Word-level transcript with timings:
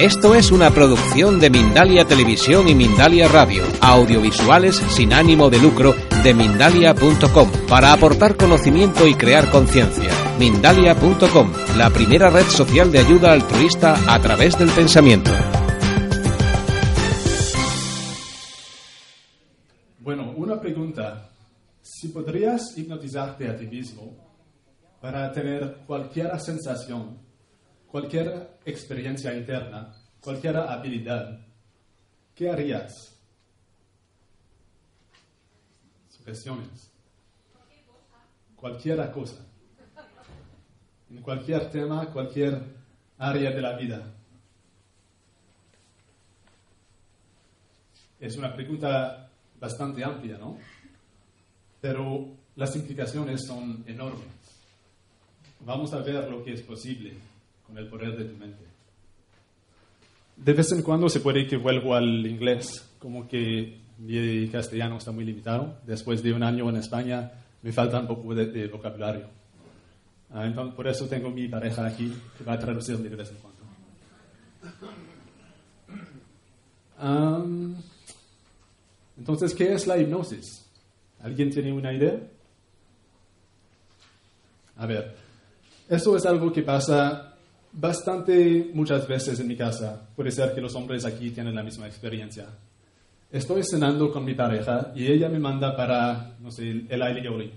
Esto 0.00 0.36
es 0.36 0.52
una 0.52 0.70
producción 0.70 1.40
de 1.40 1.50
Mindalia 1.50 2.04
Televisión 2.04 2.68
y 2.68 2.74
Mindalia 2.76 3.26
Radio, 3.26 3.64
audiovisuales 3.80 4.76
sin 4.76 5.12
ánimo 5.12 5.50
de 5.50 5.58
lucro 5.58 5.92
de 6.22 6.34
mindalia.com, 6.34 7.50
para 7.68 7.92
aportar 7.92 8.36
conocimiento 8.36 9.08
y 9.08 9.14
crear 9.14 9.50
conciencia. 9.50 10.08
Mindalia.com, 10.38 11.52
la 11.76 11.90
primera 11.90 12.30
red 12.30 12.44
social 12.44 12.92
de 12.92 13.00
ayuda 13.00 13.32
altruista 13.32 13.96
a 14.06 14.20
través 14.20 14.56
del 14.56 14.70
pensamiento. 14.70 15.32
Bueno, 19.98 20.32
una 20.36 20.60
pregunta. 20.60 21.28
Si 21.82 22.06
podrías 22.10 22.78
hipnotizarte 22.78 23.48
a 23.48 23.56
ti 23.56 23.66
mismo 23.66 24.16
para 25.00 25.32
tener 25.32 25.78
cualquier 25.88 26.38
sensación, 26.38 27.27
cualquier 27.90 28.58
experiencia 28.64 29.34
interna, 29.34 29.94
cualquier 30.20 30.56
habilidad, 30.56 31.40
¿qué 32.34 32.50
harías? 32.50 33.16
Sugestiones. 36.10 36.90
Cualquier 38.56 39.10
cosa. 39.10 39.44
En 41.10 41.22
cualquier 41.22 41.70
tema, 41.70 42.06
cualquier 42.12 42.60
área 43.16 43.50
de 43.50 43.62
la 43.62 43.76
vida. 43.76 44.14
Es 48.20 48.36
una 48.36 48.52
pregunta 48.52 49.30
bastante 49.58 50.04
amplia, 50.04 50.36
¿no? 50.36 50.58
Pero 51.80 52.36
las 52.56 52.74
implicaciones 52.76 53.46
son 53.46 53.84
enormes. 53.86 54.26
Vamos 55.60 55.92
a 55.94 56.00
ver 56.00 56.28
lo 56.28 56.44
que 56.44 56.52
es 56.52 56.62
posible 56.62 57.16
con 57.68 57.78
el 57.78 57.86
poder 57.86 58.16
de 58.16 58.24
tu 58.24 58.36
mente. 58.36 58.64
De 60.36 60.52
vez 60.52 60.72
en 60.72 60.82
cuando 60.82 61.08
se 61.08 61.20
puede 61.20 61.46
que 61.46 61.56
vuelvo 61.56 61.94
al 61.94 62.26
inglés, 62.26 62.90
como 62.98 63.28
que 63.28 63.80
mi 63.98 64.48
castellano 64.48 64.96
está 64.96 65.12
muy 65.12 65.24
limitado. 65.24 65.78
Después 65.86 66.22
de 66.22 66.32
un 66.32 66.42
año 66.42 66.68
en 66.70 66.76
España 66.76 67.30
me 67.62 67.72
falta 67.72 68.00
un 68.00 68.06
poco 68.06 68.34
de, 68.34 68.46
de 68.46 68.68
vocabulario. 68.68 69.28
Ah, 70.32 70.46
entonces, 70.46 70.74
por 70.74 70.86
eso 70.88 71.06
tengo 71.06 71.30
mi 71.30 71.48
pareja 71.48 71.86
aquí 71.86 72.12
que 72.36 72.44
va 72.44 72.54
a 72.54 72.58
traducir 72.58 72.98
de 72.98 73.08
vez 73.08 73.30
en 73.30 73.36
cuando. 73.36 73.58
Um, 77.00 77.76
entonces, 79.16 79.54
¿qué 79.54 79.72
es 79.72 79.86
la 79.86 79.98
hipnosis? 79.98 80.66
¿Alguien 81.20 81.50
tiene 81.50 81.72
una 81.72 81.92
idea? 81.92 82.18
A 84.76 84.86
ver, 84.86 85.16
eso 85.88 86.16
es 86.16 86.26
algo 86.26 86.52
que 86.52 86.62
pasa 86.62 87.27
bastante 87.72 88.70
muchas 88.72 89.06
veces 89.06 89.38
en 89.40 89.48
mi 89.48 89.56
casa. 89.56 90.08
Puede 90.16 90.30
ser 90.30 90.54
que 90.54 90.60
los 90.60 90.74
hombres 90.74 91.04
aquí 91.04 91.30
tienen 91.30 91.54
la 91.54 91.62
misma 91.62 91.86
experiencia. 91.86 92.46
Estoy 93.30 93.62
cenando 93.62 94.10
con 94.10 94.24
mi 94.24 94.34
pareja 94.34 94.92
y 94.94 95.06
ella 95.06 95.28
me 95.28 95.38
manda 95.38 95.76
para, 95.76 96.36
no 96.40 96.50
sé, 96.50 96.86
el 96.88 97.02
aioli. 97.02 97.52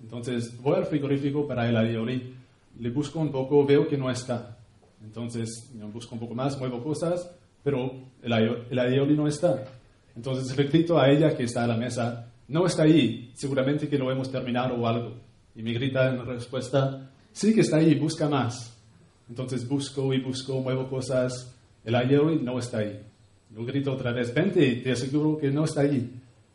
Entonces 0.00 0.60
voy 0.60 0.76
al 0.76 0.86
frigorífico 0.86 1.48
para 1.48 1.68
el 1.68 1.76
aioli, 1.76 2.34
le 2.78 2.90
busco 2.90 3.18
un 3.18 3.32
poco, 3.32 3.64
veo 3.66 3.88
que 3.88 3.96
no 3.96 4.10
está. 4.10 4.58
Entonces 5.02 5.72
busco 5.92 6.14
un 6.14 6.20
poco 6.20 6.34
más, 6.34 6.58
muevo 6.58 6.82
cosas, 6.82 7.30
pero 7.64 7.92
el 8.22 8.78
aioli 8.78 9.16
no 9.16 9.26
está. 9.26 9.64
Entonces 10.14 10.56
repito 10.56 10.98
a 10.98 11.10
ella 11.10 11.36
que 11.36 11.44
está 11.44 11.64
a 11.64 11.66
la 11.66 11.76
mesa, 11.76 12.32
no 12.48 12.64
está 12.64 12.84
ahí, 12.84 13.32
seguramente 13.34 13.88
que 13.88 13.98
lo 13.98 14.10
hemos 14.12 14.30
terminado 14.30 14.76
o 14.76 14.86
algo. 14.86 15.14
Y 15.54 15.62
me 15.62 15.72
grita 15.72 16.08
en 16.08 16.24
respuesta, 16.24 17.10
sí 17.32 17.52
que 17.54 17.62
está 17.62 17.78
ahí, 17.78 17.94
busca 17.96 18.28
más. 18.28 18.75
Entonces 19.28 19.66
busco 19.68 20.12
y 20.14 20.20
busco, 20.20 20.60
muevo 20.60 20.88
cosas, 20.88 21.54
el 21.84 21.94
aioli 21.94 22.40
no 22.42 22.58
está 22.58 22.78
ahí. 22.78 23.00
Lo 23.54 23.64
grito 23.64 23.92
otra 23.92 24.12
vez, 24.12 24.34
vente, 24.34 24.76
te 24.76 24.92
aseguro 24.92 25.38
que 25.38 25.50
no 25.50 25.64
está 25.64 25.82
ahí. 25.82 26.10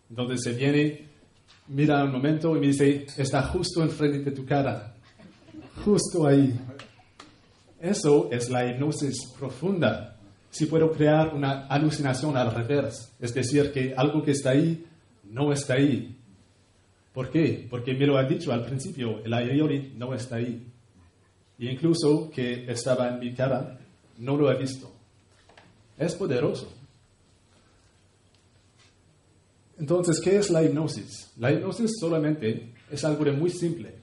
Entonces 0.10 0.42
se 0.44 0.54
viene, 0.54 1.06
mira 1.68 2.04
un 2.04 2.12
momento 2.12 2.56
y 2.56 2.60
me 2.60 2.68
dice, 2.68 3.06
está 3.18 3.44
justo 3.44 3.82
enfrente 3.82 4.30
de 4.30 4.32
tu 4.32 4.46
cara, 4.46 4.94
justo 5.84 6.28
ahí. 6.28 6.54
Eso 7.80 8.30
es 8.32 8.50
la 8.50 8.68
hipnosis 8.68 9.34
profunda. 9.38 10.18
Si 10.50 10.66
puedo 10.66 10.92
crear 10.92 11.34
una 11.34 11.68
alucinación 11.68 12.36
al 12.36 12.54
revés, 12.54 13.14
es 13.20 13.34
decir, 13.34 13.72
que 13.72 13.94
algo 13.96 14.22
que 14.22 14.32
está 14.32 14.52
ahí 14.52 14.86
no 15.24 15.52
está 15.52 15.76
ahí. 15.76 16.18
¿Por 17.14 17.30
qué? 17.30 17.68
Porque 17.70 17.94
me 17.94 18.06
lo 18.06 18.18
ha 18.18 18.24
dicho 18.24 18.52
al 18.52 18.66
principio, 18.66 19.24
el 19.24 19.34
aioli 19.34 19.94
no 19.98 20.14
está 20.14 20.36
ahí. 20.36 20.71
E 21.62 21.66
incluso 21.72 22.32
que 22.32 22.66
estaba 22.72 23.08
en 23.08 23.20
mi 23.20 23.36
cara, 23.36 23.78
no 24.18 24.36
lo 24.36 24.52
he 24.52 24.58
visto. 24.58 24.92
Es 25.96 26.16
poderoso. 26.16 26.74
Entonces, 29.78 30.20
¿qué 30.20 30.38
es 30.38 30.50
la 30.50 30.64
hipnosis? 30.64 31.32
La 31.38 31.52
hipnosis 31.52 31.92
solamente 32.00 32.74
es 32.90 33.06
algo 33.06 33.24
de 33.26 33.34
muy 33.34 33.52
simple. 33.52 33.94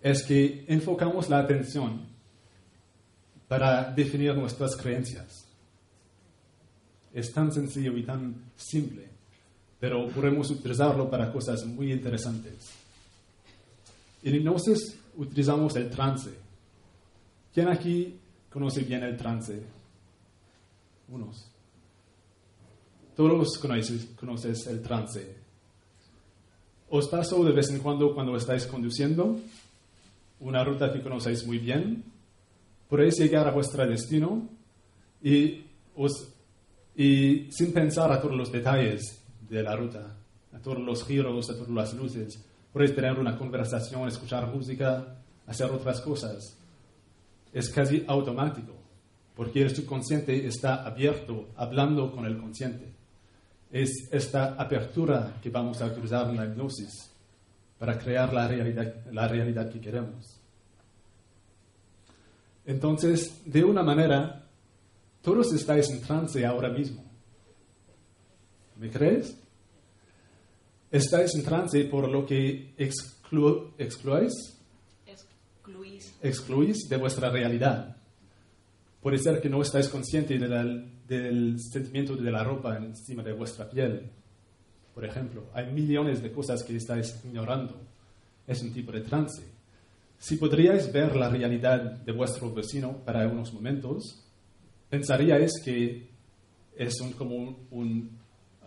Es 0.00 0.22
que 0.22 0.64
enfocamos 0.68 1.28
la 1.28 1.40
atención 1.40 2.06
para 3.48 3.90
definir 3.90 4.32
nuestras 4.36 4.76
creencias. 4.76 5.44
Es 7.12 7.32
tan 7.32 7.50
sencillo 7.50 7.96
y 7.96 8.04
tan 8.04 8.52
simple, 8.54 9.08
pero 9.80 10.06
podemos 10.08 10.50
utilizarlo 10.52 11.10
para 11.10 11.32
cosas 11.32 11.64
muy 11.64 11.92
interesantes. 11.92 12.70
En 14.22 14.36
hipnosis 14.36 15.00
utilizamos 15.16 15.74
el 15.76 15.90
trance. 15.90 16.30
¿Quién 17.52 17.68
aquí 17.68 18.18
conoce 18.50 18.82
bien 18.82 19.02
el 19.02 19.16
trance? 19.16 19.62
Unos. 21.08 21.50
Todos 23.14 23.58
conoces, 23.58 24.10
conoces 24.18 24.66
el 24.66 24.82
trance. 24.82 25.36
Os 26.88 27.08
paso 27.08 27.42
de 27.44 27.52
vez 27.52 27.70
en 27.70 27.78
cuando 27.78 28.14
cuando 28.14 28.36
estáis 28.36 28.66
conduciendo 28.66 29.38
una 30.40 30.62
ruta 30.62 30.92
que 30.92 31.02
conocéis 31.02 31.46
muy 31.46 31.58
bien, 31.58 32.04
podéis 32.88 33.18
llegar 33.18 33.48
a 33.48 33.52
vuestro 33.52 33.86
destino 33.86 34.48
y, 35.22 35.64
os, 35.96 36.28
y 36.94 37.50
sin 37.50 37.72
pensar 37.72 38.12
a 38.12 38.20
todos 38.20 38.36
los 38.36 38.52
detalles 38.52 39.22
de 39.48 39.62
la 39.62 39.74
ruta, 39.74 40.16
a 40.52 40.58
todos 40.58 40.78
los 40.78 41.04
giros, 41.04 41.50
a 41.50 41.54
todas 41.54 41.70
las 41.70 41.94
luces, 41.94 42.44
podéis 42.76 42.94
tener 42.94 43.18
una 43.18 43.38
conversación, 43.38 44.06
escuchar 44.06 44.54
música, 44.54 45.16
hacer 45.46 45.70
otras 45.70 45.98
cosas. 46.02 46.58
Es 47.50 47.70
casi 47.70 48.04
automático, 48.06 48.74
porque 49.34 49.62
el 49.62 49.74
subconsciente 49.74 50.46
está 50.46 50.84
abierto, 50.84 51.48
hablando 51.56 52.12
con 52.12 52.26
el 52.26 52.36
consciente. 52.36 52.92
Es 53.72 54.10
esta 54.12 54.56
apertura 54.60 55.38
que 55.42 55.48
vamos 55.48 55.80
a 55.80 55.86
utilizar 55.86 56.28
en 56.28 56.36
la 56.36 56.44
hipnosis 56.44 57.10
para 57.78 57.98
crear 57.98 58.30
la 58.34 58.46
realidad, 58.46 59.06
la 59.10 59.26
realidad 59.26 59.70
que 59.70 59.80
queremos. 59.80 60.38
Entonces, 62.66 63.40
de 63.46 63.64
una 63.64 63.82
manera, 63.82 64.44
todos 65.22 65.50
estáis 65.54 65.88
en 65.88 66.02
trance 66.02 66.44
ahora 66.44 66.68
mismo. 66.68 67.02
¿Me 68.76 68.90
crees? 68.90 69.34
Estáis 70.90 71.34
en 71.34 71.42
trance 71.42 71.84
por 71.84 72.08
lo 72.08 72.24
que 72.24 72.74
exclu 72.78 73.72
excluís, 73.78 74.32
Excluís. 75.06 76.14
excluís 76.22 76.88
de 76.88 76.96
vuestra 76.96 77.28
realidad. 77.30 77.96
Puede 79.02 79.18
ser 79.18 79.40
que 79.40 79.48
no 79.48 79.62
estáis 79.62 79.88
conscientes 79.88 80.40
de 80.40 80.48
la- 80.48 80.84
del 81.06 81.56
sentimiento 81.60 82.16
de 82.16 82.30
la 82.30 82.42
ropa 82.42 82.76
encima 82.76 83.22
de 83.22 83.32
vuestra 83.32 83.68
piel. 83.68 84.10
Por 84.94 85.04
ejemplo, 85.04 85.44
hay 85.52 85.70
millones 85.72 86.22
de 86.22 86.32
cosas 86.32 86.62
que 86.62 86.76
estáis 86.76 87.14
ignorando. 87.24 87.74
Es 88.46 88.62
un 88.62 88.72
tipo 88.72 88.90
de 88.92 89.00
trance. 89.02 89.42
Si 90.18 90.36
podríais 90.36 90.90
ver 90.92 91.14
la 91.14 91.28
realidad 91.28 91.80
de 91.98 92.12
vuestro 92.12 92.50
vecino 92.52 92.96
para 93.04 93.26
unos 93.28 93.52
momentos, 93.52 94.24
pensaríais 94.88 95.52
que 95.64 96.08
es 96.76 97.00
un, 97.00 97.12
como 97.12 97.36
un, 97.36 97.56
un, 97.70 98.10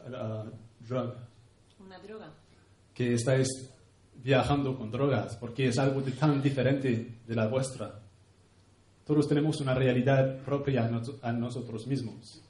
uh, 0.06 0.50
drug, 0.88 1.13
Que 2.94 3.13
estáis 3.13 3.47
viajando 4.24 4.77
con 4.77 4.91
drogas, 4.91 5.36
porque 5.38 5.68
es 5.68 5.77
algo 5.77 6.01
de 6.01 6.12
tan 6.12 6.41
diferente 6.41 7.19
de 7.25 7.36
la 7.36 7.47
vuestra. 7.47 8.01
Todos 9.06 9.27
tenemos 9.27 9.59
una 9.62 9.74
realidad 9.74 10.38
propia 10.44 10.86
a, 10.86 10.89
nos- 10.89 11.24
a 11.24 11.31
nosotros 11.31 11.88
mismos. 11.88 12.41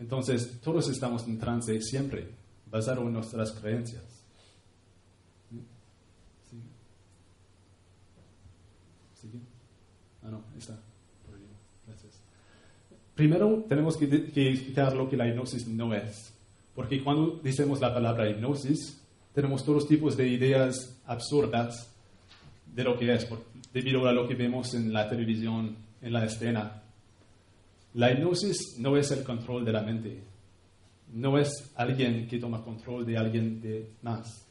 Entonces, 0.00 0.60
todos 0.60 0.88
estamos 0.88 1.26
en 1.28 1.38
trance 1.38 1.80
siempre, 1.80 2.28
basado 2.70 3.02
en 3.02 3.12
nuestras 3.12 3.52
creencias. 3.52 4.02
Ah. 10.72 10.78
Primero, 13.14 13.64
tenemos 13.68 13.96
que, 13.96 14.08
que 14.32 14.72
lo 14.94 15.08
que 15.08 15.16
la 15.16 15.28
hipnosis 15.28 15.68
no 15.68 15.94
es. 15.94 16.33
Porque 16.74 17.02
cuando 17.02 17.40
decimos 17.42 17.80
la 17.80 17.94
palabra 17.94 18.28
hipnosis, 18.28 19.00
tenemos 19.32 19.64
todos 19.64 19.86
tipos 19.86 20.16
de 20.16 20.28
ideas 20.28 21.00
absurdas 21.06 21.90
de 22.74 22.84
lo 22.84 22.98
que 22.98 23.12
es, 23.12 23.28
debido 23.72 24.06
a 24.06 24.12
lo 24.12 24.26
que 24.26 24.34
vemos 24.34 24.74
en 24.74 24.92
la 24.92 25.08
televisión, 25.08 25.76
en 26.02 26.12
la 26.12 26.24
escena. 26.24 26.82
La 27.94 28.10
hipnosis 28.10 28.76
no 28.78 28.96
es 28.96 29.10
el 29.12 29.22
control 29.22 29.64
de 29.64 29.72
la 29.72 29.82
mente, 29.82 30.22
no 31.12 31.38
es 31.38 31.72
alguien 31.76 32.26
que 32.26 32.38
toma 32.38 32.62
control 32.62 33.06
de 33.06 33.16
alguien 33.16 33.60
de 33.60 33.90
más. 34.02 34.46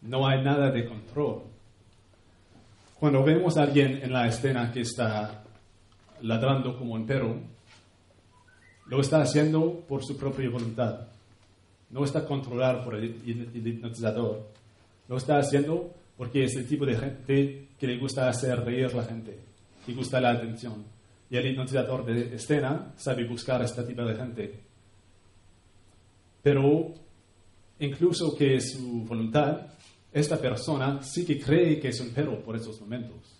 No 0.00 0.26
hay 0.26 0.42
nada 0.42 0.70
de 0.70 0.86
control. 0.86 1.42
Cuando 2.98 3.22
vemos 3.22 3.56
a 3.56 3.62
alguien 3.62 4.00
en 4.02 4.12
la 4.12 4.26
escena 4.26 4.72
que 4.72 4.80
está 4.80 5.44
ladrando 6.22 6.78
como 6.78 6.94
un 6.94 7.06
perro, 7.06 7.36
lo 8.86 9.00
está 9.00 9.20
haciendo 9.20 9.80
por 9.86 10.04
su 10.04 10.16
propia 10.16 10.48
voluntad. 10.48 11.11
No 11.92 12.04
está 12.04 12.26
controlado 12.26 12.84
por 12.84 12.96
el, 12.96 13.04
el 13.04 13.66
hipnotizador. 13.66 14.48
Lo 15.08 15.16
está 15.16 15.38
haciendo 15.38 15.92
porque 16.16 16.44
es 16.44 16.56
el 16.56 16.66
tipo 16.66 16.84
de 16.84 16.96
gente 16.96 17.68
que 17.78 17.86
le 17.86 17.98
gusta 17.98 18.28
hacer 18.28 18.58
reír 18.64 18.86
a 18.86 18.96
la 18.96 19.04
gente, 19.04 19.38
que 19.84 19.94
gusta 19.94 20.20
la 20.20 20.30
atención. 20.30 20.84
Y 21.30 21.36
el 21.36 21.46
hipnotizador 21.46 22.04
de 22.04 22.34
escena 22.34 22.92
sabe 22.96 23.24
buscar 23.24 23.62
a 23.62 23.64
este 23.64 23.82
tipo 23.84 24.02
de 24.04 24.14
gente. 24.14 24.60
Pero 26.42 26.92
incluso 27.78 28.34
que 28.36 28.56
es 28.56 28.72
su 28.72 29.04
voluntad, 29.04 29.66
esta 30.12 30.38
persona 30.38 31.02
sí 31.02 31.24
que 31.24 31.40
cree 31.40 31.80
que 31.80 31.88
es 31.88 32.00
un 32.00 32.10
perro 32.10 32.42
por 32.42 32.56
esos 32.56 32.80
momentos. 32.80 33.38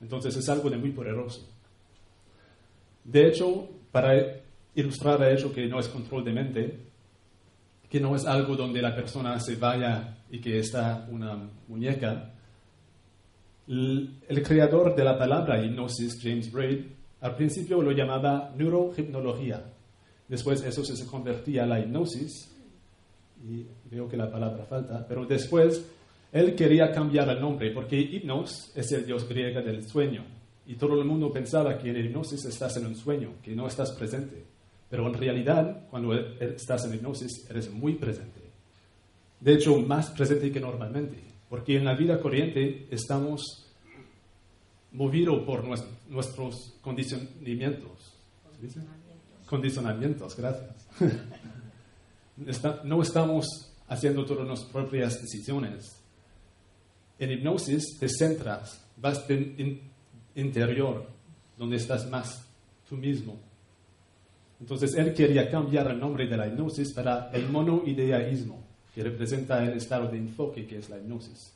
Entonces 0.00 0.36
es 0.36 0.48
algo 0.48 0.68
de 0.68 0.76
muy 0.76 0.90
poderoso. 0.90 1.48
De 3.04 3.28
hecho, 3.28 3.68
para 3.90 4.40
ilustrar 4.74 5.22
a 5.22 5.30
ello 5.30 5.52
que 5.52 5.66
no 5.66 5.80
es 5.80 5.88
control 5.88 6.24
de 6.24 6.32
mente, 6.32 6.78
que 7.90 8.00
no 8.00 8.14
es 8.14 8.24
algo 8.24 8.54
donde 8.54 8.80
la 8.80 8.94
persona 8.94 9.38
se 9.40 9.56
vaya 9.56 10.16
y 10.30 10.40
que 10.40 10.60
está 10.60 11.08
una 11.10 11.50
muñeca. 11.66 12.32
El, 13.66 14.42
creador 14.44 14.94
de 14.94 15.02
la 15.02 15.18
palabra 15.18 15.62
hipnosis, 15.62 16.20
James 16.22 16.52
Braid, 16.52 16.86
al 17.20 17.34
principio 17.34 17.82
lo 17.82 17.90
llamaba 17.90 18.52
neurohipnología. 18.56 19.64
Después 20.28 20.62
eso 20.62 20.84
se 20.84 21.04
convertía 21.04 21.64
a 21.64 21.66
la 21.66 21.80
hipnosis, 21.80 22.56
y 23.42 23.66
veo 23.90 24.08
que 24.08 24.16
la 24.16 24.30
palabra 24.30 24.64
falta, 24.66 25.04
pero 25.08 25.26
después 25.26 25.84
él 26.30 26.54
quería 26.54 26.92
cambiar 26.92 27.28
el 27.30 27.40
nombre 27.40 27.72
porque 27.72 27.98
hipnos 27.98 28.70
es 28.76 28.92
el 28.92 29.04
dios 29.04 29.28
griego 29.28 29.62
del 29.62 29.86
sueño. 29.88 30.24
Y 30.66 30.76
todo 30.76 31.00
el 31.00 31.04
mundo 31.04 31.32
pensaba 31.32 31.76
que 31.76 31.90
en 31.90 31.96
hipnosis 31.96 32.44
estás 32.44 32.76
en 32.76 32.86
un 32.86 32.94
sueño, 32.94 33.34
que 33.42 33.56
no 33.56 33.66
estás 33.66 33.90
presente. 33.92 34.44
Pero 34.90 35.06
en 35.06 35.14
realidad, 35.14 35.86
cuando 35.88 36.12
estás 36.14 36.84
en 36.84 36.94
hipnosis, 36.94 37.48
eres 37.48 37.70
muy 37.70 37.94
presente. 37.94 38.40
De 39.38 39.54
hecho, 39.54 39.78
más 39.78 40.10
presente 40.10 40.50
que 40.50 40.58
normalmente. 40.58 41.22
Porque 41.48 41.76
en 41.76 41.84
la 41.84 41.94
vida 41.94 42.20
corriente 42.20 42.88
estamos 42.90 43.66
movidos 44.92 45.44
por 45.44 45.64
nuestros 46.08 46.74
condicionamientos. 46.80 48.14
Condicionamientos, 49.46 50.36
gracias. 50.36 50.88
no 52.84 53.02
estamos 53.02 53.72
haciendo 53.88 54.24
todas 54.24 54.46
nuestras 54.46 54.72
propias 54.72 55.22
decisiones. 55.22 56.02
En 57.18 57.30
hipnosis 57.30 57.96
te 57.98 58.08
centras, 58.08 58.84
vas 58.96 59.24
en 59.28 59.80
interior, 60.34 61.06
donde 61.56 61.76
estás 61.76 62.08
más 62.10 62.44
tú 62.88 62.96
mismo 62.96 63.49
entonces 64.60 64.94
él 64.94 65.14
quería 65.14 65.50
cambiar 65.50 65.90
el 65.90 65.98
nombre 65.98 66.26
de 66.26 66.36
la 66.36 66.46
hipnosis 66.46 66.92
para 66.92 67.30
el 67.32 67.48
monoideísmo, 67.48 68.62
que 68.94 69.02
representa 69.02 69.64
el 69.64 69.78
estado 69.78 70.08
de 70.08 70.18
enfoque 70.18 70.66
que 70.66 70.78
es 70.78 70.90
la 70.90 70.98
hipnosis. 70.98 71.52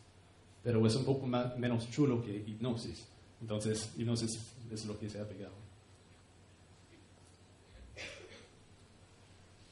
Pero 0.62 0.86
es 0.86 0.96
un 0.96 1.04
poco 1.04 1.26
menos 1.26 1.90
chulo 1.90 2.22
que 2.24 2.34
hipnosis. 2.34 3.06
Entonces, 3.42 3.92
hipnosis 3.98 4.54
es 4.72 4.86
lo 4.86 4.98
que 4.98 5.10
se 5.10 5.20
ha 5.20 5.28
pegado. 5.28 5.52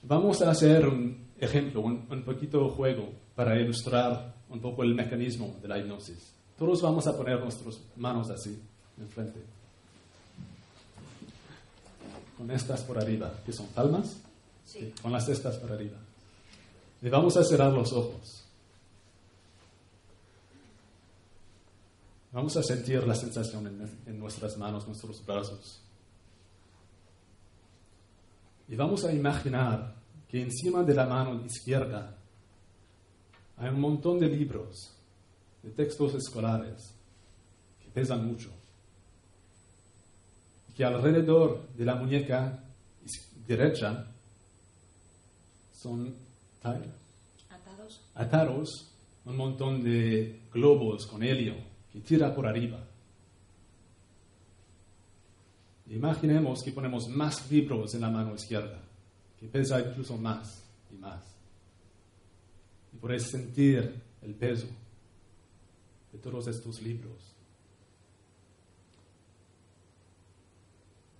Vamos 0.02 0.42
a 0.42 0.50
hacer 0.50 0.86
un 0.86 1.28
ejemplo, 1.38 1.80
un, 1.80 2.06
un 2.10 2.22
poquito 2.24 2.68
juego 2.68 3.08
para 3.34 3.58
ilustrar 3.58 4.34
un 4.50 4.60
poco 4.60 4.82
el 4.82 4.94
mecanismo 4.94 5.56
de 5.62 5.68
la 5.68 5.78
hipnosis. 5.78 6.34
Todos 6.58 6.82
vamos 6.82 7.06
a 7.06 7.16
poner 7.16 7.40
nuestras 7.40 7.80
manos 7.96 8.28
así, 8.28 8.60
enfrente 8.98 9.51
con 12.42 12.50
estas 12.50 12.82
por 12.82 12.98
arriba, 12.98 13.32
que 13.46 13.52
son 13.52 13.68
palmas, 13.68 14.16
Sí. 14.64 14.92
con 15.00 15.12
las 15.12 15.28
estas 15.28 15.58
por 15.58 15.70
arriba. 15.70 15.96
Y 17.00 17.08
vamos 17.08 17.36
a 17.36 17.44
cerrar 17.44 17.72
los 17.72 17.92
ojos. 17.92 18.42
Vamos 22.32 22.56
a 22.56 22.64
sentir 22.64 23.06
la 23.06 23.14
sensación 23.14 23.68
en, 23.68 23.98
en 24.06 24.18
nuestras 24.18 24.56
manos, 24.58 24.88
nuestros 24.88 25.24
brazos. 25.24 25.80
Y 28.66 28.74
vamos 28.74 29.04
a 29.04 29.12
imaginar 29.12 29.94
que 30.28 30.42
encima 30.42 30.82
de 30.82 30.94
la 30.94 31.06
mano 31.06 31.44
izquierda 31.46 32.16
hay 33.56 33.68
un 33.68 33.80
montón 33.80 34.18
de 34.18 34.26
libros, 34.26 34.96
de 35.62 35.70
textos 35.70 36.14
escolares, 36.14 36.92
que 37.80 37.88
pesan 37.90 38.26
mucho 38.26 38.50
que 40.76 40.84
alrededor 40.84 41.68
de 41.76 41.84
la 41.84 41.94
muñeca 41.96 42.64
derecha 43.46 44.06
son 45.72 46.14
Atados. 47.50 48.00
atados 48.14 48.92
un 49.24 49.36
montón 49.36 49.82
de 49.82 50.42
globos 50.52 51.06
con 51.06 51.22
helio 51.22 51.54
que 51.92 52.00
tira 52.00 52.34
por 52.34 52.46
arriba. 52.46 52.84
Imaginemos 55.88 56.62
que 56.62 56.72
ponemos 56.72 57.08
más 57.08 57.50
libros 57.50 57.94
en 57.94 58.00
la 58.00 58.08
mano 58.08 58.34
izquierda, 58.34 58.80
que 59.38 59.46
pesa 59.46 59.80
incluso 59.80 60.16
más 60.16 60.64
y 60.90 60.96
más. 60.96 61.22
Y 62.94 62.96
podéis 62.96 63.24
sentir 63.24 64.00
el 64.22 64.34
peso 64.34 64.68
de 66.12 66.18
todos 66.18 66.46
estos 66.46 66.80
libros. 66.80 67.31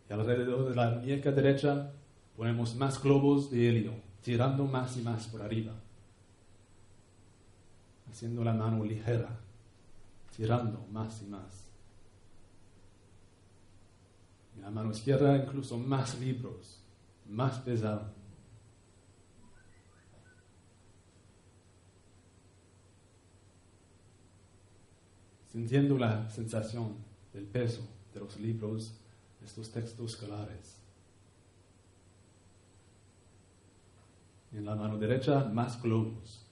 Y 0.09 0.13
alrededor 0.13 0.69
de 0.69 0.75
la 0.75 0.91
muñeca 0.91 1.31
derecha 1.31 1.93
ponemos 2.37 2.75
más 2.75 3.03
globos 3.03 3.51
de 3.51 3.69
helio, 3.69 3.95
tirando 4.23 4.65
más 4.67 4.97
y 4.97 5.03
más 5.03 5.27
por 5.27 5.43
arriba. 5.43 5.73
Haciendo 8.11 8.45
la 8.45 8.53
mano 8.53 8.85
ligera, 8.85 9.39
tirando 10.37 10.87
más 10.91 11.23
y 11.23 11.27
más. 11.27 11.69
Y 14.57 14.61
la 14.61 14.71
mano 14.71 14.91
izquierda 14.91 15.37
incluso 15.37 15.79
más 15.79 16.19
libros, 16.21 16.83
más 17.29 17.59
pesado. 17.61 18.13
Sintiendo 25.51 25.99
la 25.99 26.31
sensación 26.31 26.95
del 27.33 27.45
peso 27.45 27.83
de 28.15 28.21
los 28.21 28.41
libros 28.41 28.95
estos 29.45 29.71
textos 29.71 30.13
escolares. 30.13 30.77
En 34.53 34.67
la 34.67 34.75
mano 34.75 34.99
derecha, 34.99 35.45
más 35.45 35.81
globos, 35.83 36.45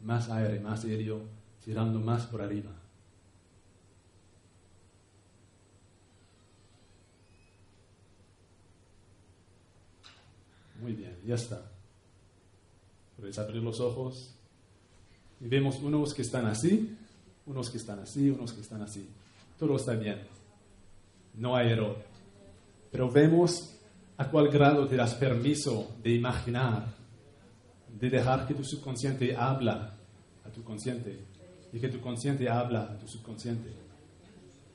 más 0.00 0.30
aire, 0.30 0.60
más 0.60 0.84
helio, 0.84 1.22
tirando 1.64 1.98
más 1.98 2.26
por 2.26 2.40
arriba. 2.40 2.70
Muy 10.80 10.92
bien, 10.92 11.16
ya 11.26 11.34
está. 11.34 11.60
Podéis 13.16 13.38
abrir 13.38 13.62
los 13.62 13.80
ojos 13.80 14.34
y 15.40 15.48
vemos 15.48 15.80
unos 15.80 16.14
que 16.14 16.22
están 16.22 16.46
así, 16.46 16.96
unos 17.46 17.70
que 17.70 17.78
están 17.78 17.98
así, 17.98 18.30
unos 18.30 18.52
que 18.52 18.60
están 18.60 18.82
así. 18.82 19.08
Todo 19.58 19.74
está 19.74 19.94
bien. 19.94 20.22
No 21.34 21.56
hay 21.56 21.72
error. 21.72 22.07
Pero 22.90 23.10
vemos 23.10 23.74
a 24.16 24.28
cuál 24.28 24.48
grado 24.48 24.86
te 24.86 24.96
das 24.96 25.14
permiso 25.14 25.96
de 26.02 26.14
imaginar, 26.14 26.86
de 27.88 28.10
dejar 28.10 28.46
que 28.46 28.54
tu 28.54 28.64
subconsciente 28.64 29.36
habla 29.36 29.94
a 30.44 30.50
tu 30.50 30.62
consciente 30.64 31.24
y 31.72 31.78
que 31.78 31.88
tu 31.88 32.00
consciente 32.00 32.48
habla 32.48 32.82
a 32.82 32.98
tu 32.98 33.06
subconsciente. 33.06 33.70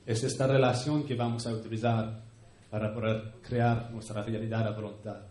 Es 0.05 0.23
esta 0.23 0.47
relación 0.47 1.03
que 1.03 1.15
vamos 1.15 1.45
a 1.47 1.53
utilizar 1.53 2.23
para 2.69 2.93
poder 2.93 3.33
crear 3.41 3.91
nuestra 3.91 4.23
realidad 4.23 4.67
a 4.67 4.71
voluntad. 4.71 5.21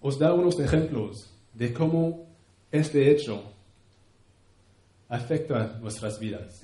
Os 0.00 0.18
da 0.18 0.32
unos 0.32 0.58
ejemplos 0.60 1.28
de 1.52 1.72
cómo 1.72 2.26
este 2.70 3.10
hecho 3.10 3.42
afecta 5.08 5.78
nuestras 5.80 6.18
vidas. 6.20 6.62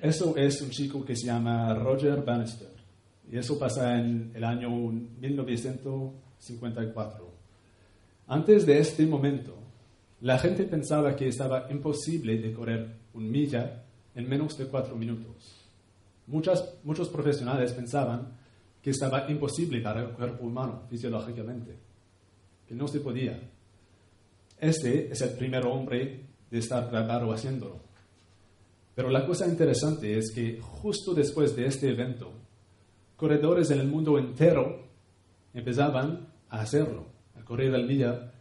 Eso 0.00 0.36
es 0.36 0.62
un 0.62 0.70
chico 0.70 1.04
que 1.04 1.16
se 1.16 1.26
llama 1.26 1.74
Roger 1.74 2.22
Bannister. 2.22 2.68
Y 3.30 3.36
eso 3.36 3.58
pasa 3.58 3.98
en 3.98 4.30
el 4.34 4.42
año 4.44 4.70
1954. 4.70 7.28
Antes 8.28 8.64
de 8.64 8.78
este 8.78 9.04
momento, 9.06 9.58
la 10.20 10.38
gente 10.38 10.64
pensaba 10.64 11.16
que 11.16 11.28
estaba 11.28 11.66
imposible 11.70 12.38
de 12.38 12.52
correr 12.52 12.96
un 13.14 13.30
milla 13.30 13.84
en 14.14 14.28
menos 14.28 14.56
de 14.56 14.66
cuatro 14.66 14.94
minutos. 14.96 15.64
Muchas, 16.26 16.74
muchos 16.84 17.08
profesionales 17.08 17.72
pensaban 17.72 18.36
que 18.82 18.90
estaba 18.90 19.30
imposible 19.30 19.80
para 19.80 20.02
el 20.02 20.10
cuerpo 20.10 20.46
humano 20.46 20.82
fisiológicamente, 20.88 21.76
que 22.66 22.74
no 22.74 22.86
se 22.86 23.00
podía. 23.00 23.40
Este 24.60 25.12
es 25.12 25.20
el 25.22 25.30
primer 25.30 25.66
hombre 25.66 26.26
de 26.50 26.58
estar 26.58 26.90
grabado 26.90 27.32
haciéndolo. 27.32 27.87
Pero 28.98 29.10
la 29.10 29.24
cosa 29.24 29.46
interesante 29.46 30.18
es 30.18 30.32
que 30.32 30.60
justo 30.60 31.14
después 31.14 31.54
de 31.54 31.66
este 31.66 31.88
evento, 31.88 32.32
corredores 33.14 33.70
en 33.70 33.78
el 33.78 33.86
mundo 33.86 34.18
entero 34.18 34.88
empezaban 35.54 36.26
a 36.48 36.62
hacerlo, 36.62 37.06
a 37.36 37.44
correr 37.44 37.70
la 37.70 37.86
milla, 37.86 38.32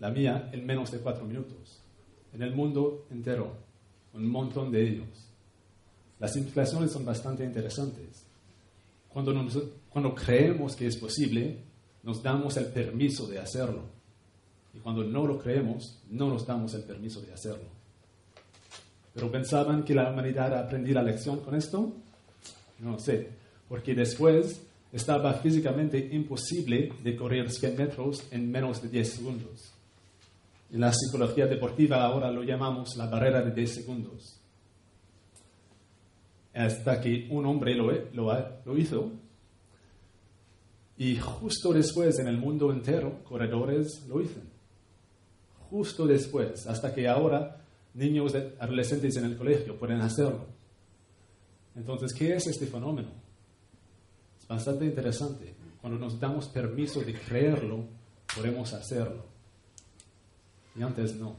la 0.00 0.10
mía 0.10 0.50
en 0.52 0.66
menos 0.66 0.90
de 0.90 0.98
cuatro 0.98 1.24
minutos. 1.24 1.84
En 2.32 2.42
el 2.42 2.52
mundo 2.52 3.06
entero, 3.08 3.52
un 4.12 4.28
montón 4.28 4.72
de 4.72 4.82
ellos. 4.82 5.30
Las 6.18 6.34
implicaciones 6.34 6.90
son 6.90 7.04
bastante 7.04 7.44
interesantes. 7.44 8.26
Cuando, 9.10 9.32
cuando 9.90 10.12
creemos 10.12 10.74
que 10.74 10.88
es 10.88 10.96
posible, 10.96 11.62
nos 12.02 12.20
damos 12.20 12.56
el 12.56 12.66
permiso 12.66 13.28
de 13.28 13.38
hacerlo. 13.38 13.84
Y 14.74 14.80
cuando 14.80 15.04
no 15.04 15.24
lo 15.24 15.38
creemos, 15.38 16.02
no 16.10 16.28
nos 16.28 16.44
damos 16.44 16.74
el 16.74 16.82
permiso 16.82 17.20
de 17.20 17.32
hacerlo. 17.32 17.79
¿Pero 19.14 19.30
pensaban 19.30 19.82
que 19.82 19.94
la 19.94 20.10
humanidad 20.10 20.56
aprendió 20.56 20.94
la 20.94 21.02
lección 21.02 21.40
con 21.40 21.54
esto? 21.54 21.92
No 22.78 22.98
sé, 22.98 23.28
porque 23.68 23.94
después 23.94 24.62
estaba 24.92 25.34
físicamente 25.34 26.10
imposible 26.12 26.92
de 27.02 27.16
correr 27.16 27.50
100 27.50 27.76
metros 27.76 28.26
en 28.30 28.50
menos 28.50 28.82
de 28.82 28.88
10 28.88 29.08
segundos. 29.08 29.72
En 30.72 30.80
la 30.80 30.92
psicología 30.92 31.46
deportiva 31.46 32.04
ahora 32.04 32.30
lo 32.30 32.42
llamamos 32.42 32.96
la 32.96 33.06
barrera 33.06 33.42
de 33.42 33.52
10 33.52 33.74
segundos. 33.74 34.36
Hasta 36.54 37.00
que 37.00 37.28
un 37.30 37.46
hombre 37.46 37.74
lo, 37.74 37.90
lo, 38.12 38.78
hizo 38.78 39.12
y 40.98 41.16
justo 41.16 41.72
después 41.72 42.18
en 42.18 42.26
el 42.26 42.38
mundo 42.38 42.72
entero 42.72 43.22
corredores 43.24 44.04
lo 44.08 44.20
hicieron. 44.20 44.50
Justo 45.70 46.06
después, 46.06 46.66
hasta 46.66 46.92
que 46.92 47.06
ahora 47.06 47.59
niños, 47.94 48.34
adolescentes 48.58 49.16
en 49.16 49.24
el 49.24 49.36
colegio 49.36 49.78
pueden 49.78 50.00
hacerlo. 50.00 50.46
Entonces, 51.74 52.12
¿qué 52.12 52.34
es 52.34 52.46
este 52.46 52.66
fenómeno? 52.66 53.08
Es 54.40 54.46
bastante 54.46 54.84
interesante. 54.84 55.54
Cuando 55.80 55.98
nos 55.98 56.18
damos 56.18 56.48
permiso 56.48 57.00
de 57.00 57.14
creerlo, 57.14 57.84
podemos 58.34 58.72
hacerlo. 58.72 59.24
Y 60.76 60.82
antes 60.82 61.16
no. 61.16 61.36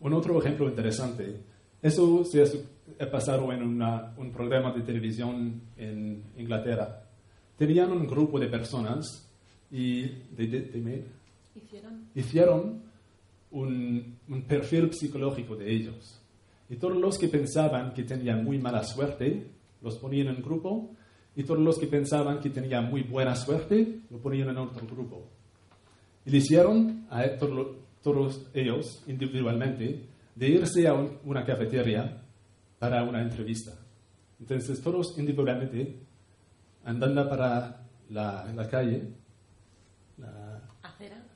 Un 0.00 0.12
otro 0.14 0.38
ejemplo 0.40 0.68
interesante. 0.68 1.40
Eso 1.82 2.24
se 2.24 2.42
ha 2.98 3.10
pasado 3.10 3.52
en 3.52 3.62
un 3.62 4.32
programa 4.32 4.72
de 4.72 4.82
televisión 4.82 5.60
en 5.76 6.22
Inglaterra. 6.36 7.04
Tenían 7.56 7.92
un 7.92 8.06
grupo 8.06 8.38
de 8.38 8.46
personas 8.46 9.26
y 9.70 10.02
de, 10.02 11.02
hicieron, 12.14 12.82
un, 13.50 14.18
perfil 14.46 14.92
psicológico 14.92 15.56
de 15.56 15.70
ellos. 15.70 16.20
Y 16.68 16.76
todos 16.76 16.96
los 16.96 17.18
que 17.18 17.28
pensaban 17.28 17.92
que 17.92 18.04
tenían 18.04 18.44
muy 18.44 18.58
mala 18.58 18.84
suerte, 18.84 19.50
los 19.82 19.98
ponían 19.98 20.28
en 20.28 20.42
grupo, 20.42 20.94
y 21.34 21.42
todos 21.42 21.60
los 21.60 21.78
que 21.78 21.86
pensaban 21.86 22.40
que 22.40 22.50
tenían 22.50 22.90
muy 22.90 23.02
buena 23.02 23.34
suerte, 23.34 24.00
lo 24.10 24.18
ponían 24.18 24.50
en 24.50 24.58
otro 24.58 24.86
grupo. 24.86 25.26
Y 26.24 26.30
le 26.30 26.38
hicieron 26.38 27.06
a 27.10 27.28
todos, 27.38 27.76
todos 28.02 28.46
ellos 28.54 29.02
individualmente 29.06 30.06
de 30.34 30.48
irse 30.48 30.86
a 30.86 30.94
una 30.94 31.44
cafetería 31.44 32.22
para 32.78 33.02
una 33.02 33.22
entrevista. 33.22 33.72
Entonces 34.38 34.80
todos 34.80 35.18
individualmente 35.18 35.96
andando 36.84 37.28
para 37.28 37.86
la 38.08 38.68
calle 38.70 39.19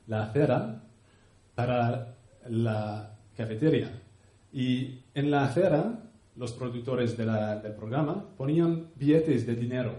la 0.07 0.23
acera 0.23 0.83
para 1.53 2.17
la 2.49 3.17
cafetería. 3.35 4.01
Y 4.51 4.99
en 5.13 5.31
la 5.31 5.45
acera, 5.45 6.11
los 6.35 6.53
productores 6.53 7.17
del 7.17 7.75
programa 7.75 8.25
ponían 8.37 8.89
billetes 8.95 9.45
de 9.45 9.55
dinero. 9.55 9.95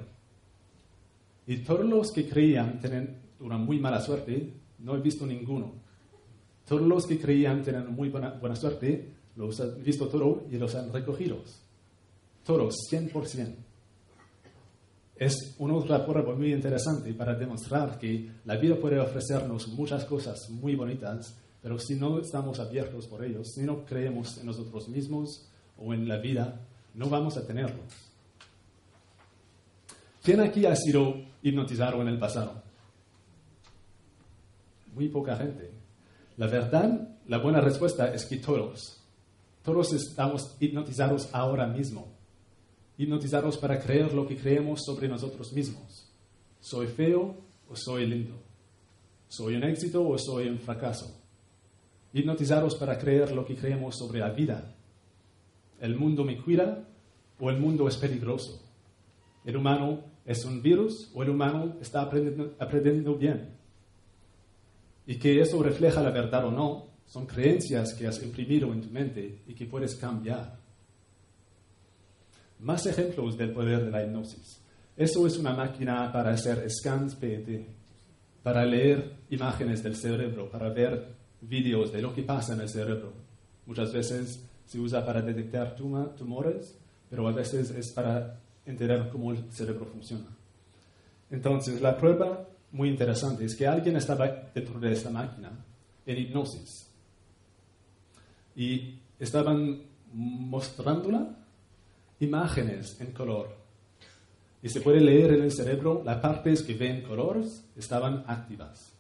Y 1.47 1.59
todos 1.59 1.85
los 1.85 2.13
que 2.13 2.29
creían 2.29 2.81
tener 2.81 3.17
una 3.41 3.57
muy 3.59 3.79
mala 3.79 4.01
suerte, 4.01 4.55
no 4.79 4.97
he 4.97 5.01
visto 5.01 5.27
ninguno. 5.27 5.75
Todos 6.67 6.83
los 6.83 7.07
que 7.07 7.19
creían 7.19 7.63
tener 7.63 7.85
muy 7.85 8.09
buena, 8.09 8.31
buena 8.31 8.57
suerte, 8.57 9.13
los 9.37 9.61
han 9.61 9.83
visto 9.83 10.09
todo 10.09 10.47
y 10.51 10.57
los 10.57 10.75
han 10.75 10.93
recogido. 10.93 11.39
Todos, 12.45 12.77
100% 12.91 13.66
es 15.19 15.55
una 15.59 16.05
prueba 16.05 16.35
muy 16.35 16.53
interesante 16.53 17.15
para 17.15 17.35
demostrar 17.35 17.99
que 17.99 18.31
la 18.45 18.57
vida 18.57 18.77
puede 18.77 19.01
ofrecernos 19.01 19.69
muchas 19.69 20.05
cosas 20.05 20.51
muy 20.51 20.75
bonitas, 20.75 21.35
pero 21.63 21.79
si 21.79 21.95
no 21.95 22.19
estamos 22.21 22.61
abiertos 22.61 23.07
por 23.07 23.25
ellos, 23.25 23.53
si 23.55 23.63
no 23.63 23.85
creemos 23.85 24.37
en 24.39 24.47
nosotros 24.47 24.89
mismos 24.89 25.49
o 25.79 25.95
en 25.95 26.07
la 26.07 26.19
vida, 26.19 26.61
no 26.95 27.09
vamos 27.09 27.37
a 27.39 27.47
tenerlos. 27.47 27.93
¿Quién 30.23 30.41
aquí 30.41 30.67
ha 30.67 30.77
sido 30.77 31.15
hipnotizado 31.43 32.03
en 32.03 32.09
el 32.09 32.19
pasado? 32.19 32.63
Muy 34.95 35.09
poca 35.09 35.37
gente. 35.37 35.71
La 36.37 36.47
verdad, 36.47 37.09
la 37.27 37.39
buena 37.39 37.61
respuesta 37.61 38.13
es 38.13 38.27
que 38.27 38.37
todos, 38.37 39.01
todos 39.63 39.93
estamos 39.95 40.57
hipnotizados 40.61 41.31
ahora 41.33 41.67
mismo 41.67 42.16
hipnotizados 42.99 43.59
para 43.59 43.79
creer 43.81 44.13
lo 44.15 44.27
que 44.27 44.37
creemos 44.37 44.85
sobre 44.85 45.09
nosotros 45.09 45.53
mismos. 45.53 46.11
¿Soy 46.61 46.87
feo 46.87 47.37
o 47.69 47.77
soy 47.77 48.07
lindo? 48.07 48.35
¿Soy 49.29 49.57
un 49.57 49.65
éxito 49.65 50.07
o 50.07 50.17
soy 50.19 50.49
un 50.49 50.59
fracaso? 50.59 51.21
Hipnotizados 52.13 52.75
para 52.77 52.99
creer 52.99 53.33
lo 53.33 53.45
que 53.45 53.57
creemos 53.57 53.97
sobre 53.97 54.21
la 54.21 54.31
vida. 54.31 54.75
¿El 55.81 55.97
mundo 55.97 56.25
me 56.25 56.41
cuida 56.41 56.89
o 57.39 57.51
el 57.51 57.59
mundo 57.59 57.87
es 57.89 57.97
peligroso? 57.97 58.63
¿El 59.45 59.57
humano 59.57 60.05
es 60.25 60.45
un 60.45 60.63
virus 60.63 61.11
o 61.15 61.23
el 61.23 61.31
humano 61.31 61.77
está 61.81 62.03
aprendiendo, 62.03 62.55
aprendiendo 62.59 63.15
bien? 63.15 63.51
Y 65.07 65.17
que 65.19 65.41
eso 65.41 65.63
refleja 65.63 66.03
la 66.03 66.11
verdad 66.11 66.47
o 66.47 66.51
no, 66.51 66.87
son 67.07 67.27
creencias 67.27 67.95
que 67.95 68.07
has 68.07 68.23
imprimido 68.23 68.73
en 68.73 68.81
tu 68.81 68.91
mente 68.91 69.43
y 69.47 69.55
que 69.55 69.67
puedes 69.67 69.95
cambiar. 69.95 70.59
Más 72.61 72.87
ejemplos 72.87 73.37
del 73.37 73.53
poder 73.53 73.85
de 73.85 73.91
la 73.91 74.05
hipnosis. 74.05 74.61
Eso 74.97 75.27
es 75.27 75.37
una 75.37 75.53
máquina 75.53 76.11
para 76.11 76.31
hacer 76.31 76.69
scans 76.71 77.15
PET, 77.17 77.67
para 78.43 78.65
leer 78.65 79.17
imágenes 79.31 79.83
del 79.83 79.97
cerebro, 79.97 80.51
para 80.51 80.71
ver 80.71 81.15
vídeos 81.41 81.93
de 81.93 82.01
lo 82.01 82.15
que 82.15 82.23
pasa 82.23 82.55
en 82.55 82.61
el 82.61 82.69
cerebro. 82.69 83.13
Muchas 83.67 83.93
veces 83.93 84.43
se 84.65 84.79
usa 84.81 85.05
para 85.05 85.21
detectar 85.21 85.77
tumores, 85.77 86.79
pero 87.11 87.29
a 87.29 87.33
veces 87.33 87.71
es 87.71 87.93
para 87.93 88.41
entender 88.65 89.09
cómo 89.11 89.33
el 89.33 89.53
cerebro 89.53 89.87
funciona. 89.87 90.27
Entonces, 91.31 91.81
la 91.81 91.97
prueba 91.97 92.49
muy 92.73 92.89
interesante 92.89 93.45
es 93.45 93.55
que 93.55 93.67
alguien 93.67 93.97
estaba 93.97 94.51
dentro 94.55 94.81
de 94.81 94.93
esta 94.93 95.11
máquina 95.11 95.53
en 96.05 96.19
hipnosis 96.19 96.89
y 98.55 98.99
estaban 99.19 99.83
mostrándola 100.13 101.37
imágenes 102.21 103.01
en 103.01 103.13
color. 103.13 103.57
Y 104.63 104.69
se 104.69 104.81
puede 104.81 105.01
leer 105.01 105.33
en 105.35 105.43
el 105.43 105.53
cerebro 105.53 106.03
las 106.05 106.19
partes 106.19 106.63
que 106.63 106.75
ven 106.75 107.03
colores 107.03 107.65
estaban 107.77 108.25
activas. 108.27 108.93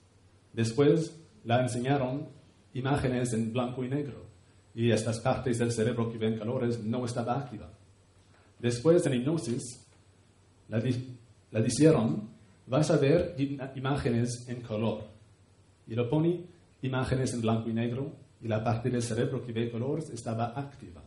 Después 0.52 1.18
la 1.44 1.62
enseñaron 1.62 2.28
imágenes 2.75 3.32
en 3.32 3.52
blanco 3.52 3.85
y 3.85 3.88
negro 3.88 4.26
y 4.75 4.90
estas 4.90 5.20
partes 5.20 5.58
del 5.58 5.73
cerebro 5.73 6.11
que 6.11 6.18
ven 6.18 6.38
colores 6.38 6.82
no 6.82 7.04
estaba 7.04 7.38
activa. 7.38 7.70
Después 8.58 9.04
en 9.06 9.14
hipnosis 9.14 9.87
la, 10.68 10.82
la 11.50 11.61
dijeron, 11.61 12.28
vas 12.66 12.90
a 12.90 12.96
ver 12.96 13.35
imágenes 13.75 14.46
en 14.49 14.61
color. 14.61 15.04
Y 15.87 15.94
lo 15.94 16.08
pone 16.11 16.44
imágenes 16.82 17.32
en 17.32 17.40
blanco 17.40 17.70
y 17.70 17.73
negro 17.73 18.12
y 18.40 18.49
la 18.49 18.62
parte 18.62 18.90
del 18.90 19.02
cerebro 19.02 19.44
que 19.44 19.52
ve 19.52 19.70
colores 19.70 20.11
estaba 20.11 20.46
activa. 20.58 21.02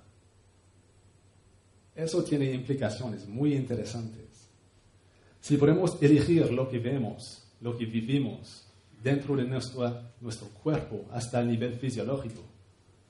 Eso 2.00 2.24
tiene 2.24 2.50
implicaciones 2.54 3.28
muy 3.28 3.54
interesantes. 3.54 4.48
Si 5.42 5.58
podemos 5.58 6.02
elegir 6.02 6.50
lo 6.50 6.70
que 6.70 6.80
vemos, 6.80 7.44
lo 7.60 7.78
que 7.78 7.86
vivimos 7.86 8.66
dentro 9.04 9.36
de 9.36 9.44
nuestro, 9.44 10.48
cuerpo 10.64 11.06
hasta 11.12 11.42
el 11.42 11.50
nivel 11.50 11.74
fisiológico, 11.74 12.42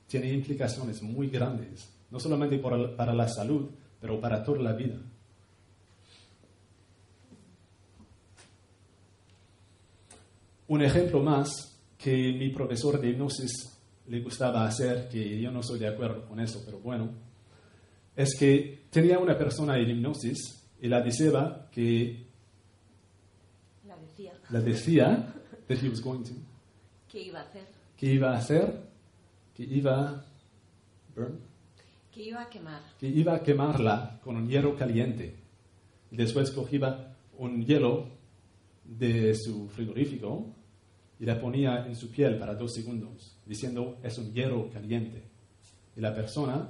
tiene 0.08 0.32
implicaciones 0.32 1.02
muy 1.02 1.28
grandes, 1.28 1.88
no 2.10 2.18
solamente 2.18 2.58
para, 2.58 3.14
la 3.14 3.28
salud, 3.28 3.70
pero 4.00 4.20
para 4.20 4.42
toda 4.42 4.58
la 4.60 4.72
vida. 4.72 4.96
Un 10.66 10.82
ejemplo 10.82 11.22
más 11.22 11.78
que 11.96 12.32
mi 12.32 12.48
profesor 12.48 13.00
de 13.00 13.10
hipnosis 13.10 13.70
le 14.08 14.20
gustaba 14.20 14.66
hacer, 14.66 15.08
que 15.08 15.40
yo 15.40 15.52
no 15.52 15.60
estoy 15.60 15.78
de 15.78 15.86
acuerdo 15.86 16.26
con 16.26 16.40
eso, 16.40 16.60
pero 16.64 16.80
bueno, 16.80 17.29
es 18.16 18.36
que 18.38 18.84
tenía 18.90 19.18
una 19.18 19.36
persona 19.38 19.78
en 19.78 19.90
hipnosis 19.90 20.66
y 20.80 20.88
la 20.88 21.00
decía 21.00 21.68
que 21.72 22.26
La 23.86 23.96
decía. 23.96 24.32
la 24.50 24.60
decía 24.60 25.34
that 25.68 25.76
he 25.82 25.88
was 25.88 26.00
going 26.02 26.22
to, 26.24 26.32
¿Qué 27.08 27.22
iba 27.22 27.40
a 27.40 27.44
hacer? 27.44 27.64
que 27.96 28.06
iba 28.12 28.32
a 28.32 28.36
hacer, 28.38 28.82
que 29.54 29.62
iba 29.64 30.08
a 30.08 30.24
burn, 31.14 31.38
Que 32.12 32.22
iba 32.24 32.42
a 32.42 32.48
quemar. 32.50 32.82
que 32.98 33.06
iba 33.08 33.34
a 33.34 33.42
quemarla 33.42 34.18
con 34.24 34.36
un 34.36 34.48
hierro 34.48 34.74
caliente. 34.76 35.36
Y 36.10 36.16
después 36.16 36.50
cogía 36.50 37.14
un 37.38 37.64
hielo 37.64 38.08
de 38.84 39.34
su 39.36 39.68
frigorífico 39.68 40.46
y 41.20 41.24
la 41.24 41.38
ponía 41.40 41.86
en 41.86 41.94
su 41.94 42.10
piel 42.10 42.38
para 42.38 42.54
dos 42.54 42.72
segundos, 42.74 43.36
diciendo 43.46 43.98
es 44.02 44.18
un 44.18 44.32
hierro 44.32 44.68
caliente. 44.70 45.22
Y 45.96 46.00
la 46.00 46.12
persona 46.14 46.68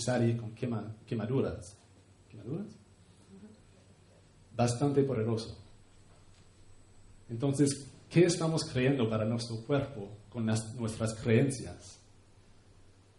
se 0.00 0.36
con 0.36 0.54
quema- 0.54 0.94
quemaduras. 1.06 1.76
¿Quemaduras? 2.30 2.66
Bastante 4.54 5.02
poderoso. 5.02 5.56
Entonces, 7.28 7.86
¿qué 8.08 8.24
estamos 8.24 8.64
creyendo 8.64 9.08
para 9.08 9.24
nuestro 9.24 9.56
cuerpo 9.66 10.08
con 10.30 10.46
nuestras 10.46 11.14
creencias? 11.14 11.98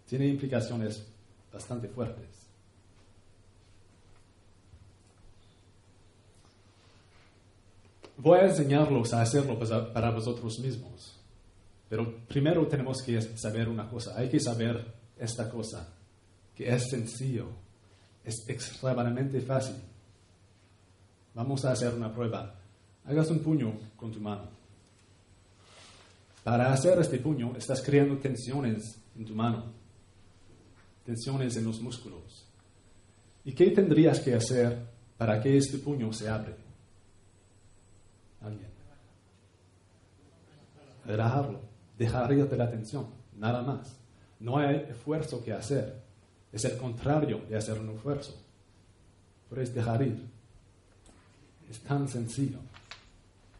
Tiene 0.07 0.27
implicaciones 0.27 1.05
bastante 1.51 1.87
fuertes. 1.89 2.27
Voy 8.17 8.39
a 8.39 8.45
enseñarlos 8.47 9.13
a 9.13 9.21
hacerlo 9.21 9.59
para- 9.59 9.93
para 9.93 10.09
vosotros 10.11 10.57
mismos. 10.59 11.13
Pero 11.89 12.17
primero 12.27 12.65
tenemos 12.67 13.01
que 13.01 13.21
saber 13.21 13.69
una 13.69 13.87
cosa. 13.89 14.17
Hay 14.17 14.29
que 14.29 14.39
saber 14.39 14.93
esta 15.17 15.49
cosa, 15.49 15.87
que 16.57 16.73
es 16.73 16.89
sencillo, 16.89 17.49
es 18.25 18.43
extremadamente 18.49 19.39
fácil. 19.41 19.75
Vamos 21.35 21.63
a 21.63 21.71
hacer 21.71 21.93
una 21.93 22.11
prueba. 22.11 22.55
Hagas 23.05 23.29
un 23.29 23.39
puño 23.39 23.73
con 23.95 24.11
tu 24.11 24.19
mano. 24.19 24.49
Para 26.43 26.73
hacer 26.73 26.97
este 26.99 27.19
puño, 27.19 27.53
estás 27.55 27.83
creando 27.83 28.17
tensiones 28.17 28.99
en 29.15 29.25
tu 29.25 29.35
mano, 29.35 29.65
tensiones 31.05 31.55
en 31.57 31.65
los 31.65 31.79
músculos. 31.79 32.47
¿Y 33.45 33.51
qué 33.51 33.69
tendrías 33.69 34.19
que 34.19 34.33
hacer 34.33 34.79
para 35.15 35.39
que 35.39 35.57
este 35.57 35.77
puño 35.77 36.11
se 36.11 36.27
abre? 36.27 36.55
¿Alguien? 38.41 38.69
Relajarlo, 41.05 41.61
dejar 41.99 42.33
ir 42.33 42.49
de 42.49 42.57
la 42.57 42.71
tensión, 42.71 43.07
nada 43.37 43.61
más. 43.61 43.95
No 44.39 44.57
hay 44.57 44.87
esfuerzo 44.89 45.43
que 45.43 45.53
hacer. 45.53 46.06
Es 46.51 46.65
el 46.65 46.77
contrario 46.77 47.41
de 47.49 47.57
hacer 47.57 47.79
un 47.79 47.89
esfuerzo. 47.89 48.35
Puedes 49.49 49.73
dejar 49.73 50.01
ir. 50.01 50.21
Es 51.69 51.79
tan 51.79 52.07
sencillo. 52.07 52.59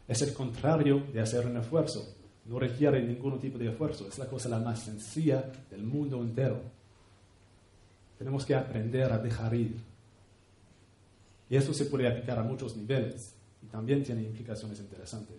Es 0.06 0.22
el 0.22 0.32
contrario 0.32 1.04
de 1.12 1.20
hacer 1.20 1.46
un 1.46 1.56
esfuerzo. 1.56 2.14
No 2.46 2.58
requiere 2.58 3.02
ningún 3.02 3.38
tipo 3.38 3.58
de 3.58 3.68
esfuerzo. 3.68 4.08
Es 4.08 4.18
la 4.18 4.26
cosa 4.26 4.48
la 4.48 4.58
más 4.58 4.80
sencilla 4.80 5.52
del 5.70 5.82
mundo 5.82 6.20
entero. 6.22 6.60
Tenemos 8.18 8.44
que 8.46 8.54
aprender 8.54 9.12
a 9.12 9.18
dejar 9.18 9.54
ir. 9.54 9.76
Y 11.50 11.56
eso 11.56 11.72
se 11.72 11.86
puede 11.86 12.08
aplicar 12.08 12.38
a 12.38 12.42
muchos 12.42 12.76
niveles 12.76 13.34
y 13.62 13.66
también 13.66 14.02
tiene 14.02 14.22
implicaciones 14.22 14.80
interesantes. 14.80 15.36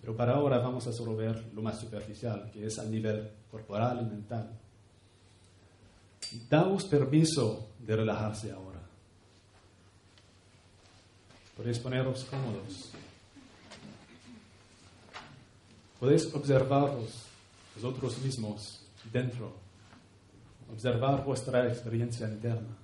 Pero 0.00 0.16
para 0.16 0.34
ahora 0.34 0.58
vamos 0.58 0.86
a 0.86 0.92
solo 0.92 1.16
ver 1.16 1.42
lo 1.54 1.62
más 1.62 1.80
superficial, 1.80 2.50
que 2.52 2.66
es 2.66 2.78
a 2.78 2.84
nivel 2.84 3.30
corporal 3.50 4.00
y 4.02 4.04
mental. 4.04 4.50
Daos 6.48 6.84
permiso 6.84 7.68
de 7.78 7.96
relajarse 7.96 8.50
ahora. 8.50 8.80
Podéis 11.56 11.78
poneros 11.78 12.24
cómodos. 12.24 12.90
Podéis 16.00 16.34
observaros 16.34 17.24
vosotros 17.76 18.18
mismos 18.18 18.82
dentro. 19.12 19.52
Observar 20.72 21.24
vuestra 21.24 21.68
experiencia 21.68 22.28
interna. 22.28 22.76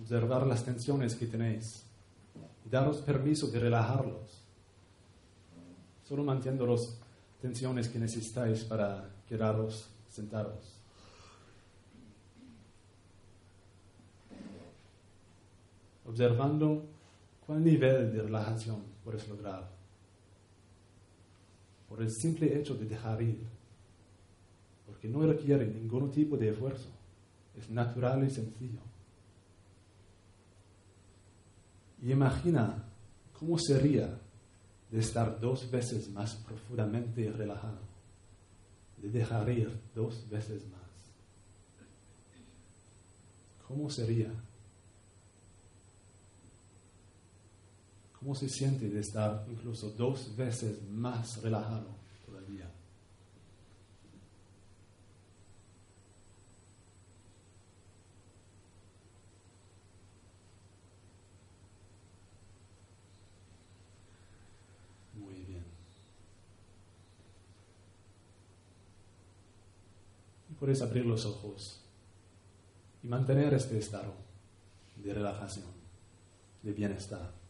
Observar 0.00 0.46
las 0.46 0.64
tensiones 0.64 1.14
que 1.14 1.26
tenéis. 1.26 1.82
Y 2.66 2.68
daros 2.68 2.98
permiso 2.98 3.46
de 3.46 3.58
relajarlos. 3.58 4.42
Solo 6.06 6.24
manteniendo 6.24 6.66
las 6.66 6.98
tensiones 7.40 7.88
que 7.88 7.98
necesitáis 7.98 8.64
para 8.64 9.08
quedaros 9.26 9.88
sentados. 10.10 10.81
Observando 16.12 16.84
cuál 17.46 17.64
nivel 17.64 18.12
de 18.12 18.20
relajación 18.20 18.82
puedes 19.02 19.26
lograr. 19.28 19.66
Por 21.88 22.02
el 22.02 22.10
simple 22.10 22.54
hecho 22.58 22.74
de 22.74 22.84
dejar 22.84 23.22
ir. 23.22 23.40
Porque 24.84 25.08
no 25.08 25.22
requiere 25.22 25.66
ningún 25.66 26.10
tipo 26.10 26.36
de 26.36 26.50
esfuerzo. 26.50 26.90
Es 27.56 27.70
natural 27.70 28.24
y 28.24 28.30
sencillo. 28.30 28.80
Y 32.02 32.12
imagina 32.12 32.84
cómo 33.32 33.56
sería 33.58 34.20
de 34.90 34.98
estar 34.98 35.40
dos 35.40 35.70
veces 35.70 36.10
más 36.10 36.34
profundamente 36.34 37.32
relajado, 37.32 37.80
de 38.98 39.08
dejar 39.08 39.48
ir 39.48 39.80
dos 39.94 40.28
veces 40.28 40.68
más. 40.68 40.82
¿Cómo 43.66 43.88
sería? 43.88 44.30
¿Cómo 48.22 48.36
se 48.36 48.48
siente 48.48 48.88
de 48.88 49.00
estar 49.00 49.44
incluso 49.50 49.90
dos 49.90 50.36
veces 50.36 50.80
más 50.88 51.42
relajado 51.42 51.88
todavía? 52.24 52.70
Muy 65.18 65.34
bien. 65.42 65.64
Y 70.48 70.54
puedes 70.54 70.80
abrir 70.80 71.04
los 71.06 71.26
ojos 71.26 71.80
y 73.02 73.08
mantener 73.08 73.52
este 73.54 73.78
estado 73.78 74.14
de 74.94 75.12
relajación, 75.12 75.66
de 76.62 76.72
bienestar. 76.72 77.41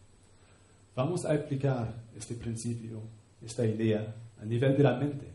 Vamos 0.95 1.25
a 1.25 1.33
aplicar 1.33 1.95
este 2.15 2.35
principio, 2.35 3.01
esta 3.41 3.65
idea, 3.65 4.15
a 4.41 4.45
nivel 4.45 4.77
de 4.77 4.83
la 4.83 4.97
mente. 4.97 5.33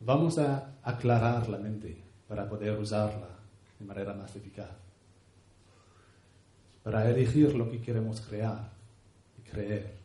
Vamos 0.00 0.38
a 0.38 0.74
aclarar 0.82 1.48
la 1.48 1.58
mente 1.58 1.96
para 2.28 2.48
poder 2.48 2.78
usarla 2.78 3.28
de 3.78 3.84
manera 3.86 4.12
más 4.12 4.34
eficaz. 4.36 4.68
Para 6.82 7.08
elegir 7.08 7.54
lo 7.54 7.70
que 7.70 7.80
queremos 7.80 8.20
crear 8.20 8.70
y 9.38 9.42
creer. 9.50 9.96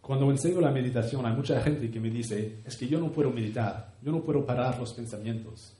Cuando 0.00 0.28
enseño 0.30 0.60
la 0.60 0.72
meditación 0.72 1.24
hay 1.24 1.32
mucha 1.34 1.60
gente 1.62 1.88
que 1.90 2.00
me 2.00 2.10
dice, 2.10 2.60
es 2.64 2.76
que 2.76 2.88
yo 2.88 2.98
no 2.98 3.12
puedo 3.12 3.30
meditar, 3.30 3.94
yo 4.02 4.10
no 4.10 4.20
puedo 4.22 4.44
parar 4.44 4.78
los 4.80 4.92
pensamientos. 4.92 5.74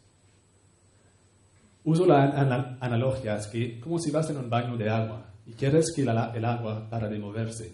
Uso 1.85 2.07
la 2.07 2.23
ana- 2.31 2.79
analogía, 2.81 3.37
es 3.37 3.49
que 3.49 3.81
como 3.81 3.99
si 3.99 4.13
vas 4.13 4.31
en 4.31 4.37
un 4.39 4.49
baño 4.49 4.77
de 4.77 4.89
agua 4.89 5.32
y 5.53 5.55
quieres 5.55 5.93
que 5.95 6.03
el 6.03 6.09
agua 6.09 6.89
para 6.89 7.09
de 7.09 7.19
moverse. 7.19 7.71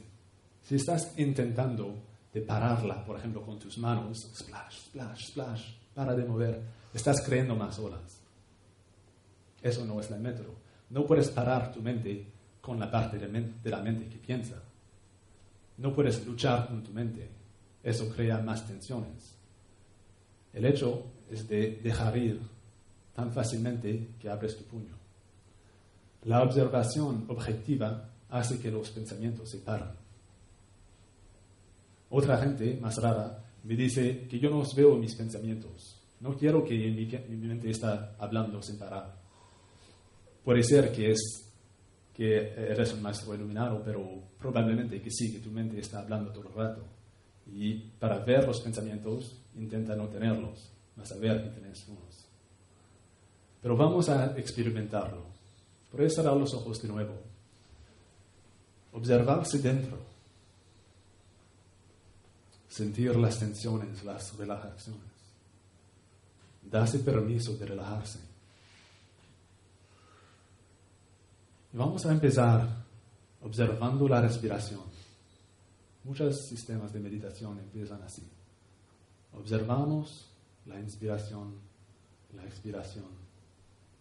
Si 0.62 0.74
estás 0.74 1.16
intentando 1.16 1.94
de 2.32 2.40
pararla, 2.40 3.04
por 3.04 3.16
ejemplo, 3.16 3.42
con 3.42 3.56
tus 3.56 3.78
manos, 3.78 4.28
splash, 4.34 4.86
splash, 4.86 5.26
splash, 5.28 5.72
para 5.94 6.14
de 6.16 6.24
mover, 6.24 6.60
estás 6.92 7.22
creando 7.24 7.54
más 7.54 7.78
olas. 7.78 8.20
Eso 9.62 9.84
no 9.84 10.00
es 10.00 10.10
el 10.10 10.20
método. 10.20 10.56
No 10.90 11.06
puedes 11.06 11.28
parar 11.28 11.72
tu 11.72 11.80
mente 11.80 12.26
con 12.60 12.80
la 12.80 12.90
parte 12.90 13.16
de 13.16 13.70
la 13.70 13.80
mente 13.80 14.08
que 14.08 14.18
piensa. 14.18 14.60
No 15.76 15.94
puedes 15.94 16.26
luchar 16.26 16.66
con 16.66 16.82
tu 16.82 16.92
mente. 16.92 17.30
Eso 17.82 18.08
crea 18.10 18.38
más 18.38 18.66
tensiones. 18.66 19.36
El 20.52 20.64
hecho 20.64 21.04
es 21.30 21.48
de 21.48 21.80
dejar 21.82 22.16
ir 22.16 22.40
tan 23.14 23.32
fácilmente 23.32 24.14
que 24.18 24.28
abres 24.28 24.56
tu 24.56 24.64
puño. 24.64 24.97
La 26.24 26.42
observación 26.42 27.24
objetiva 27.28 28.10
hace 28.30 28.58
que 28.58 28.70
los 28.70 28.90
pensamientos 28.90 29.50
se 29.50 29.58
paran. 29.58 29.94
Otra 32.10 32.38
gente, 32.38 32.78
más 32.80 32.96
rara, 32.96 33.44
me 33.64 33.76
dice 33.76 34.26
que 34.28 34.38
yo 34.38 34.50
no 34.50 34.62
veo 34.74 34.96
mis 34.96 35.14
pensamientos. 35.14 36.00
No 36.20 36.36
quiero 36.36 36.64
que 36.64 36.74
mi, 36.74 37.06
mi 37.06 37.46
mente 37.46 37.70
está 37.70 38.16
hablando 38.18 38.62
sin 38.62 38.78
parar. 38.78 39.16
Puede 40.44 40.62
ser 40.62 40.90
que, 40.90 41.10
es, 41.10 41.52
que 42.14 42.36
eres 42.36 42.92
un 42.94 43.02
maestro 43.02 43.34
iluminado, 43.34 43.82
pero 43.84 44.02
probablemente 44.38 45.00
que 45.00 45.10
sí, 45.10 45.32
que 45.32 45.40
tu 45.40 45.50
mente 45.50 45.78
está 45.78 46.00
hablando 46.00 46.32
todo 46.32 46.48
el 46.48 46.54
rato. 46.54 46.82
Y 47.46 47.74
para 47.74 48.18
ver 48.20 48.46
los 48.46 48.60
pensamientos, 48.60 49.42
intenta 49.56 49.94
no 49.94 50.08
tenerlos, 50.08 50.72
a 50.96 51.04
saber 51.04 51.42
que 51.42 51.50
tienes 51.50 51.86
unos. 51.88 52.26
Pero 53.60 53.76
vamos 53.76 54.08
a 54.08 54.36
experimentarlo. 54.38 55.37
Puedes 55.90 56.14
cerrar 56.14 56.36
los 56.36 56.52
ojos 56.54 56.80
de 56.82 56.88
nuevo. 56.88 57.14
Observarse 58.92 59.58
dentro. 59.58 59.98
Sentir 62.68 63.16
las 63.16 63.38
tensiones, 63.38 64.04
las 64.04 64.36
relajaciones. 64.36 65.02
Darse 66.62 66.98
permiso 66.98 67.56
de 67.56 67.66
relajarse. 67.66 68.18
Y 71.72 71.76
vamos 71.76 72.04
a 72.04 72.12
empezar 72.12 72.68
observando 73.42 74.08
la 74.08 74.20
respiración. 74.20 74.82
Muchos 76.04 76.46
sistemas 76.46 76.92
de 76.92 77.00
meditación 77.00 77.58
empiezan 77.58 78.02
así. 78.02 78.22
Observamos 79.34 80.28
la 80.66 80.78
inspiración, 80.78 81.54
la 82.34 82.44
expiración 82.44 83.08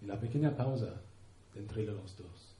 y 0.01 0.05
la 0.05 0.19
pequeña 0.19 0.55
pausa 0.55 1.01
entre 1.57 1.85
los 1.85 2.17
dos. 2.17 2.55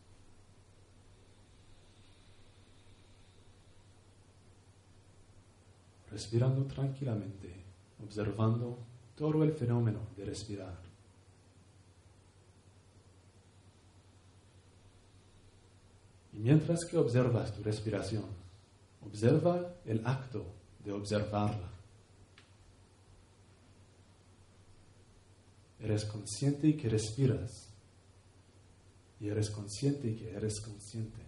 Respirando 6.10 6.66
tranquilamente, 6.66 7.54
observando 8.04 8.78
todo 9.16 9.44
el 9.44 9.54
fenómeno 9.54 10.00
de 10.16 10.26
respirar. 10.26 10.88
Y 16.34 16.40
mientras 16.40 16.86
que 16.86 16.98
observas 16.98 17.52
tu 17.54 17.64
respiración, 17.64 18.26
observa 19.02 19.74
el 19.86 20.06
acto 20.06 20.46
de 20.84 20.92
observarla. 20.92 21.70
Eres 25.80 26.06
consciente 26.06 26.76
que 26.78 26.90
respiras 26.90 27.70
y 29.20 29.30
eres 29.30 29.50
consciente 29.50 30.16
que 30.16 30.32
eres 30.32 30.62
consciente. 30.62 31.22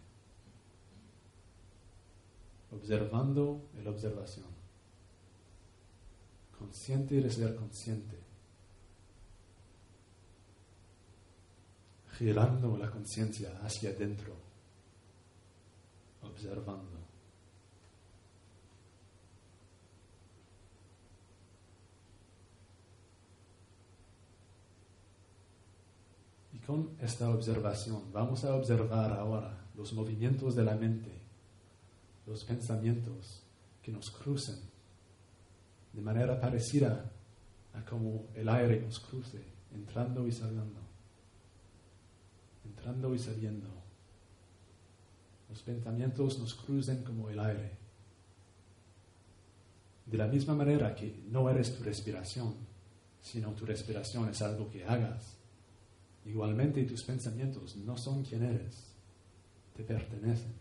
Observando 2.72 3.70
la 3.84 3.90
observación. 3.90 4.46
Consciente 6.58 7.20
de 7.22 7.32
ser 7.32 7.56
consciente. 7.56 8.20
Girando 12.18 12.78
la 12.78 12.92
conciencia 12.92 13.60
hacia 13.64 13.90
adentro. 13.90 14.36
Observando. 16.22 16.99
Con 26.70 26.92
esta 27.02 27.28
observación 27.32 28.14
vamos 28.14 28.46
a 28.46 28.54
observar 28.54 29.12
ahora 29.14 29.58
los 29.76 29.92
movimientos 29.94 30.56
de 30.56 30.64
la 30.64 30.76
mente, 30.76 31.10
los 32.28 32.44
pensamientos 32.44 33.42
que 33.82 33.92
nos 33.92 34.12
cruzan 34.12 34.60
de 35.92 36.00
manera 36.00 36.40
parecida 36.40 37.12
a 37.74 37.84
como 37.84 38.28
el 38.36 38.48
aire 38.50 38.82
nos 38.82 39.00
cruce, 39.00 39.42
entrando 39.74 40.28
y 40.28 40.32
saliendo, 40.32 40.80
entrando 42.64 43.16
y 43.16 43.18
saliendo. 43.18 43.68
Los 45.50 45.64
pensamientos 45.64 46.38
nos 46.38 46.54
crucen 46.54 47.04
como 47.04 47.32
el 47.32 47.40
aire. 47.40 47.80
De 50.06 50.20
la 50.20 50.28
misma 50.28 50.54
manera 50.54 50.94
que 50.94 51.20
no 51.32 51.50
eres 51.50 51.76
tu 51.76 51.84
respiración, 51.84 52.54
sino 53.20 53.54
tu 53.54 53.66
respiración 53.66 54.30
es 54.30 54.40
algo 54.44 54.70
que 54.70 54.86
hagas 54.86 55.39
Igualmente 56.26 56.84
tus 56.84 57.04
pensamientos 57.04 57.76
no 57.78 57.98
son 57.98 58.24
quien 58.24 58.44
eres, 58.44 58.94
te 59.76 59.84
pertenecen. 59.84 60.54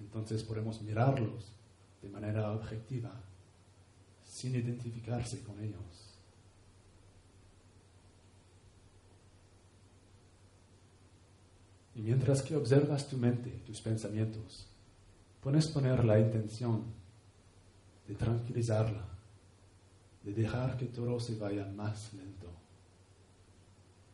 Entonces 0.00 0.42
podemos 0.44 0.80
mirarlos 0.82 1.52
de 2.02 2.08
manera 2.08 2.52
objetiva, 2.52 3.12
sin 4.22 4.54
identificarse 4.54 5.42
con 5.42 5.58
ellos. 5.60 6.14
Y 11.96 12.02
mientras 12.02 12.42
que 12.42 12.54
observas 12.54 13.08
tu 13.08 13.16
mente, 13.16 13.50
tus 13.66 13.80
pensamientos, 13.80 14.68
puedes 15.40 15.66
poner 15.66 16.04
la 16.04 16.20
intención 16.20 16.84
de 18.06 18.14
tranquilizarla, 18.14 19.04
de 20.22 20.32
dejar 20.32 20.76
que 20.76 20.86
todo 20.86 21.18
se 21.18 21.34
vaya 21.34 21.66
más 21.66 22.12
lento 22.14 22.67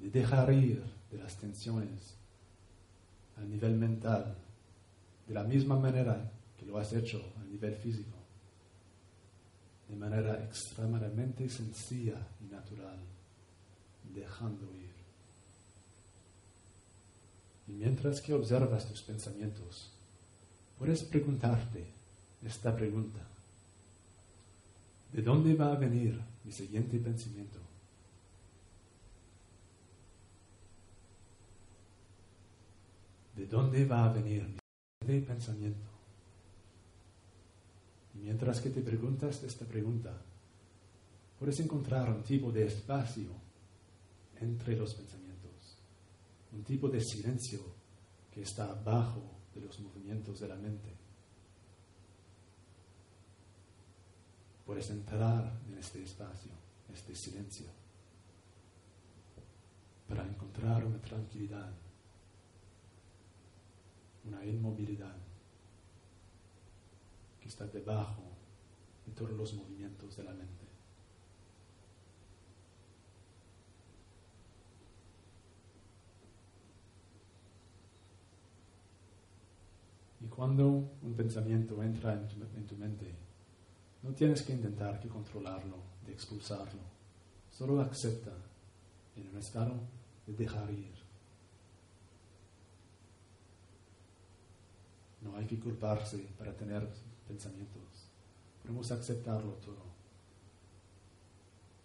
de 0.05 0.21
dejar 0.21 0.53
ir 0.53 0.83
de 1.11 1.17
las 1.17 1.37
tensiones 1.39 2.15
a 3.37 3.41
nivel 3.41 3.75
mental, 3.75 4.37
de 5.27 5.33
la 5.33 5.45
misma 5.45 5.79
manera 5.79 6.31
que 6.59 6.67
lo 6.67 6.77
has 6.79 6.93
hecho 6.93 7.33
a 7.41 7.45
nivel 7.45 7.75
físico, 7.77 8.19
de 9.89 9.97
manera 9.97 10.45
extremadamente 10.45 11.49
sencilla 11.49 12.19
y 12.43 12.53
natural, 12.53 12.99
dejando 14.15 14.67
ir. 14.75 14.93
Y 17.69 17.73
mientras 17.73 18.21
que 18.21 18.35
observas 18.35 18.87
tus 18.87 19.01
pensamientos, 19.01 19.91
puedes 20.79 21.03
preguntarte 21.03 21.87
esta 22.45 22.77
pregunta. 22.77 23.21
¿De 25.15 25.23
dónde 25.23 25.55
va 25.55 25.73
a 25.73 25.77
venir 25.77 26.21
mi 26.45 26.53
siguiente 26.53 26.99
pensamiento? 26.99 27.74
¿De 33.35 33.47
dónde 33.47 33.85
va 33.85 34.05
a 34.05 34.13
venir 34.13 34.57
mi 35.07 35.21
pensamiento? 35.21 35.89
Y 38.15 38.19
mientras 38.19 38.61
que 38.61 38.71
te 38.71 38.81
preguntas 38.81 39.43
esta 39.43 39.65
pregunta, 39.65 40.17
puedes 41.39 41.59
encontrar 41.59 42.11
un 42.11 42.23
tipo 42.23 42.53
de 42.53 42.67
espacio 42.67 43.31
entre 44.41 44.77
los 44.77 44.95
pensamientos, 44.95 45.79
un 46.53 46.63
tipo 46.63 46.89
de 46.89 47.01
silencio 47.01 47.61
que 48.31 48.43
está 48.43 48.71
abajo 48.71 49.23
de 49.53 49.61
los 49.63 49.81
movimientos 49.81 50.39
de 50.39 50.49
la 50.49 50.57
mente. 50.57 50.93
Puedes 54.65 54.89
entrar 54.91 55.61
en 55.69 55.79
este 55.79 56.03
espacio, 56.03 56.53
este 56.93 57.15
silencio, 57.17 57.67
para 60.09 60.25
encontrar 60.25 60.85
una 60.87 61.01
tranquilidad 61.01 61.73
una 64.27 64.45
inmovilidad 64.45 65.17
que 67.41 67.49
está 67.49 67.67
debajo 67.67 68.23
de 69.07 69.13
todos 69.13 69.33
los 69.33 69.55
movimientos 69.55 70.17
de 70.17 70.25
la 70.25 70.33
mente. 70.33 70.65
Y 80.21 80.27
cuando 80.29 80.69
un 80.69 81.15
pensamiento 81.15 81.83
entra 81.83 82.15
en 82.15 82.27
tu, 82.27 82.37
en 82.57 82.67
tu, 82.67 82.77
mente, 82.77 83.15
no 84.03 84.15
tienes 84.15 84.41
que 84.41 84.55
intentar 84.55 84.99
que 84.99 85.09
controlarlo, 85.09 85.77
de 86.07 86.13
expulsarlo. 86.13 86.81
Solo 87.51 87.79
acepta 87.81 88.33
en 89.17 89.29
un 89.29 89.37
estado 89.37 89.75
de 90.27 90.33
dejar 90.33 90.71
ir. 90.71 91.04
No 95.25 95.37
hay 95.37 95.47
que 95.47 95.59
culparse 95.59 96.19
para 96.39 96.55
tener 96.55 96.89
pensamientos. 97.27 97.83
Podemos 98.63 98.91
aceptarlo 98.93 99.53
todo. 99.55 99.83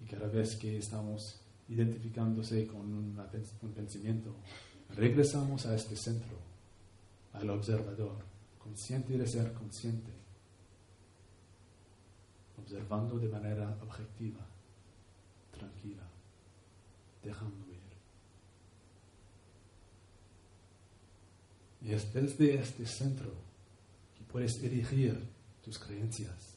Y 0.02 0.06
cada 0.06 0.28
vez 0.28 0.56
que 0.56 0.78
estamos 0.78 1.42
identificándose 1.70 2.68
con 2.68 2.82
un 2.82 3.74
pensamiento, 3.76 4.36
regresamos 4.96 5.66
a 5.66 5.76
este 5.76 5.96
centro, 5.96 6.38
al 7.34 7.50
observador, 7.50 8.24
consciente 8.58 9.18
de 9.18 9.28
ser 9.28 9.54
consciente, 9.54 10.12
observando 12.58 13.18
de 13.18 13.30
manera 13.30 13.78
objetiva, 13.82 14.46
tranquila, 15.52 16.08
dejando 17.24 17.68
ir. 17.68 17.80
Y 21.82 21.94
es 21.94 22.14
desde 22.14 22.56
este 22.56 22.86
centro 22.86 23.32
que 24.18 24.24
puedes 24.24 24.62
elegir 24.62 25.18
tus 25.64 25.80
creencias, 25.80 26.56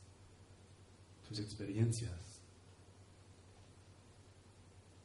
tus 1.28 1.38
experiencias. 1.38 2.12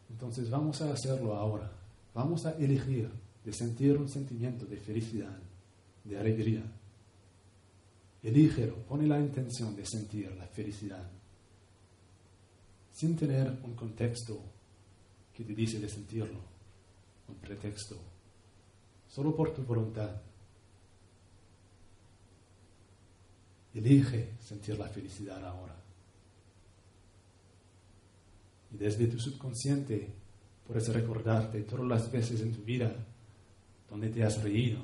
Entonces 0.10 0.50
vamos 0.50 0.82
a 0.82 0.92
hacerlo 0.92 1.36
ahora. 1.36 1.72
Vamos 2.14 2.46
a 2.46 2.52
elegir 2.58 3.10
de 3.44 3.54
sentir 3.54 3.98
un 3.98 4.10
sentimiento 4.10 4.66
de 4.66 4.78
felicidad, 4.78 5.38
de 6.04 6.18
alegría. 6.18 6.64
Elígelo, 8.24 8.76
pone 8.88 9.06
la 9.06 9.20
intención 9.20 9.76
de 9.76 9.86
sentir 9.86 10.32
la 10.36 10.48
felicidad, 10.48 11.08
sin 12.92 13.16
tener 13.16 13.60
un 13.64 13.76
contexto 13.76 14.42
que 15.34 15.44
te 15.44 15.54
dice 15.54 15.80
de 15.80 15.88
sentirlo, 15.88 16.40
un 17.28 17.36
pretexto, 17.36 17.96
solo 19.08 19.36
por 19.36 19.54
tu 19.54 19.64
voluntad. 19.64 20.22
Elige 23.74 24.34
sentir 24.40 24.78
la 24.78 24.88
felicidad 24.88 25.44
ahora. 25.46 25.76
Y 28.72 28.78
desde 28.78 29.08
tu 29.08 29.20
subconsciente 29.20 30.14
puedes 30.66 30.88
recordarte 30.94 31.62
todas 31.62 31.88
las 31.88 32.12
veces 32.12 32.42
en 32.42 32.54
tu 32.54 32.64
vida 32.64 32.94
donde 33.90 34.10
te 34.10 34.24
has 34.24 34.42
reído. 34.44 34.82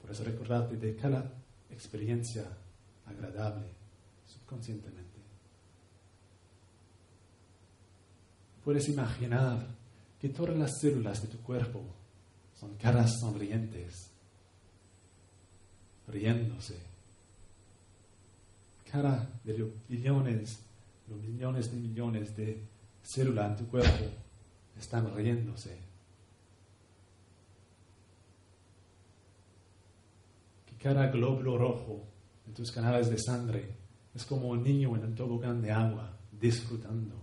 Puedes 0.00 0.20
recordarte 0.20 0.76
de 0.76 0.96
cada 0.96 1.32
experiencia 1.70 2.44
agradable 3.06 3.66
subconscientemente. 4.26 5.02
Puedes 8.64 8.88
imaginar 8.88 9.81
que 10.22 10.28
todas 10.28 10.56
las 10.56 10.78
células 10.78 11.20
de 11.20 11.26
tu 11.26 11.38
cuerpo 11.38 11.82
son 12.54 12.76
caras 12.76 13.18
sonrientes, 13.18 14.08
riéndose. 16.06 16.78
Cara 18.88 19.28
de 19.42 19.58
los 19.58 19.70
billones, 19.88 20.60
los 21.08 21.20
millones 21.20 21.72
de 21.72 21.76
millones 21.76 22.36
de 22.36 22.62
células 23.02 23.50
en 23.50 23.56
tu 23.64 23.68
cuerpo 23.68 24.04
están 24.78 25.12
riéndose. 25.12 25.76
Que 30.66 30.76
cada 30.76 31.08
glóbulo 31.08 31.58
rojo 31.58 32.04
en 32.46 32.54
tus 32.54 32.70
canales 32.70 33.10
de 33.10 33.18
sangre 33.18 33.74
es 34.14 34.24
como 34.24 34.50
un 34.50 34.62
niño 34.62 34.94
en 34.94 35.04
un 35.04 35.14
tobogán 35.16 35.60
de 35.60 35.72
agua 35.72 36.16
disfrutando. 36.30 37.21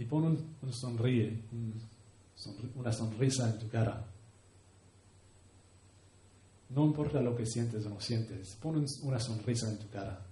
Y 0.00 0.06
pon 0.06 0.24
un, 0.24 0.72
sonríe, 0.72 1.42
una 2.74 2.90
sonrisa 2.90 3.50
en 3.50 3.58
tu 3.58 3.68
cara. 3.68 4.02
No 6.70 6.86
importa 6.86 7.20
lo 7.20 7.36
que 7.36 7.44
sientes 7.44 7.84
o 7.84 7.90
no 7.90 8.00
sientes, 8.00 8.56
pon 8.62 8.82
una 9.02 9.20
sonrisa 9.20 9.68
en 9.68 9.78
tu 9.78 9.90
cara. 9.90 10.26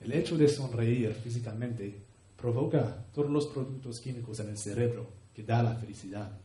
El 0.00 0.12
hecho 0.12 0.36
de 0.36 0.48
sonreír 0.48 1.14
físicamente 1.14 2.02
provoca 2.36 3.06
todos 3.14 3.30
los 3.30 3.46
productos 3.46 4.00
químicos 4.00 4.40
en 4.40 4.48
el 4.48 4.58
cerebro 4.58 5.08
que 5.32 5.44
da 5.44 5.62
la 5.62 5.76
felicidad. 5.76 6.36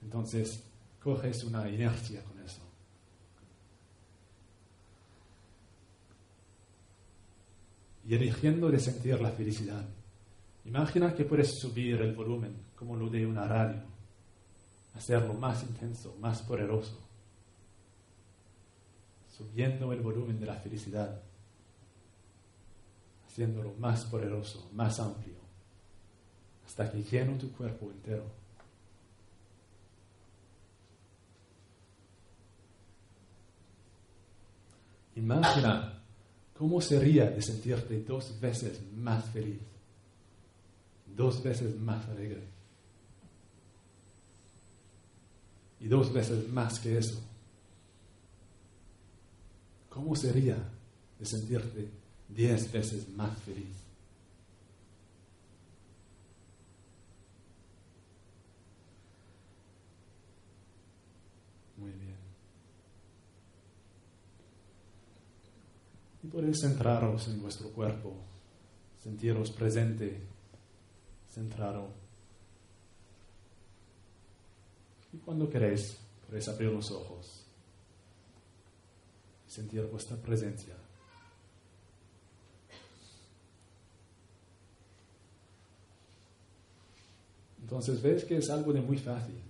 Entonces, 0.00 0.62
coges 1.02 1.44
una 1.44 1.68
inercia 1.68 2.24
con 2.24 2.40
eso. 2.42 2.62
Y 8.08 8.14
eligiendo 8.14 8.70
de 8.70 8.80
sentir 8.80 9.20
la 9.20 9.30
felicidad, 9.30 9.86
imagina 10.64 11.14
que 11.14 11.24
puedes 11.24 11.60
subir 11.60 12.00
el 12.00 12.14
volumen 12.14 12.56
como 12.74 12.96
lo 12.96 13.08
de 13.08 13.24
una 13.24 13.46
radio, 13.46 13.82
hacerlo 14.94 15.34
más 15.34 15.62
intenso, 15.62 16.16
más 16.18 16.42
poderoso 16.42 17.08
subiendo 19.38 19.92
el 19.92 20.00
volumen 20.00 20.40
de 20.40 20.46
la 20.46 20.56
felicidad, 20.56 21.22
haciéndolo 23.24 23.72
más 23.78 24.04
poderoso, 24.06 24.68
más 24.72 24.98
amplio, 24.98 25.36
hasta 26.66 26.90
que 26.90 27.04
lleno 27.04 27.38
tu 27.38 27.52
cuerpo 27.52 27.88
entero. 27.88 28.24
Imagina 35.14 35.97
cómo 36.58 36.80
sería 36.80 37.30
de 37.30 37.40
sentirte 37.40 38.00
dos 38.00 38.40
veces 38.40 38.80
más 38.96 39.24
feliz, 39.26 39.60
dos 41.06 41.40
veces 41.40 41.78
más 41.78 42.04
alegre. 42.08 42.42
Y 45.78 45.86
dos 45.86 46.12
veces 46.12 46.48
más 46.48 46.80
que 46.80 46.98
eso. 46.98 47.22
¿Cómo 49.88 50.16
sería 50.16 50.56
de 51.20 51.24
sentirte 51.24 51.88
diez 52.28 52.72
veces 52.72 53.08
más 53.10 53.38
feliz? 53.42 53.76
Muy 61.76 61.92
bien. 61.92 62.18
Y 66.22 66.26
podéis 66.26 66.60
centraros 66.60 67.28
en 67.28 67.40
vuestro 67.40 67.70
cuerpo, 67.70 68.14
sentiros 69.02 69.50
presente, 69.50 70.20
centrado. 71.30 71.88
Y 75.12 75.18
cuando 75.18 75.48
queréis, 75.48 75.96
podéis 76.26 76.48
abrir 76.48 76.70
los 76.72 76.90
ojos 76.90 77.38
sentir 79.48 79.82
vuestra 79.86 80.16
presencia. 80.16 80.74
Entonces 87.62 88.00
ves 88.00 88.24
que 88.24 88.36
es 88.36 88.48
algo 88.50 88.72
de 88.72 88.80
muy 88.80 88.98
fácil. 88.98 89.40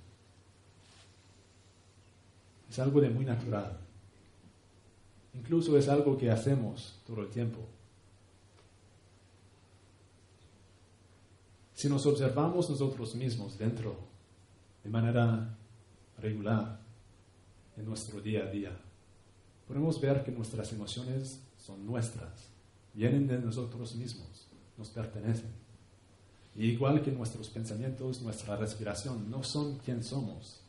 Es 2.70 2.78
algo 2.78 3.00
de 3.00 3.10
muy 3.10 3.24
natural. 3.24 3.78
Incluso 5.38 5.78
es 5.78 5.88
algo 5.88 6.18
que 6.18 6.30
hacemos 6.30 6.98
todo 7.06 7.22
el 7.22 7.28
tiempo. 7.28 7.60
Si 11.74 11.88
nos 11.88 12.04
observamos 12.06 12.68
nosotros 12.68 13.14
mismos 13.14 13.56
dentro, 13.56 13.96
de 14.82 14.90
manera 14.90 15.56
regular, 16.18 16.80
en 17.76 17.84
nuestro 17.84 18.20
día 18.20 18.42
a 18.42 18.50
día, 18.50 18.76
podemos 19.68 20.00
ver 20.00 20.24
que 20.24 20.32
nuestras 20.32 20.72
emociones 20.72 21.40
son 21.56 21.86
nuestras, 21.86 22.48
vienen 22.92 23.28
de 23.28 23.38
nosotros 23.38 23.94
mismos, 23.94 24.48
nos 24.76 24.88
pertenecen. 24.88 25.52
Y 26.56 26.66
igual 26.66 27.00
que 27.00 27.12
nuestros 27.12 27.48
pensamientos, 27.48 28.22
nuestra 28.22 28.56
respiración 28.56 29.30
no 29.30 29.44
son 29.44 29.78
quien 29.78 30.02
somos, 30.02 30.60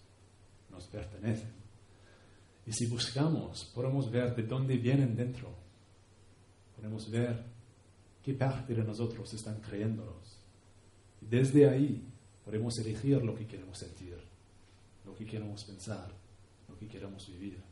nos 0.70 0.84
pertenecen. 0.84 1.50
Y 2.70 2.72
si 2.72 2.86
buscamos, 2.86 3.66
podemos 3.74 4.12
ver 4.12 4.36
de 4.36 4.44
dónde 4.44 4.78
vienen 4.78 5.16
dentro. 5.16 5.50
Podemos 6.76 7.10
ver 7.10 7.44
qué 8.24 8.36
parte 8.36 8.76
de 8.76 8.84
nosotros 8.84 9.34
están 9.34 9.60
creyéndolos. 9.60 10.38
Y 11.20 11.26
desde 11.26 11.68
ahí 11.68 12.08
podemos 12.46 12.78
elegir 12.78 13.24
lo 13.24 13.34
que 13.34 13.48
queremos 13.48 13.80
sentir, 13.80 14.18
lo 15.04 15.16
que 15.16 15.26
queremos 15.26 15.64
pensar, 15.64 16.12
lo 16.68 16.78
que 16.78 16.88
queremos 16.88 17.28
vivir 17.28 17.70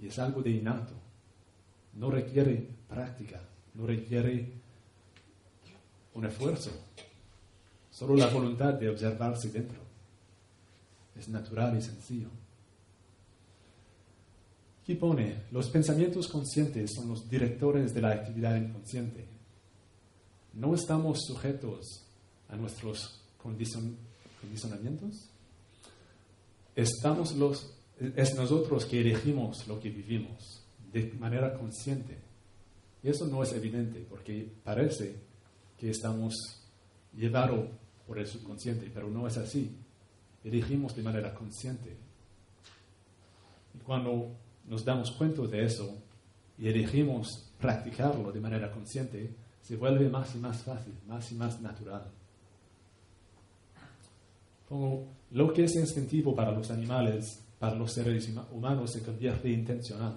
y 0.00 0.06
es 0.06 0.18
algo 0.18 0.42
de 0.42 0.50
innato. 0.50 0.94
No 1.94 2.10
requiere 2.10 2.68
práctica, 2.88 3.40
no 3.74 3.86
requiere 3.86 4.52
un 6.14 6.24
esfuerzo, 6.24 6.70
solo 7.90 8.16
la 8.16 8.28
voluntad 8.28 8.74
de 8.74 8.88
observarse 8.88 9.50
dentro. 9.50 9.80
Es 11.16 11.28
natural 11.28 11.76
y 11.76 11.82
sencillo. 11.82 12.28
Aquí 14.88 14.94
pone, 14.94 15.42
los 15.50 15.68
pensamientos 15.68 16.28
conscientes 16.28 16.94
son 16.94 17.10
los 17.10 17.28
directores 17.28 17.92
de 17.92 18.00
la 18.00 18.12
actividad 18.12 18.56
inconsciente. 18.56 19.26
No 20.54 20.74
estamos 20.74 21.26
sujetos 21.26 22.06
a 22.48 22.56
nuestros 22.56 23.20
condicionamientos. 23.36 25.28
Estamos 26.74 27.36
los 27.36 27.74
es 28.00 28.34
nosotros 28.34 28.86
que 28.86 29.02
elegimos 29.02 29.68
lo 29.68 29.78
que 29.78 29.90
vivimos 29.90 30.64
de 30.90 31.12
manera 31.20 31.52
consciente. 31.52 32.16
Y 33.02 33.10
eso 33.10 33.26
no 33.26 33.42
es 33.42 33.52
evidente 33.52 34.06
porque 34.08 34.50
parece 34.64 35.16
que 35.76 35.90
estamos 35.90 36.34
llevados 37.14 37.68
por 38.06 38.18
el 38.18 38.26
subconsciente, 38.26 38.90
pero 38.94 39.10
no 39.10 39.26
es 39.26 39.36
así. 39.36 39.70
Elegimos 40.42 40.96
de 40.96 41.02
manera 41.02 41.34
consciente. 41.34 41.94
Y 43.74 43.80
cuando 43.80 44.47
nos 44.68 44.84
damos 44.84 45.10
cuenta 45.12 45.42
de 45.42 45.64
eso 45.64 45.96
y 46.58 46.68
elegimos 46.68 47.50
practicarlo 47.60 48.32
de 48.32 48.40
manera 48.40 48.70
consciente, 48.70 49.30
se 49.62 49.76
vuelve 49.76 50.08
más 50.08 50.34
y 50.34 50.38
más 50.38 50.62
fácil, 50.62 50.94
más 51.06 51.30
y 51.32 51.34
más 51.34 51.60
natural. 51.60 52.04
Como 54.68 55.06
lo 55.32 55.52
que 55.52 55.64
es 55.64 55.74
instintivo 55.76 56.34
para 56.34 56.52
los 56.52 56.70
animales 56.70 57.42
para 57.58 57.74
los 57.74 57.92
seres 57.92 58.28
humanos 58.52 58.92
se 58.92 59.02
convierte 59.02 59.50
intencional. 59.50 60.16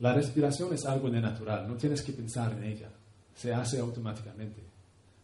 La 0.00 0.14
respiración 0.14 0.72
es 0.72 0.84
algo 0.84 1.10
de 1.10 1.20
natural, 1.20 1.68
no 1.68 1.74
tienes 1.74 2.02
que 2.02 2.12
pensar 2.12 2.52
en 2.52 2.64
ella. 2.64 2.88
se 3.34 3.52
hace 3.52 3.78
automáticamente. 3.80 4.60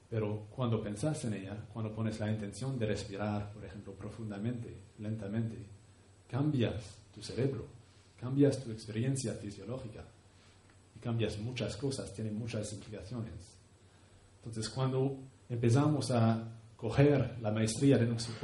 Pero 0.09 0.46
cuando 0.57 0.83
pensás 0.83 1.22
en 1.26 1.35
ella, 1.35 1.57
cuando 1.72 1.94
pones 1.94 2.18
la 2.18 2.31
intención 2.31 2.78
de 2.78 2.87
respirar, 2.87 3.52
por 3.52 3.62
ejemplo, 3.62 3.92
profundamente, 3.92 4.74
lentamente, 4.98 5.57
cambias 6.26 6.96
tu 7.18 7.24
cerebro, 7.24 7.66
cambias 8.20 8.62
tu 8.62 8.70
experiencia 8.70 9.35
fisiológica 9.35 10.04
y 10.94 10.98
cambias 11.00 11.38
muchas 11.38 11.76
cosas, 11.76 12.12
tiene 12.14 12.31
muchas 12.31 12.72
implicaciones. 12.72 13.57
Entonces, 14.37 14.68
cuando 14.68 15.18
empezamos 15.48 16.11
a 16.12 16.48
coger 16.76 17.37
la 17.40 17.50
maestría 17.50 17.98
de 17.98 18.07
nuestro 18.07 18.35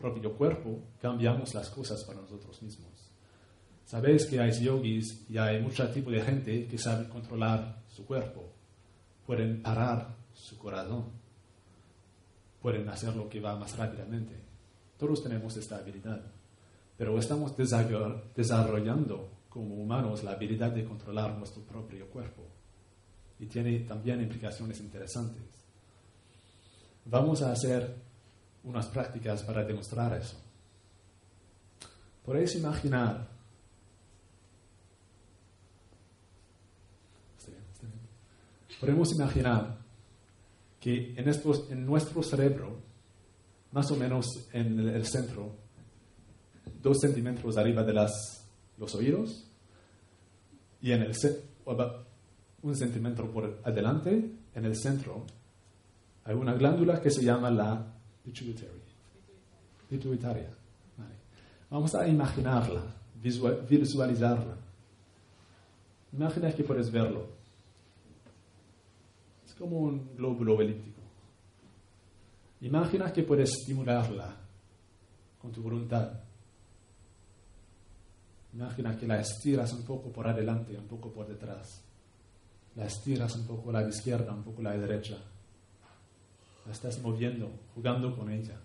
propio 0.00 0.32
cuerpo, 0.36 0.80
cambiamos 1.00 1.54
las 1.54 1.70
cosas 1.70 2.02
para 2.04 2.20
nosotros 2.20 2.60
mismos. 2.60 2.90
Sabéis 3.84 4.26
que 4.26 4.40
hay 4.40 4.50
yogis 4.50 5.24
y 5.28 5.38
hay 5.38 5.62
mucho 5.62 5.88
tipo 5.90 6.10
de 6.10 6.20
gente 6.20 6.66
que 6.66 6.78
sabe 6.78 7.08
controlar 7.08 7.82
su 7.88 8.04
cuerpo, 8.04 8.50
pueden 9.26 9.62
parar 9.62 10.16
su 10.32 10.58
corazón, 10.58 11.04
pueden 12.60 12.88
hacer 12.88 13.14
lo 13.14 13.28
que 13.28 13.40
va 13.40 13.56
más 13.56 13.76
rápidamente. 13.76 14.34
Todos 14.98 15.22
tenemos 15.22 15.56
esta 15.56 15.76
habilidad, 15.76 16.33
pero 16.96 17.18
estamos 17.18 17.54
desarrollando 17.56 19.30
como 19.48 19.74
humanos 19.74 20.22
la 20.22 20.32
habilidad 20.32 20.72
de 20.72 20.84
controlar 20.84 21.36
nuestro 21.36 21.62
propio 21.62 22.08
cuerpo 22.08 22.42
y 23.38 23.46
tiene 23.46 23.80
también 23.80 24.20
implicaciones 24.20 24.80
interesantes. 24.80 25.42
Vamos 27.04 27.42
a 27.42 27.52
hacer 27.52 27.94
unas 28.64 28.86
prácticas 28.86 29.42
para 29.42 29.64
demostrar 29.64 30.14
eso. 30.14 30.36
Podéis 32.24 32.54
imaginar 32.54 33.34
podemos 38.80 39.14
imaginar 39.14 39.78
que 40.78 41.14
en, 41.16 41.86
nuestro 41.86 42.22
cerebro, 42.22 42.82
más 43.72 43.90
o 43.90 43.96
menos 43.96 44.46
en 44.52 44.78
el 44.78 45.06
centro, 45.06 45.56
dos 46.82 46.98
centímetros 47.00 47.56
arriba 47.56 47.82
de 47.82 47.92
las, 47.92 48.46
los 48.78 48.94
oídos, 48.94 49.50
y 50.80 50.92
en 50.92 51.02
el 51.02 51.12
un 52.62 52.76
centímetro 52.76 53.30
por 53.30 53.60
adelante, 53.64 54.30
en 54.54 54.64
el 54.64 54.76
centro, 54.76 55.24
hay 56.24 56.34
una 56.34 56.54
glándula 56.54 57.00
que 57.00 57.10
se 57.10 57.22
llama 57.22 57.50
la 57.50 57.84
pituitary. 58.24 58.82
pituitaria. 59.88 60.50
Vamos 61.70 61.94
a 61.94 62.06
imaginarla, 62.06 62.82
visualizarla. 63.22 64.56
Imagina 66.12 66.52
que 66.52 66.62
puedes 66.62 66.90
verlo 66.90 67.34
como 69.58 69.78
un 69.78 70.14
glóbulo 70.16 70.60
elíptico. 70.60 71.00
Imagina 72.60 73.12
que 73.12 73.22
puedes 73.22 73.50
estimularla 73.50 74.34
con 75.40 75.52
tu 75.52 75.62
voluntad. 75.62 76.12
Imagina 78.54 78.96
que 78.96 79.06
la 79.06 79.20
estiras 79.20 79.72
un 79.72 79.82
poco 79.82 80.12
por 80.12 80.28
adelante, 80.28 80.78
un 80.78 80.86
poco 80.86 81.12
por 81.12 81.26
detrás. 81.26 81.80
La 82.76 82.86
estiras 82.86 83.34
un 83.34 83.46
poco 83.46 83.70
a 83.70 83.72
la 83.74 83.88
izquierda, 83.88 84.32
un 84.32 84.44
poco 84.44 84.60
a 84.60 84.64
la 84.64 84.76
derecha. 84.76 85.18
La 86.64 86.72
estás 86.72 87.00
moviendo, 87.00 87.50
jugando 87.74 88.16
con 88.16 88.30
ella. 88.30 88.56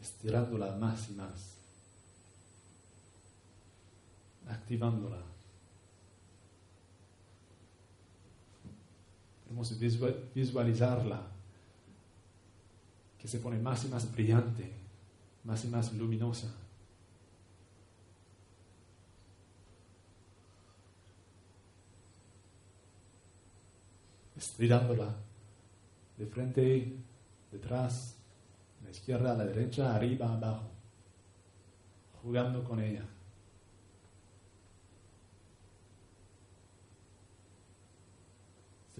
Estirándola 0.00 0.76
más 0.76 1.10
y 1.10 1.14
más. 1.14 1.56
Activándola. 4.48 5.22
Podemos 9.44 9.76
visualizarla, 10.32 11.26
que 13.18 13.26
se 13.26 13.40
pone 13.40 13.58
más 13.58 13.84
y 13.84 13.88
más 13.88 14.10
brillante, 14.12 14.79
más 15.44 15.64
y 15.64 15.68
más 15.68 15.92
luminosa. 15.92 16.54
Estirándola 24.36 25.14
de 26.16 26.26
frente, 26.26 26.96
detrás, 27.50 28.16
a 28.80 28.84
la 28.84 28.90
izquierda, 28.90 29.32
a 29.32 29.36
la 29.36 29.44
derecha, 29.44 29.94
arriba, 29.94 30.32
abajo, 30.32 30.70
jugando 32.22 32.64
con 32.64 32.80
ella. 32.80 33.04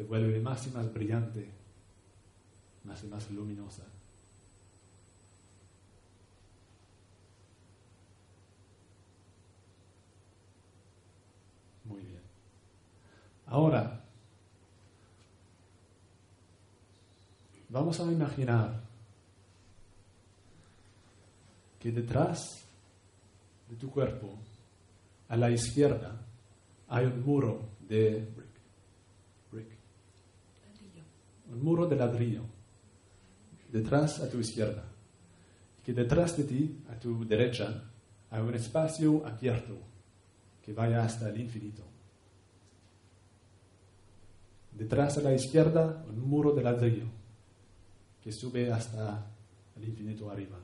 se 0.01 0.07
vuelve 0.07 0.41
más 0.41 0.67
y 0.67 0.71
más 0.71 0.91
brillante, 0.95 1.51
más 2.85 3.05
y 3.05 3.07
más 3.07 3.31
luminosa. 3.31 3.85
Muy 11.91 12.03
bien. 12.03 12.23
Ahora, 13.47 14.01
vamos 17.69 17.99
a 17.99 18.05
imaginar 18.05 18.81
que 21.81 21.91
detrás 21.91 22.65
de 23.69 23.77
tu 23.77 23.91
cuerpo, 23.91 24.39
a 25.29 25.37
la 25.37 25.51
izquierda, 25.51 26.17
hay 26.89 27.07
un 27.07 27.25
muro 27.25 27.71
de 27.81 28.29
un 31.51 31.65
muro 31.65 31.87
de 31.87 31.97
ladrillo, 31.97 32.43
detrás 33.73 34.21
a 34.21 34.31
tu 34.31 34.39
izquierda, 34.39 34.85
que 35.85 35.93
detrás 35.93 36.37
de 36.37 36.45
ti, 36.45 36.85
a 36.89 36.95
tu 36.95 37.27
derecha, 37.27 37.83
hay 38.31 38.41
un 38.41 38.55
espacio 38.55 39.27
abierto 39.27 39.90
vaya 40.73 41.05
hasta 41.05 41.29
el 41.29 41.41
infinito. 41.41 41.83
Detrás 44.73 45.19
a 45.19 45.23
la 45.23 45.35
izquierda, 45.35 46.05
un 46.09 46.29
muro 46.29 46.53
de 46.53 46.63
ladrillo 46.63 47.07
que 48.23 48.33
sube 48.33 48.73
hasta 48.73 49.27
el 49.77 49.89
infinito 49.89 50.31
arriba, 50.31 50.59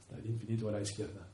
hasta 0.00 0.18
el 0.18 0.26
infinito 0.26 0.68
a 0.68 0.72
la 0.72 0.80
izquierda. 0.80 1.26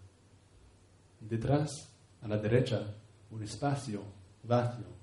Detrás, 1.20 1.88
a 2.22 2.28
la 2.28 2.38
derecha, 2.38 2.94
un 3.30 3.42
espacio 3.42 4.02
vacío 4.42 4.98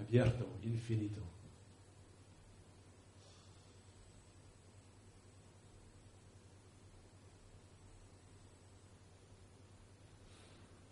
abierto, 0.00 0.46
infinito. 0.62 1.29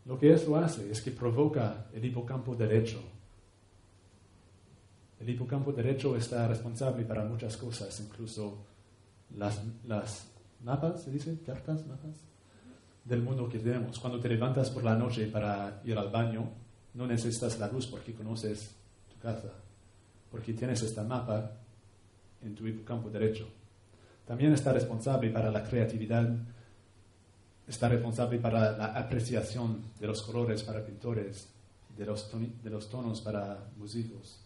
Lo 0.09 0.19
que 0.19 0.33
eso 0.33 0.57
hace 0.57 0.91
es 0.91 1.03
que 1.03 1.11
provoca 1.11 1.87
el 1.93 2.03
hipocampo 2.03 2.57
derecho. 2.57 2.99
El 5.21 5.29
hipocampo 5.29 5.71
derecho 5.71 6.17
está 6.17 6.49
responsable 6.49 7.05
para 7.05 7.27
muchas 7.27 7.59
cosas, 7.59 8.01
incluso 8.01 8.65
las, 9.37 9.61
mapas, 10.65 11.03
¿se 11.03 11.11
dice? 11.11 11.39
¿Cartas? 11.45 11.87
¿Mapas? 11.87 12.25
Del 13.05 13.21
mundo 13.21 13.51
que 13.51 13.59
tenemos. 13.59 13.99
Cuando 13.99 14.19
te 14.19 14.31
levantas 14.31 14.71
por 14.71 14.83
la 14.83 14.97
noche 14.97 15.27
para 15.27 15.83
ir 15.85 15.99
al 15.99 16.11
baño, 16.11 16.49
no 16.95 17.07
necesitas 17.07 17.59
la 17.59 17.69
luz 17.69 17.87
porque 17.87 18.15
conoces 18.15 18.75
casa, 19.21 19.53
porque 20.31 20.55
tienes 20.55 20.83
este 20.83 21.03
mapa 21.03 21.53
en 22.43 22.55
tu 22.55 22.65
campo 22.85 23.11
derecho. 23.11 23.49
También 24.27 24.53
está 24.53 24.73
responsable 24.73 25.31
para 25.31 25.51
la 25.51 25.65
creatividad, 25.65 26.31
está 27.69 27.89
responsable 27.89 28.39
para 28.39 28.77
la 28.77 28.87
apreciación 28.87 29.83
de 30.01 30.07
los 30.07 30.23
colores 30.23 30.63
para 30.63 30.85
pintores, 30.85 31.49
de 31.97 32.07
los, 32.07 32.89
tonos 32.89 33.21
para 33.21 33.69
músicos. 33.77 34.41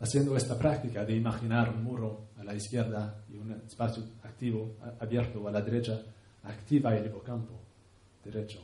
Haciendo 0.00 0.36
esta 0.36 0.58
práctica 0.58 1.04
de 1.04 1.16
imaginar 1.16 1.70
un 1.70 1.82
muro 1.82 2.28
a 2.38 2.44
la 2.44 2.54
izquierda 2.54 3.24
y 3.32 3.36
un 3.36 3.52
espacio 3.52 4.04
activo, 4.22 4.76
abierto 5.00 5.46
a 5.48 5.50
la 5.50 5.62
derecha, 5.62 6.02
activa 6.44 6.96
el 6.96 7.06
hipocampo 7.06 7.60
derecho. 8.24 8.60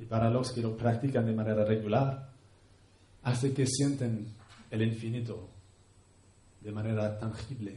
Y 0.00 0.04
para 0.04 0.30
los 0.30 0.52
que 0.52 0.60
lo 0.60 0.76
practican 0.76 1.26
de 1.26 1.32
manera 1.32 1.64
regular, 1.64 2.30
hace 3.22 3.52
que 3.52 3.66
sienten 3.66 4.26
el 4.70 4.82
infinito 4.82 5.48
de 6.60 6.72
manera 6.72 7.18
tangible. 7.18 7.76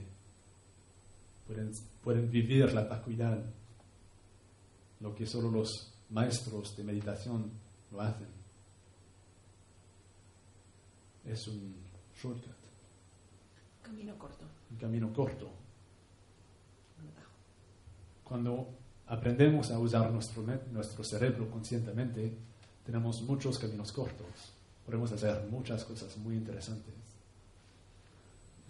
Pueden, 1.48 1.72
pueden 2.04 2.30
vivir 2.30 2.74
la 2.74 2.84
vacuidad, 2.84 3.44
lo 5.00 5.16
que 5.16 5.26
solo 5.26 5.50
los 5.50 5.94
maestros 6.10 6.76
de 6.76 6.84
meditación 6.84 7.52
lo 7.92 8.02
hacen. 8.02 8.28
Es 11.26 11.48
un 11.48 11.76
shortcut. 12.16 12.52
Camino 13.84 14.18
corto. 14.18 14.46
Un 14.72 14.78
camino 14.78 15.14
corto. 15.14 15.50
Cuando 18.24 18.70
aprendemos 19.08 19.72
a 19.72 19.80
usar 19.80 20.10
nuestro, 20.12 20.44
nuestro 20.72 21.04
cerebro 21.04 21.50
conscientemente, 21.50 22.38
tenemos 22.86 23.22
muchos 23.24 23.60
caminos 23.60 23.92
cortos. 23.92 24.54
Podemos 24.86 25.12
hacer 25.12 25.48
muchas 25.50 25.84
cosas 25.84 26.18
muy 26.18 26.36
interesantes. 26.36 26.96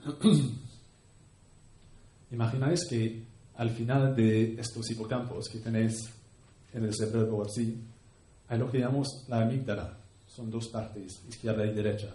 Imagináis 2.31 2.87
que 2.87 3.23
al 3.55 3.69
final 3.71 4.15
de 4.15 4.59
estos 4.59 4.89
hipocampos 4.89 5.49
que 5.49 5.59
tenéis 5.59 6.09
en 6.73 6.85
el 6.85 6.95
cerebro 6.95 7.43
así, 7.43 7.77
hay 8.47 8.57
lo 8.57 8.71
que 8.71 8.79
llamamos 8.79 9.25
la 9.27 9.41
amígdala. 9.41 9.97
Son 10.27 10.49
dos 10.49 10.69
partes, 10.69 11.21
izquierda 11.27 11.65
y 11.65 11.73
derecha. 11.73 12.13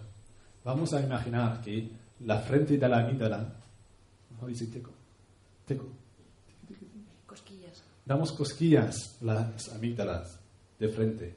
Vamos 0.64 0.92
a 0.94 1.02
imaginar 1.02 1.60
que 1.60 1.90
la 2.20 2.40
frente 2.40 2.78
de 2.78 2.88
la 2.88 3.00
amígdala, 3.00 3.54
¿cómo 4.28 4.48
dice 4.48 4.66
teco? 4.66 4.90
Teco. 5.66 5.86
Cosquillas. 7.26 7.82
Damos 8.04 8.32
cosquillas 8.32 9.18
las 9.20 9.68
amígdalas 9.68 10.38
de 10.78 10.88
frente. 10.88 11.34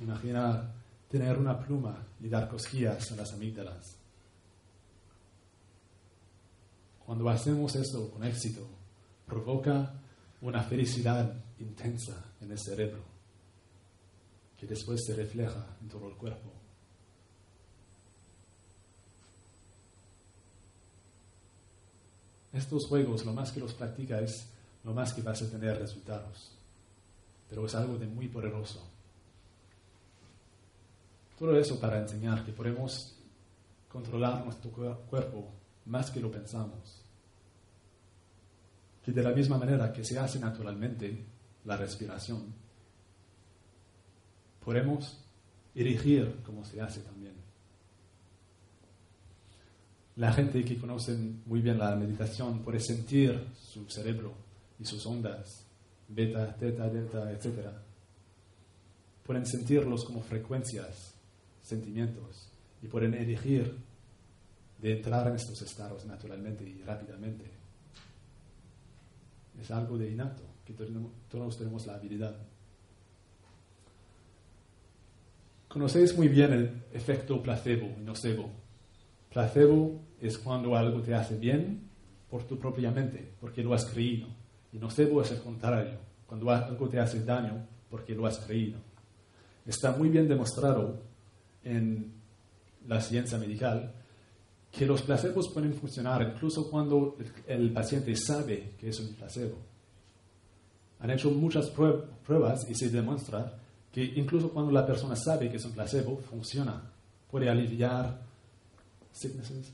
Imagina 0.00 0.68
tener 1.12 1.38
una 1.38 1.58
pluma 1.58 2.06
y 2.22 2.28
dar 2.30 2.48
cosquillas 2.48 3.12
a 3.12 3.16
las 3.16 3.34
amígdalas. 3.34 3.98
Cuando 7.04 7.28
hacemos 7.28 7.76
eso 7.76 8.10
con 8.10 8.24
éxito, 8.24 8.66
provoca 9.26 9.92
una 10.40 10.62
felicidad 10.62 11.34
intensa 11.58 12.32
en 12.40 12.50
el 12.50 12.58
cerebro, 12.58 13.04
que 14.56 14.66
después 14.66 15.04
se 15.04 15.14
refleja 15.14 15.76
en 15.82 15.88
todo 15.88 16.08
el 16.08 16.16
cuerpo. 16.16 16.50
Estos 22.54 22.86
juegos, 22.86 23.26
lo 23.26 23.34
más 23.34 23.52
que 23.52 23.60
los 23.60 23.74
practicas, 23.74 24.48
lo 24.82 24.94
más 24.94 25.12
que 25.12 25.20
vas 25.20 25.42
a 25.42 25.50
tener 25.50 25.78
resultados. 25.78 26.56
Pero 27.50 27.66
es 27.66 27.74
algo 27.74 27.98
de 27.98 28.06
muy 28.06 28.28
poderoso. 28.28 28.91
Todo 31.42 31.58
eso 31.58 31.80
para 31.80 31.98
enseñar 31.98 32.44
que 32.44 32.52
podemos 32.52 33.16
controlar 33.88 34.44
nuestro 34.44 34.70
cuerpo 34.70 35.52
más 35.86 36.08
que 36.08 36.20
lo 36.20 36.30
pensamos. 36.30 37.04
Que 39.02 39.10
de 39.10 39.24
la 39.24 39.32
misma 39.32 39.58
manera 39.58 39.92
que 39.92 40.04
se 40.04 40.20
hace 40.20 40.38
naturalmente 40.38 41.26
la 41.64 41.76
respiración, 41.76 42.54
podemos 44.64 45.18
erigir 45.74 46.42
como 46.46 46.64
se 46.64 46.80
hace 46.80 47.00
también. 47.00 47.34
La 50.14 50.32
gente 50.32 50.64
que 50.64 50.78
conoce 50.78 51.16
muy 51.44 51.60
bien 51.60 51.76
la 51.76 51.96
meditación 51.96 52.60
puede 52.60 52.78
sentir 52.78 53.48
su 53.58 53.90
cerebro 53.90 54.32
y 54.78 54.84
sus 54.84 55.04
ondas, 55.06 55.66
beta, 56.06 56.54
teta, 56.54 56.88
delta, 56.88 57.32
etc. 57.32 57.66
Pueden 59.24 59.44
sentirlos 59.44 60.04
como 60.04 60.22
frecuencias, 60.22 61.11
sentimientos, 61.62 62.48
y 62.82 62.88
pueden 62.88 63.14
elegir 63.14 63.76
de 64.78 64.96
entrar 64.96 65.28
en 65.28 65.36
estos 65.36 65.62
estados 65.62 66.04
naturalmente 66.04 66.64
y 66.64 66.82
rápidamente. 66.82 67.44
Es 69.60 69.70
algo 69.70 69.96
de 69.96 70.10
innato, 70.10 70.42
que 70.64 70.74
todos 70.74 71.56
tenemos 71.56 71.86
la 71.86 71.94
habilidad. 71.94 72.36
Conocéis 75.68 76.16
muy 76.16 76.28
bien 76.28 76.52
el 76.52 76.82
efecto 76.92 77.42
placebo 77.42 77.94
y 77.98 78.02
nocebo. 78.02 78.50
Placebo 79.30 80.02
es 80.20 80.36
cuando 80.36 80.76
algo 80.76 81.00
te 81.00 81.14
hace 81.14 81.36
bien 81.38 81.88
por 82.28 82.42
tu 82.44 82.58
propia 82.58 82.90
mente, 82.90 83.32
porque 83.40 83.62
lo 83.62 83.72
has 83.72 83.86
creído. 83.86 84.26
Y 84.72 84.78
nocebo 84.78 85.22
es 85.22 85.30
el 85.30 85.40
contrario, 85.40 85.98
cuando 86.26 86.50
algo 86.50 86.88
te 86.88 86.98
hace 86.98 87.24
daño 87.24 87.66
porque 87.88 88.14
lo 88.14 88.26
has 88.26 88.38
creído. 88.38 88.80
Está 89.64 89.92
muy 89.96 90.08
bien 90.08 90.28
demostrado 90.28 91.02
en 91.64 92.12
la 92.86 93.00
ciencia 93.00 93.38
medical 93.38 93.92
que 94.72 94.86
los 94.86 95.02
placebos 95.02 95.48
pueden 95.48 95.74
funcionar 95.74 96.22
incluso 96.34 96.70
cuando 96.70 97.16
el, 97.46 97.72
paciente 97.72 98.16
sabe 98.16 98.72
que 98.80 98.88
es 98.88 98.98
un 99.00 99.14
placebo. 99.14 99.58
Han 101.00 101.10
hecho 101.10 101.30
muchas 101.30 101.70
pruebas 101.70 102.66
y 102.70 102.74
se 102.74 102.88
demuestra 102.88 103.58
que 103.92 104.02
incluso 104.02 104.50
cuando 104.50 104.72
la 104.72 104.86
persona 104.86 105.14
sabe 105.14 105.50
que 105.50 105.58
es 105.58 105.64
un 105.64 105.72
placebo, 105.72 106.16
funciona. 106.16 106.90
Puede 107.30 107.50
aliviar 107.50 108.22
sicknesses, 109.12 109.72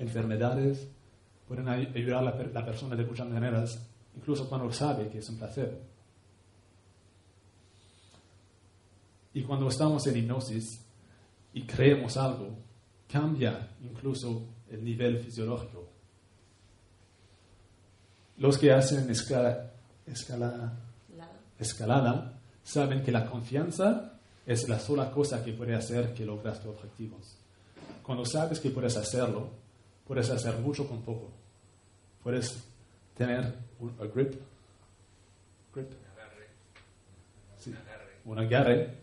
enfermedades, 0.00 0.88
pueden 1.46 1.68
ayudar 1.68 2.18
a 2.18 2.22
la, 2.22 2.42
la 2.52 2.64
persona 2.64 2.96
de 2.96 3.04
muchas 3.04 3.28
maneras, 3.28 3.78
incluso 4.16 4.48
cuando 4.48 4.72
sabe 4.72 5.08
que 5.08 5.18
es 5.18 5.28
un 5.28 5.36
placebo. 5.36 5.78
Y 9.34 9.42
cuando 9.42 9.68
estamos 9.68 10.04
en 10.08 10.16
hipnosis 10.16 10.83
y 11.54 11.62
creemos 11.62 12.16
algo, 12.16 12.58
cambia 13.10 13.70
incluso 13.80 14.44
el 14.70 14.84
nivel 14.84 15.20
fisiológico. 15.20 15.88
Los 18.38 18.58
que 18.58 18.72
hacen 18.72 19.08
escala, 19.08 19.70
escalada 21.56 22.40
saben 22.64 23.04
que 23.04 23.12
la 23.12 23.30
confianza 23.30 24.18
es 24.44 24.68
la 24.68 24.80
sola 24.80 25.12
cosa 25.12 25.44
que 25.44 25.52
puede 25.52 25.76
hacer 25.76 26.12
que 26.12 26.26
logras 26.26 26.60
tus 26.60 26.72
objetivos. 26.72 27.36
Cuando 28.02 28.24
sabes 28.26 28.58
que 28.58 28.70
puedes 28.70 28.96
hacerlo, 28.96 29.48
puedes 30.06 30.28
hacer 30.30 30.58
mucho 30.58 30.88
con 30.88 31.02
poco. 31.02 31.30
Puedes 32.22 32.64
tener 33.16 33.54
un 33.78 33.96
grip, 34.12 34.34
grip. 35.72 35.92
un 38.24 38.38
agarre 38.38 38.98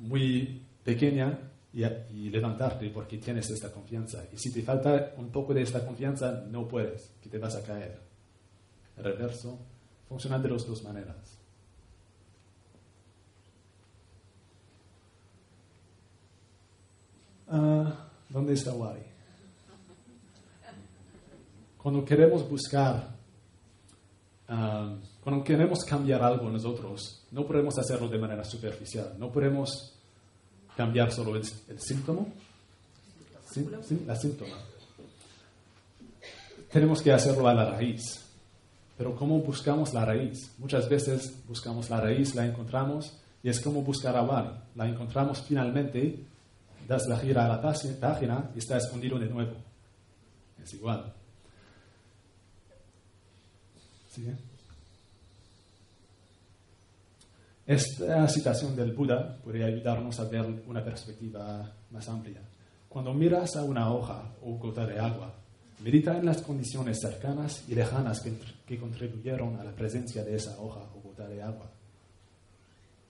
muy 0.00 0.62
pequeña 0.84 1.51
y, 1.72 2.28
levantarte 2.30 2.90
porque 2.90 3.18
tienes 3.18 3.48
esta 3.50 3.70
confianza. 3.72 4.24
Y 4.32 4.36
si 4.36 4.52
te 4.52 4.62
falta 4.62 5.14
un 5.16 5.30
poco 5.30 5.54
de 5.54 5.62
esta 5.62 5.84
confianza, 5.84 6.44
no 6.48 6.68
puedes, 6.68 7.14
que 7.22 7.28
te 7.28 7.38
vas 7.38 7.56
a 7.56 7.62
caer. 7.62 7.98
El 8.96 9.04
reverso 9.04 9.58
funciona 10.08 10.38
de 10.38 10.48
las 10.48 10.66
dos 10.66 10.82
maneras. 10.82 11.38
Ah, 17.48 18.08
¿Dónde 18.28 18.54
está 18.54 18.72
Wari? 18.72 19.02
Cuando 21.76 22.04
queremos 22.04 22.48
buscar, 22.48 23.14
ah, 24.48 24.94
cuando 25.22 25.42
queremos 25.42 25.84
cambiar 25.84 26.22
algo 26.22 26.48
nosotros, 26.48 27.26
no 27.30 27.46
podemos 27.46 27.76
hacerlo 27.78 28.08
de 28.08 28.18
manera 28.18 28.44
superficial. 28.44 29.14
No 29.18 29.30
podemos 29.32 29.91
cambiar 30.76 31.12
solo 31.12 31.36
el, 31.36 31.44
síntoma, 31.80 32.26
¿Sí? 33.50 33.66
la 34.06 34.16
síntoma. 34.16 34.56
Tenemos 36.70 37.02
que 37.02 37.12
hacerlo 37.12 37.46
a 37.48 37.54
la 37.54 37.70
raíz. 37.70 38.20
Pero 38.96 39.14
¿cómo 39.16 39.38
buscamos 39.40 39.92
la 39.92 40.04
raíz? 40.04 40.52
Muchas 40.58 40.88
veces 40.88 41.34
buscamos 41.46 41.90
la 41.90 42.00
raíz, 42.00 42.34
la 42.34 42.46
encontramos 42.46 43.18
y 43.42 43.48
es 43.48 43.60
como 43.60 43.82
buscar 43.82 44.16
a. 44.16 44.64
La 44.74 44.88
encontramos 44.88 45.42
finalmente, 45.42 46.24
das 46.86 47.06
la 47.08 47.18
gira 47.18 47.44
a 47.44 47.48
la 47.48 47.60
página 47.60 48.50
y 48.54 48.58
está 48.58 48.78
escondido 48.78 49.18
de 49.18 49.26
nuevo. 49.26 49.56
Es 50.62 50.72
igual. 50.74 51.12
¿Sigue? 54.10 54.51
Esta 57.72 58.28
citación 58.28 58.76
del 58.76 58.92
Buda 58.92 59.38
puede 59.42 59.64
ayudarnos 59.64 60.20
a 60.20 60.24
ver 60.24 60.44
una 60.66 60.84
perspectiva 60.84 61.74
más 61.90 62.06
amplia. 62.06 62.42
Cuando 62.86 63.14
miras 63.14 63.56
a 63.56 63.64
una 63.64 63.90
hoja 63.90 64.34
o 64.42 64.58
gota 64.58 64.84
de 64.84 64.98
agua, 64.98 65.32
medita 65.80 66.18
en 66.18 66.26
las 66.26 66.42
condiciones 66.42 67.00
cercanas 67.00 67.64
y 67.66 67.74
lejanas 67.74 68.20
que, 68.20 68.78
contribuyeron 68.78 69.58
a 69.58 69.64
la 69.64 69.72
presencia 69.72 70.22
de 70.22 70.36
esa 70.36 70.60
hoja 70.60 70.80
o 70.94 71.00
gota 71.00 71.26
de 71.26 71.42
agua. 71.42 71.70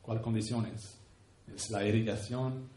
¿Cuáles 0.01 0.23
condiciones? 0.23 0.97
Es 1.53 1.69
la 1.71 1.85
irrigación, 1.85 2.69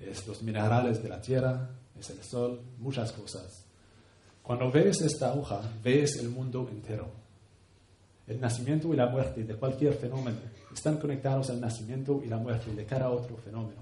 es 0.00 0.26
los 0.26 0.42
minerales 0.42 1.02
de 1.02 1.08
la 1.10 1.20
tierra, 1.20 1.68
es 2.00 2.08
el 2.08 2.22
sol, 2.22 2.62
muchas 2.78 3.12
cosas. 3.12 3.66
Cuando 4.42 4.72
ves 4.72 5.02
esta 5.02 5.34
hoja, 5.34 5.60
ves 5.84 6.16
el 6.16 6.30
mundo 6.30 6.66
entero. 6.72 7.10
El 8.26 8.40
nacimiento 8.40 8.94
y 8.94 8.96
la 8.96 9.10
muerte 9.10 9.44
de 9.44 9.54
cualquier 9.54 9.92
fenómeno 9.92 10.38
están 10.76 10.98
conectados 10.98 11.48
al 11.48 11.60
nacimiento 11.60 12.22
y 12.22 12.28
la 12.28 12.36
muerte 12.36 12.74
de 12.74 12.84
cada 12.84 13.08
otro 13.10 13.36
fenómeno. 13.38 13.80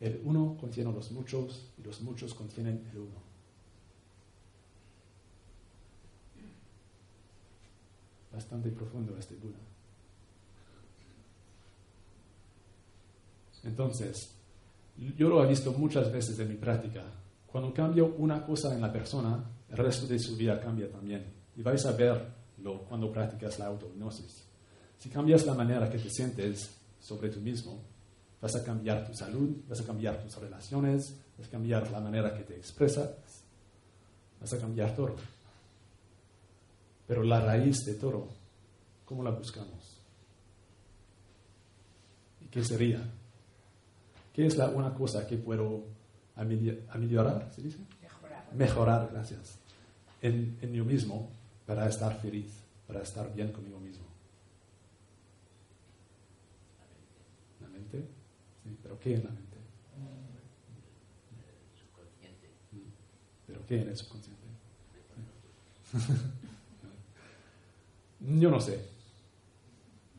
El 0.00 0.20
uno 0.24 0.56
contiene 0.58 0.90
los 0.90 1.12
muchos 1.12 1.70
y 1.78 1.82
los 1.82 2.00
muchos 2.00 2.34
contienen 2.34 2.88
el 2.90 2.98
uno. 2.98 3.22
Bastante 8.32 8.70
profundo 8.70 9.14
este 9.18 9.34
Buda. 9.34 9.58
Entonces, 13.64 14.34
yo 14.96 15.28
lo 15.28 15.44
he 15.44 15.46
visto 15.46 15.72
muchas 15.72 16.10
veces 16.10 16.38
en 16.38 16.48
mi 16.48 16.56
práctica. 16.56 17.04
Cuando 17.46 17.74
cambio 17.74 18.14
una 18.16 18.44
cosa 18.44 18.74
en 18.74 18.80
la 18.80 18.90
persona, 18.90 19.44
el 19.68 19.76
resto 19.76 20.06
de 20.06 20.18
su 20.18 20.34
vida 20.34 20.58
cambia 20.58 20.90
también. 20.90 21.30
Y 21.54 21.62
vais 21.62 21.84
a 21.84 21.92
verlo 21.92 22.84
cuando 22.88 23.12
practicas 23.12 23.58
la 23.58 23.66
autohipnosis. 23.66 24.51
Si 25.02 25.08
cambias 25.08 25.44
la 25.44 25.54
manera 25.54 25.90
que 25.90 25.98
te 25.98 26.08
sientes 26.08 26.70
sobre 27.00 27.28
tú 27.28 27.40
mismo, 27.40 27.82
vas 28.40 28.54
a 28.54 28.62
cambiar 28.62 29.04
tu 29.04 29.12
salud, 29.12 29.50
vas 29.68 29.80
a 29.80 29.84
cambiar 29.84 30.22
tus 30.22 30.36
relaciones, 30.36 31.16
vas 31.36 31.48
a 31.48 31.50
cambiar 31.50 31.90
la 31.90 31.98
manera 31.98 32.32
que 32.32 32.44
te 32.44 32.54
expresas, 32.54 33.10
vas 34.40 34.52
a 34.52 34.58
cambiar 34.60 34.94
todo. 34.94 35.16
Pero 37.08 37.24
la 37.24 37.40
raíz 37.40 37.84
de 37.84 37.94
todo, 37.94 38.28
¿cómo 39.04 39.24
la 39.24 39.32
buscamos? 39.32 39.98
¿Y 42.40 42.44
qué 42.44 42.64
sería? 42.64 43.02
¿Qué 44.32 44.46
es 44.46 44.56
la 44.56 44.68
una 44.68 44.94
cosa 44.94 45.26
que 45.26 45.36
puedo 45.36 45.82
ameliorar? 46.36 47.50
¿Se 47.52 47.60
dice? 47.60 47.78
Mejorar. 48.00 48.54
Mejorar, 48.54 49.10
gracias. 49.12 49.58
En, 50.20 50.58
en 50.62 50.70
mí 50.70 50.80
mismo 50.80 51.28
para 51.66 51.88
estar 51.88 52.20
feliz, 52.20 52.52
para 52.86 53.02
estar 53.02 53.34
bien 53.34 53.50
conmigo 53.50 53.80
mismo. 53.80 54.12
¿La 57.62 57.68
mente? 57.82 58.08
Sí, 58.64 58.76
¿pero 58.82 58.98
qué 59.00 59.14
en 59.14 59.24
la 59.24 59.30
mente? 59.30 59.56
¿Pero 63.46 63.66
qué 63.66 63.80
en 63.82 63.88
el 63.88 63.96
subconsciente? 63.96 64.42
Yo 68.20 68.50
no 68.50 68.60
sé. 68.60 68.78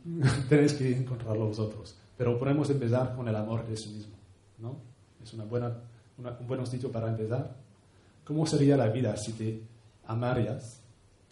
Tenéis 0.49 0.73
que 0.73 0.95
encontrarlo 0.95 1.47
vosotros. 1.47 1.95
Pero 2.17 2.37
podemos 2.37 2.69
empezar 2.69 3.15
con 3.15 3.27
el 3.27 3.35
amor 3.35 3.65
de 3.67 3.77
sí 3.77 3.89
mismo. 3.89 4.13
¿no? 4.59 4.77
Es 5.23 5.33
una 5.33 5.45
buena, 5.45 5.73
una- 6.17 6.37
un 6.39 6.47
buen 6.47 6.65
sitio 6.67 6.91
para 6.91 7.09
empezar. 7.09 7.55
¿Cómo 8.25 8.45
sería 8.45 8.77
la 8.77 8.87
vida 8.89 9.15
si 9.17 9.33
te 9.33 9.61
amarías? 10.05 10.81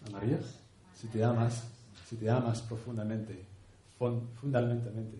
¿Amarías? 0.08 0.60
Si 0.96 1.08
te 1.08 1.24
amas, 1.24 1.64
si 2.08 2.16
te 2.16 2.30
amas 2.30 2.62
profundamente, 2.62 3.44
fun- 3.98 4.28
fundamentalmente. 4.40 5.18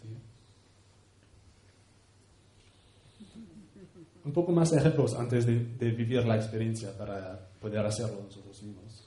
¿Sí? 0.00 0.08
Un 4.28 4.34
poco 4.34 4.52
más 4.52 4.70
ejemplos 4.74 5.14
antes 5.14 5.46
de, 5.46 5.54
de 5.78 5.90
vivir 5.90 6.22
la 6.26 6.36
experiencia 6.36 6.92
para 6.98 7.48
poder 7.62 7.78
hacerlo 7.86 8.20
nosotros 8.24 8.62
mismos. 8.62 9.06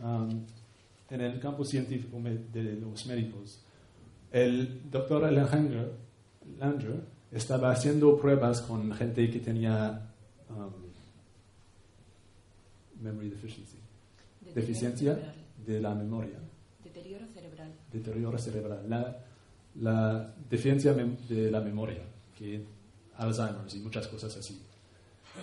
Um, 0.00 0.46
en 1.10 1.20
el 1.20 1.40
campo 1.40 1.64
científico 1.64 2.16
de 2.52 2.74
los 2.74 3.06
médicos, 3.06 3.58
el 4.30 4.88
doctor 4.88 5.24
Alejandro 5.24 5.90
Langer 6.60 7.00
estaba 7.32 7.72
haciendo 7.72 8.16
pruebas 8.16 8.62
con 8.62 8.92
gente 8.92 9.28
que 9.28 9.40
tenía 9.40 10.12
um, 10.48 10.70
memory 13.02 13.30
deficiency, 13.30 13.78
Deterioro 14.40 14.54
deficiencia 14.60 15.14
cerebral. 15.14 15.34
de 15.66 15.80
la 15.80 15.94
memoria, 15.96 16.38
Deterioro 16.84 17.26
cerebral. 17.34 17.72
deterioro 17.92 18.38
cerebral, 18.38 18.80
la, 18.88 19.18
la 19.80 20.34
deficiencia 20.48 20.94
de 20.94 21.50
la 21.50 21.60
memoria, 21.60 22.02
que 22.38 22.62
Alzheimer 23.20 23.66
y 23.74 23.78
muchas 23.80 24.08
cosas 24.08 24.36
así. 24.36 24.60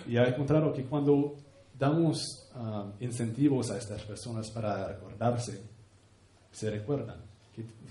Y 0.06 0.16
ha 0.16 0.24
encontrado 0.28 0.72
que 0.72 0.84
cuando 0.84 1.36
damos 1.78 2.48
um, 2.54 2.92
incentivos 3.00 3.70
a 3.70 3.78
estas 3.78 4.02
personas 4.02 4.50
para 4.50 4.88
recordarse, 4.88 5.60
se 6.50 6.70
recuerdan, 6.70 7.16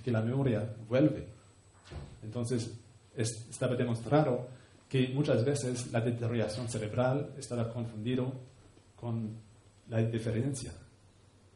que, 0.04 0.12
la 0.12 0.22
memoria 0.22 0.74
vuelve. 0.88 1.28
Entonces, 2.24 2.72
es- 3.16 3.48
estaba 3.50 3.76
demostrado 3.76 4.48
que 4.88 5.10
muchas 5.10 5.44
veces 5.44 5.92
la 5.92 6.00
deterioración 6.00 6.70
cerebral 6.70 7.34
estaba 7.38 7.68
confundido 7.74 8.32
con 8.96 9.36
la 9.90 9.98
diferencia, 10.02 10.72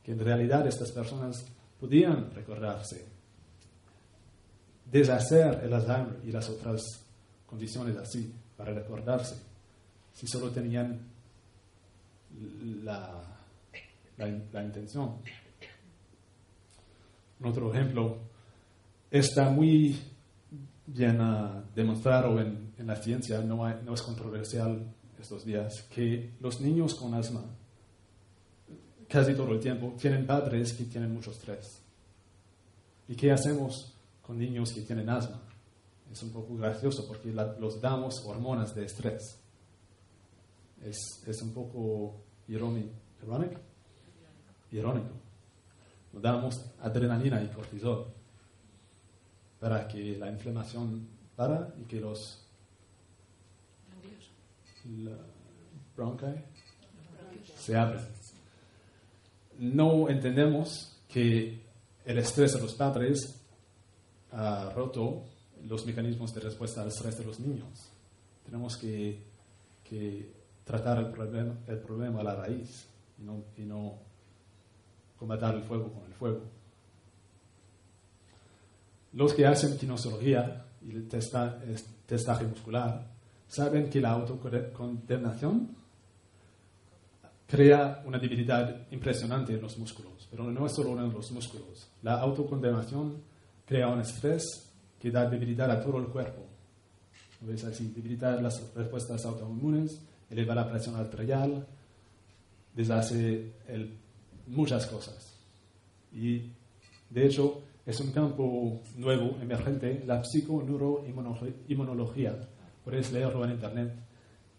que 0.03 0.11
en 0.11 0.19
realidad 0.19 0.67
estas 0.67 0.91
personas 0.91 1.45
podían 1.79 2.31
recordarse, 2.31 3.05
deshacer 4.91 5.61
el 5.63 5.73
Alzheimer 5.73 6.19
y 6.25 6.31
las 6.31 6.49
otras 6.49 6.81
condiciones 7.51 7.97
así 7.97 8.33
para 8.55 8.73
recordarse, 8.73 9.35
si 10.13 10.25
solo 10.25 10.51
tenían 10.51 10.99
la, 12.83 13.21
la, 14.17 14.39
la 14.53 14.63
intención. 14.63 15.17
Otro 17.43 17.73
ejemplo 17.73 18.19
está 19.11 19.49
muy 19.49 19.99
bien 20.87 21.19
ah, 21.19 21.61
demostrado 21.75 22.39
en, 22.39 22.73
en 22.77 22.87
la 22.87 22.95
ciencia, 22.95 23.41
no, 23.41 23.67
no 23.81 23.93
es 23.93 24.01
controversial 24.01 24.85
estos 25.19 25.43
días, 25.43 25.83
que 25.93 26.31
los 26.39 26.61
niños 26.61 26.95
con 26.95 27.13
asma 27.13 27.43
casi 29.09 29.33
todo 29.35 29.51
el 29.51 29.59
tiempo 29.59 29.93
tienen 29.99 30.25
padres 30.25 30.71
que 30.71 30.85
tienen 30.85 31.13
mucho 31.13 31.31
estrés. 31.31 31.81
¿Y 33.09 33.15
qué 33.15 33.29
hacemos 33.31 33.93
con 34.21 34.37
niños 34.37 34.71
que 34.71 34.81
tienen 34.81 35.09
asma? 35.09 35.50
Es 36.11 36.21
un 36.23 36.31
poco 36.31 36.55
gracioso 36.57 37.07
porque 37.07 37.31
la- 37.31 37.53
los 37.59 37.79
damos 37.79 38.23
hormonas 38.25 38.75
de 38.75 38.85
estrés. 38.85 39.37
Es, 40.83 41.23
es 41.25 41.41
un 41.41 41.53
poco 41.53 42.15
irónico. 42.47 42.91
¿Irónico? 44.71 45.09
Nos 46.13 46.21
damos 46.21 46.59
adrenalina 46.81 47.41
y 47.41 47.47
cortisol 47.49 48.07
para 49.59 49.87
que 49.87 50.17
la 50.17 50.29
inflamación 50.29 51.07
para 51.35 51.73
y 51.79 51.83
que 51.83 51.99
los 52.01 52.45
la 55.03 55.11
se 57.57 57.75
abren. 57.77 58.03
No 59.59 60.09
entendemos 60.09 60.97
que 61.07 61.61
el 62.03 62.17
estrés 62.17 62.53
de 62.53 62.61
los 62.61 62.73
padres 62.73 63.39
ha 64.31 64.71
roto 64.73 65.23
los 65.67 65.85
mecanismos 65.85 66.33
de 66.33 66.41
respuesta 66.41 66.81
al 66.81 66.87
estrés 66.89 67.17
de 67.17 67.25
los 67.25 67.39
niños. 67.39 67.89
Tenemos 68.45 68.77
que, 68.77 69.21
que 69.83 70.31
tratar 70.63 70.97
el 70.99 71.07
problema, 71.11 71.55
el 71.67 71.77
problema 71.79 72.19
a 72.21 72.23
la 72.23 72.35
raíz 72.35 72.87
y 73.19 73.23
no, 73.23 73.43
y 73.57 73.61
no 73.61 73.93
combatir 75.17 75.49
el 75.55 75.63
fuego 75.63 75.91
con 75.91 76.05
el 76.05 76.13
fuego. 76.13 76.41
Los 79.13 79.33
que 79.33 79.45
hacen 79.45 79.77
kinesiología 79.77 80.65
y 80.81 80.91
el 80.91 81.07
testa- 81.07 81.61
es- 81.67 81.85
testaje 82.05 82.45
muscular 82.45 83.05
saben 83.47 83.89
que 83.89 83.99
la 83.99 84.11
autocondenación 84.11 85.75
crea 87.47 88.01
una 88.05 88.17
debilidad 88.17 88.87
impresionante 88.91 89.53
en 89.53 89.61
los 89.61 89.77
músculos, 89.77 90.25
pero 90.31 90.45
no 90.45 90.65
es 90.65 90.71
solo 90.71 90.91
en 91.03 91.11
los 91.11 91.31
músculos. 91.31 91.89
La 92.01 92.19
autocondenación 92.21 93.21
crea 93.65 93.89
un 93.89 93.99
estrés 93.99 94.70
que 95.01 95.11
da 95.11 95.27
debilidad 95.29 95.69
a 95.71 95.81
todo 95.83 95.97
el 95.97 96.05
cuerpo. 96.07 96.41
¿Lo 97.41 97.47
ves 97.47 97.63
así? 97.63 97.91
Debilidad 97.95 98.39
las 98.39 98.61
respuestas 98.75 99.25
autoinmunes, 99.25 99.99
eleva 100.29 100.53
la 100.53 100.69
presión 100.69 100.95
arterial, 100.95 101.65
deshace 102.75 103.53
el- 103.67 103.97
muchas 104.47 104.85
cosas. 104.85 105.33
Y 106.13 106.51
de 107.09 107.25
hecho 107.25 107.63
es 107.85 107.99
un 107.99 108.11
campo 108.11 108.81
nuevo, 108.97 109.37
emergente, 109.41 110.03
la 110.05 110.23
psiconeuroinmunología. 110.23 112.35
Puedes 112.83 113.11
leerlo 113.11 113.43
en 113.45 113.51
internet, 113.51 113.93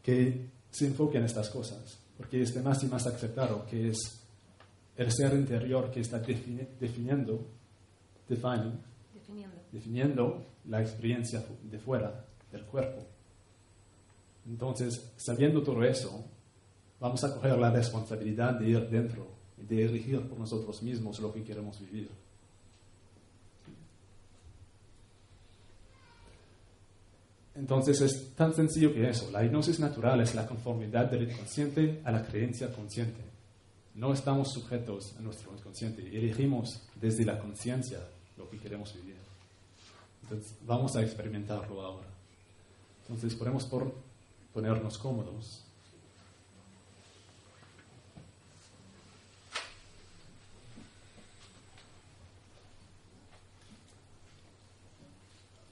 que 0.03 0.47
se 0.71 0.87
enfoca 0.87 1.19
en 1.19 1.25
estas 1.25 1.51
cosas, 1.51 1.99
porque 2.17 2.43
es 2.43 2.55
de 2.55 2.63
más 2.63 2.83
y 2.83 2.87
más 2.87 3.07
aceptado 3.07 3.67
que 3.67 3.89
es 3.91 3.99
el 4.97 5.13
ser 5.13 5.35
interior 5.35 5.91
que 5.91 6.01
está 6.01 6.23
defini- 6.23 6.67
definiendo, 6.81 7.47
defining, 8.29 8.79
Definiendo. 9.71 10.47
la 10.67 10.81
experiencia 10.81 11.45
de 11.65 11.79
fuera 11.79 12.25
del 12.53 12.65
cuerpo. 12.65 13.05
Entonces, 14.47 15.13
sabiendo 15.17 15.63
todo 15.63 15.83
eso, 15.83 16.25
vamos 17.01 17.25
a 17.25 17.35
coger 17.35 17.59
la 17.59 17.71
responsabilidad 17.71 18.55
de 18.55 18.69
ir 18.69 18.89
dentro 18.89 19.27
y 19.59 19.65
de 19.65 19.85
elegir 19.85 20.21
por 20.29 20.39
nosotros 20.39 20.83
mismos 20.83 21.19
lo 21.21 21.33
que 21.33 21.43
queremos 21.43 21.81
vivir. 21.81 22.11
Entonces 27.55 28.01
es 28.01 28.35
tan 28.35 28.55
sencillo 28.55 28.95
que 28.95 29.09
eso. 29.09 29.31
La 29.31 29.45
hipnosis 29.45 29.79
natural 29.79 30.21
es 30.21 30.35
la 30.35 30.47
conformidad 30.47 31.11
del 31.11 31.31
inconsciente 31.31 32.01
a 32.05 32.11
la 32.11 32.25
creencia 32.25 32.73
consciente. 32.73 33.21
No 33.95 34.13
estamos 34.13 34.53
sujetos 34.53 35.15
a 35.19 35.21
nuestro 35.21 35.53
inconsciente. 35.53 36.03
Elegimos 36.03 36.83
desde 37.01 37.25
la 37.25 37.39
conciencia 37.39 37.99
lo 38.39 38.49
que 38.49 38.59
queremos 38.59 38.95
vivir. 38.95 39.22
Vamos 40.67 40.97
a 40.97 41.03
experimentarlo 41.03 41.81
ahora. 41.83 42.09
Entonces 43.03 43.35
podemos 43.35 43.65
por- 43.67 43.93
ponernos 44.53 44.99
cómodos. 44.99 45.63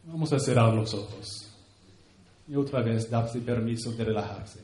Vamos 0.05 0.33
a 0.33 0.39
cerrar 0.39 0.73
los 0.75 0.95
ojos. 0.95 1.47
y 2.49 2.57
otra 2.57 2.81
vez 2.83 3.09
darse 3.09 3.41
permiso 3.41 3.93
de 3.93 4.03
relajarse. 4.05 4.59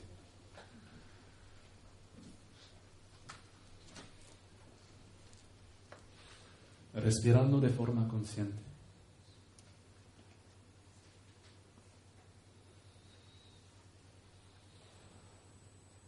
Respirando 6.95 7.61
de 7.61 7.69
forma 7.69 8.09
consciente. 8.09 8.66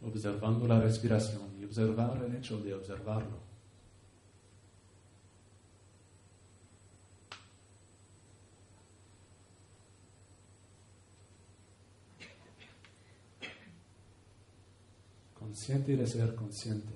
Observando 0.01 0.67
la 0.67 0.79
respiración 0.79 1.59
y 1.59 1.65
observar 1.65 2.23
el 2.23 2.35
hecho 2.35 2.61
de 2.61 2.73
observarlo. 2.73 3.49
consciente 15.49 15.97
de 15.97 16.05
ser 16.05 16.35
consciente. 16.35 16.93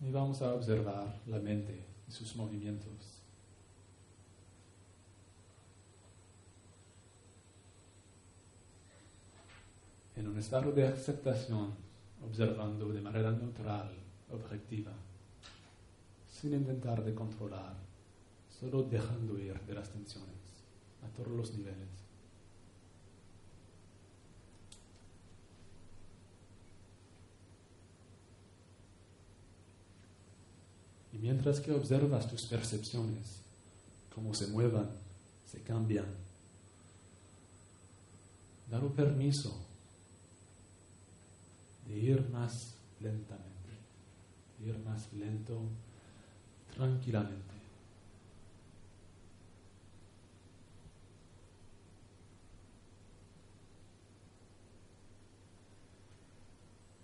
Y 0.00 0.10
vamos 0.10 0.40
a 0.42 0.54
observar 0.54 1.20
la 1.26 1.38
mente 1.38 1.84
y 2.08 2.10
sus 2.10 2.34
movimientos. 2.34 3.21
En 10.22 10.28
un 10.28 10.38
estado 10.38 10.70
de 10.70 10.86
aceptación, 10.86 11.74
observando 12.24 12.92
de 12.92 13.00
manera 13.00 13.32
neutral, 13.32 13.90
objetiva, 14.30 14.92
sin 16.30 16.54
intentar 16.54 17.02
de 17.02 17.12
controlar 17.12 17.74
solo 18.48 18.84
dejando 18.84 19.36
ir 19.36 19.58
de 19.62 19.74
las 19.74 19.90
tensiones 19.90 20.30
a 21.02 21.08
todos 21.08 21.32
los 21.36 21.52
niveles. 21.54 21.88
Y 31.12 31.18
mientras 31.18 31.58
que 31.58 31.72
observas 31.72 32.30
tus 32.30 32.46
percepciones, 32.46 33.40
cómo 34.14 34.32
se 34.34 34.46
muevan, 34.46 34.88
se 35.50 35.60
cambian, 35.62 36.06
dar 38.70 38.84
permiso 38.92 39.71
de 41.86 41.98
ir 41.98 42.28
más 42.30 42.74
lentamente, 43.00 43.70
de 44.58 44.68
ir 44.68 44.78
más 44.78 45.12
lento, 45.12 45.60
tranquilamente. 46.74 47.52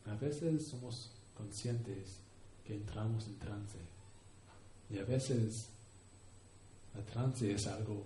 A 0.07 0.15
veces 0.15 0.67
somos 0.67 1.11
conscientes 1.37 2.19
que 2.67 2.75
entramos 2.75 3.27
en 3.27 3.39
trance 3.39 3.79
y 4.91 4.99
a 4.99 5.05
veces 5.05 5.69
la 6.95 7.03
trance 7.05 7.53
es 7.53 7.67
algo 7.67 8.05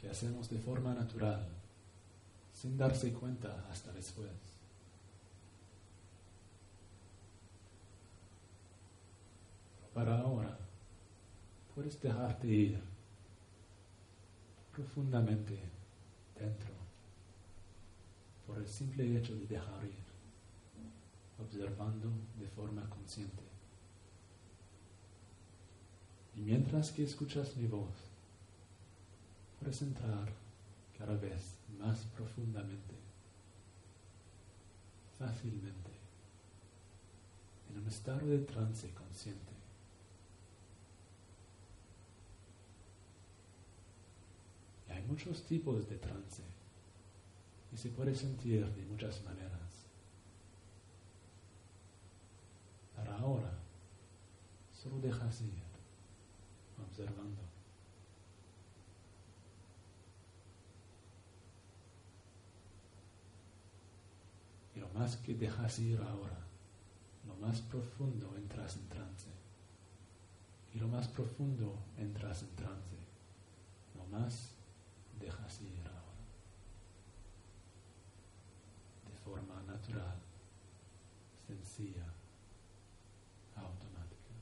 que 0.00 0.08
hacemos 0.08 0.48
de 0.48 0.58
forma 0.58 0.94
natural, 0.94 1.46
sin 2.54 2.78
darse 2.78 3.12
cuenta 3.12 3.66
hasta 3.70 3.92
después. 3.92 4.51
Para 9.94 10.18
ahora, 10.18 10.58
puedes 11.74 12.00
dejarte 12.00 12.46
ir 12.46 12.80
profundamente 14.72 15.58
dentro 16.38 16.72
por 18.46 18.58
el 18.58 18.68
simple 18.68 19.16
hecho 19.16 19.34
de 19.34 19.46
dejar 19.46 19.84
ir 19.84 20.02
observando 21.38 22.10
de 22.38 22.48
forma 22.48 22.88
consciente. 22.88 23.42
Y 26.34 26.40
mientras 26.40 26.90
que 26.90 27.04
escuchas 27.04 27.56
mi 27.56 27.66
voz, 27.66 27.94
puedes 29.58 29.82
entrar 29.82 30.32
cada 30.96 31.14
vez 31.16 31.56
más 31.78 32.04
profundamente, 32.16 32.94
fácilmente, 35.18 35.90
en 37.70 37.78
un 37.78 37.86
estado 37.88 38.26
de 38.26 38.38
trance 38.38 38.90
consciente. 38.94 39.52
Y 44.88 44.91
hay 45.02 45.08
muchos 45.08 45.42
tipos 45.42 45.88
de 45.88 45.96
trance 45.96 46.42
y 47.72 47.76
se 47.76 47.88
puede 47.90 48.14
sentir 48.14 48.66
de 48.74 48.84
muchas 48.84 49.22
maneras. 49.24 49.86
Para 52.94 53.18
ahora, 53.18 53.52
solo 54.72 55.00
dejas 55.00 55.40
ir, 55.40 55.62
observando. 56.86 57.42
Y 64.74 64.80
lo 64.80 64.88
más 64.90 65.16
que 65.16 65.34
dejas 65.34 65.78
ir 65.80 65.98
ahora, 66.00 66.38
lo 67.26 67.34
más 67.36 67.60
profundo 67.62 68.36
entras 68.36 68.76
en 68.76 68.88
trance. 68.88 69.28
Y 70.74 70.78
lo 70.78 70.88
más 70.88 71.08
profundo 71.08 71.76
entras 71.98 72.42
en 72.42 72.54
trance, 72.56 72.96
lo 73.94 74.06
más 74.06 74.61
dejas 75.22 75.60
ir 75.62 75.86
ahora. 75.86 76.02
De 79.10 79.16
forma 79.16 79.62
natural, 79.62 80.18
sencilla. 81.46 82.06
automática. 83.56 84.32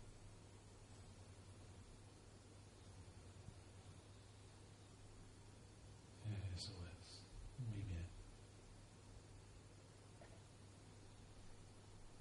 Eso 6.55 6.73
es. 6.73 7.23
Muy 7.69 7.83
bien. 7.83 8.07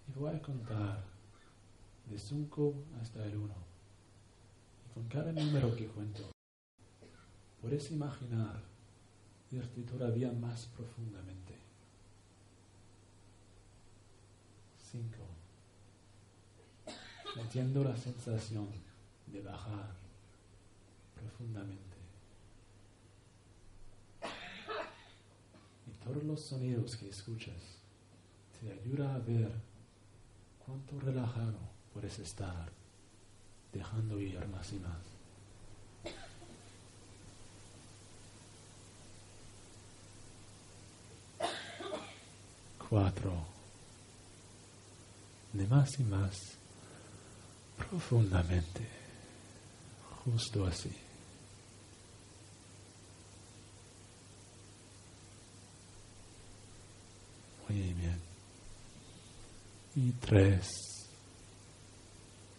Y 0.07 0.19
voy 0.19 0.35
a 0.35 0.41
contar 0.41 1.03
de 2.09 2.17
5 2.17 2.73
hasta 3.01 3.23
el 3.25 3.37
1. 3.37 3.53
Y 4.85 4.93
con 4.93 5.07
cada 5.07 5.31
número 5.31 5.75
que 5.75 5.87
cuento, 5.87 6.29
puedes 7.61 7.91
imaginar 7.91 8.61
irte 9.51 9.81
todavía 9.83 10.31
más 10.31 10.65
profundamente. 10.67 11.57
5 14.91 15.29
sintiendo 17.33 17.83
la 17.83 17.95
sensación 17.95 18.69
de 19.27 19.41
bajar 19.41 19.95
profundamente. 21.15 21.97
Y 25.87 25.91
todos 26.03 26.23
los 26.23 26.41
sonidos 26.41 26.95
que 26.95 27.09
escuchas 27.09 27.79
te 28.59 28.71
ayuda 28.71 29.15
a 29.15 29.19
ver 29.19 29.51
cuánto 30.65 30.99
relajado 30.99 31.59
puedes 31.93 32.19
estar 32.19 32.71
dejando 33.71 34.19
ir 34.19 34.45
más 34.47 34.73
y 34.73 34.79
más. 34.79 35.18
Cuatro. 42.89 43.31
De 45.53 45.67
más 45.67 45.99
y 45.99 46.03
más 46.03 46.35
profundamente, 47.77 48.87
justo 50.25 50.65
así. 50.65 50.91
Muy 57.67 57.93
bien. 57.93 58.19
Y 59.95 60.11
tres, 60.13 60.67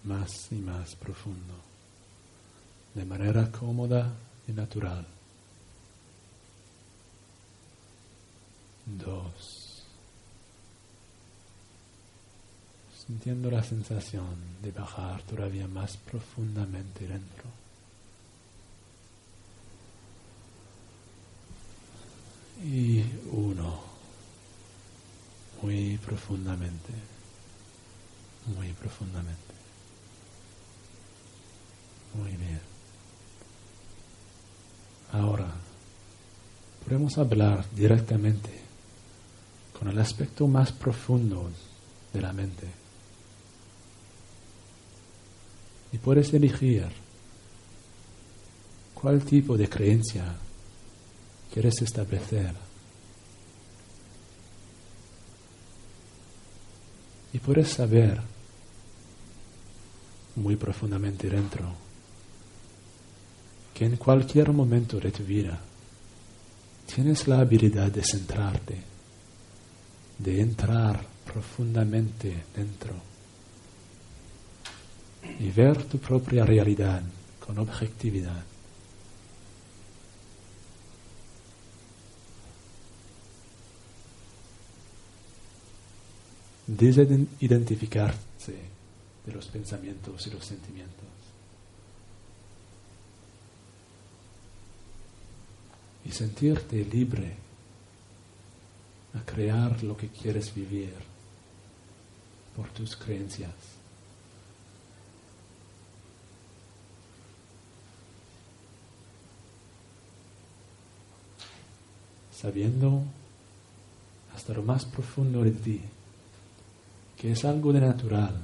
más 0.05 0.31
y 0.51 0.57
más 0.57 0.95
profundo, 0.97 1.55
de 2.95 3.05
manera 3.05 3.51
cómoda 3.51 4.13
y 4.47 4.53
natural. 4.53 5.07
Dos. 8.87 9.70
Sintiendo 13.07 13.51
la 13.51 13.63
sensación 13.63 14.37
de 14.63 14.73
bajar 14.73 15.23
todavía 15.23 15.67
más 15.67 15.97
profundamente 15.97 17.07
dentro. 17.07 17.45
Y 22.63 23.03
uno, 23.33 23.81
muy 25.63 25.97
profundamente, 25.99 26.93
muy 28.55 28.73
profundamente. 28.75 29.55
Muy 32.15 32.37
bien. 32.37 32.61
Ahora, 35.13 35.51
podemos 36.85 37.17
hablar 37.17 37.65
directamente 37.75 38.61
con 39.79 39.89
el 39.89 39.99
aspecto 39.99 40.47
más 40.47 40.71
profundo 40.73 41.51
de 42.13 42.21
la 42.21 42.33
mente. 42.33 42.80
Y 45.93 45.99
puedes 45.99 46.33
elegir 46.33 46.87
cuál 48.95 49.25
tipo 49.25 49.57
de 49.57 49.69
creencia 49.69 50.25
quieres 51.53 51.81
establecer. 51.83 52.55
Y 57.33 57.39
puedes 57.39 57.69
saber 57.69 58.21
muy 60.37 60.57
profundamente 60.57 61.29
dentro 61.29 61.75
que 63.75 63.85
en 63.87 63.97
cualquier 63.97 64.53
momento 64.53 64.99
de 64.99 65.11
tu 65.11 65.25
vida 65.25 65.59
tienes 66.93 67.29
la 67.29 67.41
habilidad 67.41 67.91
de 67.91 68.03
centrarte, 68.03 68.83
de 70.19 70.41
entrar 70.41 71.07
profundamente 71.25 72.45
dentro 72.55 73.10
y 75.23 75.51
ver 75.51 75.85
tu 75.85 75.99
propia 75.99 76.45
realidad 76.45 77.03
con 77.45 77.59
objetividad. 77.59 78.45
Desidentificarse 86.67 88.55
de 89.27 89.33
los 89.33 89.47
pensamientos 89.49 90.27
y 90.27 90.31
los 90.31 90.45
sentimientos. 90.45 91.09
Y 96.05 96.13
sentirte 96.13 96.85
libre 96.85 97.35
a 99.15 99.25
crear 99.25 99.83
lo 99.83 99.97
que 99.97 100.09
quieres 100.09 100.55
vivir 100.55 100.95
por 102.57 102.69
tus 102.71 102.97
creencias. 102.97 103.80
Sabiendo 112.41 113.03
hasta 114.35 114.55
lo 114.55 114.63
más 114.63 114.85
profundo 114.85 115.43
de 115.43 115.51
ti 115.51 115.81
que 117.21 117.33
es 117.33 117.45
algo 117.45 117.71
de 117.71 117.81
natural. 117.81 118.35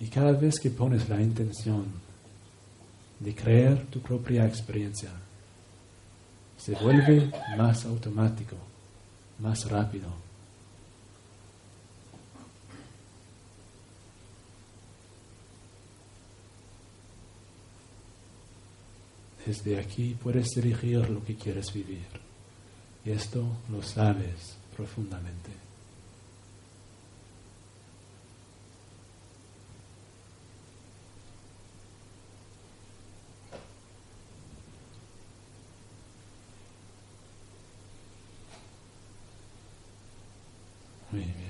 Y 0.00 0.06
cada 0.06 0.32
vez 0.32 0.58
que 0.58 0.70
pones 0.70 1.06
la 1.06 1.20
intención 1.20 1.84
de 3.20 3.34
crear 3.34 3.76
tu 3.90 4.00
propia 4.00 4.46
experiencia, 4.46 5.10
se 6.56 6.74
vuelve 6.76 7.30
más 7.58 7.84
automático, 7.84 8.56
más 9.38 9.68
rápido. 9.68 10.08
Desde 19.46 19.78
aquí 19.78 20.16
puedes 20.20 20.56
elegir 20.56 21.08
lo 21.08 21.24
que 21.24 21.36
quieres 21.36 21.72
vivir. 21.72 22.04
Y 23.04 23.12
esto 23.12 23.46
lo 23.70 23.80
sabes 23.80 24.56
profundamente. 24.76 25.52
Muy 41.12 41.20
bien. 41.20 41.46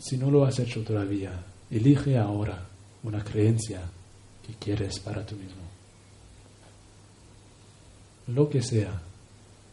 Si- 0.00 0.16
no 0.16 0.30
lo 0.30 0.44
has 0.44 0.58
hecho 0.58 0.82
todavía, 0.82 1.32
elige 1.70 2.18
ahora 2.18 2.66
una 3.04 3.22
creencia 3.22 3.82
que 4.46 4.54
quieres 4.54 4.98
para 4.98 5.24
tú 5.24 5.36
mismo. 5.36 5.62
Lo 8.28 8.48
que 8.48 8.62
sea, 8.62 9.00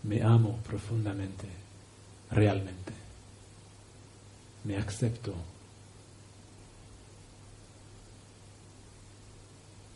me 0.04 0.22
amo 0.22 0.58
profundamente, 0.68 1.48
realmente. 2.32 2.94
Me 4.64 4.78
acepto. 4.78 5.34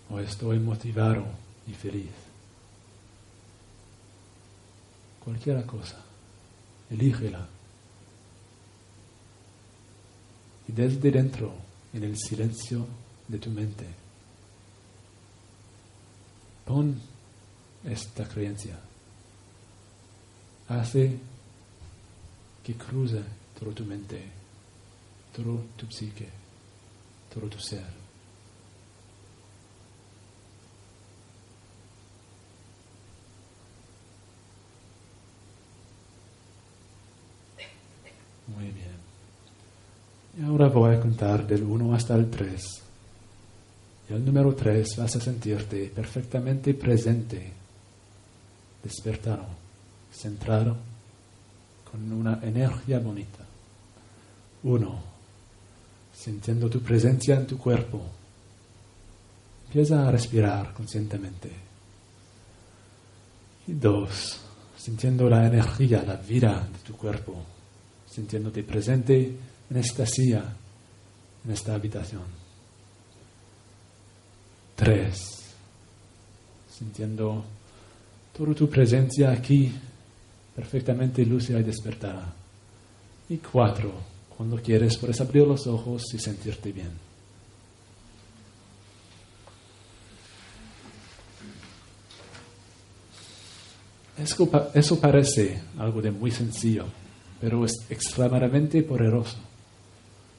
O 0.10 0.20
estoy 0.20 0.60
motivado 0.60 1.26
y 1.68 1.74
feliz. 1.74 2.12
Cualquiera 5.24 5.64
cosa, 5.66 5.98
elígela. 6.90 7.48
Desde 10.76 11.12
dentro, 11.12 11.54
en 11.94 12.04
el 12.06 12.18
silencio 12.18 12.88
de 13.28 13.38
tu 13.40 13.50
mente, 13.50 13.86
pon 16.66 16.98
esta 17.84 18.26
creencia. 18.26 18.80
Hace 20.70 21.18
que 22.64 22.76
cruce 22.76 23.22
todo 23.60 23.72
tu 23.72 23.84
mente, 23.84 24.24
todo 25.36 25.66
tu 25.76 25.88
psique, 25.92 26.30
todo 27.34 27.50
tu 27.50 27.60
ser. 27.60 27.86
Muy 38.48 38.72
bien. 38.72 38.91
Y 40.38 40.44
ahora 40.44 40.70
voy 40.70 40.96
a 40.96 41.00
contar 41.00 41.46
del 41.46 41.64
1 41.64 41.94
hasta 41.94 42.16
el 42.16 42.30
3. 42.30 42.82
Y 44.10 44.14
al 44.14 44.26
número 44.26 44.56
3 44.56 44.98
vas 44.98 45.16
a 45.16 45.20
sentirte 45.20 45.92
perfectamente 45.94 46.74
presente, 46.74 47.52
despertado, 48.82 49.46
centrado, 50.12 50.78
con 51.90 52.12
una 52.12 52.40
energía 52.42 53.00
bonita. 53.00 53.46
1. 54.64 55.04
Sintiendo 56.14 56.70
tu 56.70 56.80
presencia 56.82 57.36
en 57.36 57.48
tu 57.48 57.58
cuerpo. 57.58 58.02
Empieza 59.68 60.08
a 60.08 60.12
respirar 60.12 60.74
conscientemente. 60.74 61.52
Y 63.68 63.74
2. 63.74 64.40
Sintiendo 64.78 65.30
la 65.30 65.46
energía, 65.46 66.04
la 66.04 66.16
vida 66.16 66.68
de 66.72 66.80
tu 66.80 66.96
cuerpo 66.96 67.36
sintiéndote 68.12 68.64
presente 68.64 69.32
en 69.70 69.78
esta 69.78 70.06
silla, 70.06 70.44
en 71.46 71.52
esta 71.52 71.74
habitación. 71.74 72.24
Tres, 74.76 75.22
sintiendo 76.70 77.44
toda 78.38 78.54
tu 78.54 78.70
presencia 78.70 79.32
aquí, 79.32 79.72
perfectamente 80.56 81.26
lúcida 81.26 81.60
y 81.60 81.64
despertada. 81.64 82.34
Y 83.30 83.38
cuatro, 83.38 83.94
cuando 84.36 84.58
quieres, 84.62 84.98
puedes 84.98 85.22
abrir 85.22 85.48
los 85.48 85.66
ojos 85.68 86.04
y 86.14 86.20
sentirte 86.20 86.72
bien. 86.72 86.92
Eso, 94.18 94.50
pa- 94.50 94.70
eso 94.74 95.00
parece 95.00 95.60
algo 95.80 96.02
de 96.02 96.12
muy 96.12 96.32
sencillo, 96.32 96.86
pero 97.42 97.66
es 97.66 97.74
extremadamente 97.90 98.84
poderoso. 98.84 99.38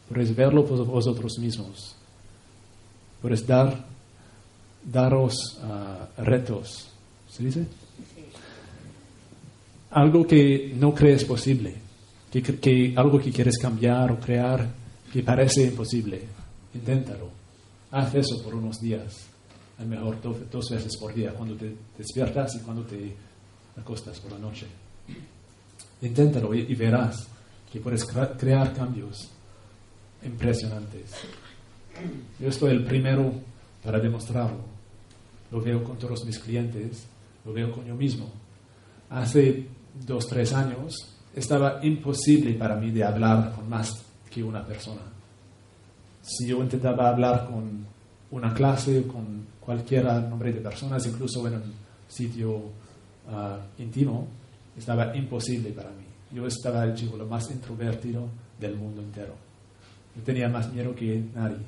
Puedes 0.09 0.35
verlo 0.35 0.65
por 0.65 0.85
vosotros 0.87 1.39
mismos. 1.39 1.97
Puedes 3.21 3.47
dar, 3.47 3.85
daros 4.85 5.59
ah, 5.63 6.09
retos. 6.19 6.89
¿Se 7.29 7.43
dice? 7.45 7.67
Algo 9.91 10.27
que 10.27 10.73
no 10.77 10.95
crees 10.95 11.25
posible, 11.25 11.75
que, 12.31 12.95
algo 12.97 13.19
que 13.19 13.31
quieres 13.31 13.59
cambiar 13.59 14.11
o 14.13 14.19
crear 14.19 14.67
que 15.13 15.23
parece 15.23 15.65
imposible. 15.67 16.23
Inténtalo. 16.75 17.29
Haz 17.91 18.15
eso 18.15 18.43
por 18.43 18.55
unos 18.55 18.81
días. 18.81 19.27
A 19.79 19.83
lo 19.83 19.89
mejor 19.89 20.21
do- 20.23 20.39
dos 20.51 20.71
veces 20.71 20.97
por 20.97 21.13
día, 21.13 21.35
cuando 21.35 21.57
te 21.57 21.75
despiertas 21.99 22.55
y 22.55 22.61
cuando 22.61 22.83
te 22.85 23.15
acostas 23.79 24.19
por 24.21 24.33
la 24.33 24.39
noche. 24.39 24.67
Inténtalo 26.03 26.53
y, 26.53 26.75
verás 26.75 27.29
que 27.71 27.81
puedes 27.81 28.05
crear 28.05 28.75
cambios 28.75 29.31
impresionantes. 30.25 31.11
Yo 32.39 32.49
estoy 32.49 32.73
el 32.73 32.85
primero 32.85 33.33
para 33.83 33.99
demostrarlo. 33.99 34.73
Lo 35.51 35.61
veo 35.61 35.83
con 35.85 35.97
todos 35.99 36.25
mis 36.25 36.39
clientes, 36.39 37.05
lo 37.45 37.53
veo 37.53 37.71
con 37.71 37.85
yo 37.85 37.95
mismo. 37.95 38.31
Hace 39.11 39.67
dos, 40.07 40.27
tres 40.27 40.53
años 40.53 40.95
estaba 41.35 41.85
imposible 41.85 42.55
para 42.55 42.77
mí 42.77 42.91
de 42.91 43.05
hablar 43.05 43.55
con 43.55 43.69
más 43.69 44.03
que 44.31 44.43
una 44.43 44.65
persona. 44.65 45.03
Si 46.23 46.49
yo 46.49 46.63
intentaba 46.63 47.09
hablar 47.09 47.47
con 47.47 47.87
una 48.31 48.53
clase, 48.53 49.07
con 49.07 49.47
cualquier 49.61 50.05
nombre 50.05 50.53
de 50.53 50.61
personas, 50.61 51.07
incluso 51.07 51.47
en 51.47 51.55
un 51.55 51.75
sitio 52.09 52.61
íntimo, 53.79 54.27
estaba 54.77 55.15
imposible 55.17 55.71
para 55.71 55.91
mí. 55.91 56.05
Yo 56.33 56.47
estaba 56.47 56.85
el 56.85 56.95
chico 56.95 57.17
lo 57.17 57.27
más 57.27 57.51
introvertido 57.51 58.27
del 58.59 58.77
mundo 58.77 59.03
entero. 59.03 59.35
Yo 60.17 60.23
tenía 60.23 60.49
más 60.49 60.73
miedo 60.73 60.95
que 60.95 61.23
nadie. 61.35 61.59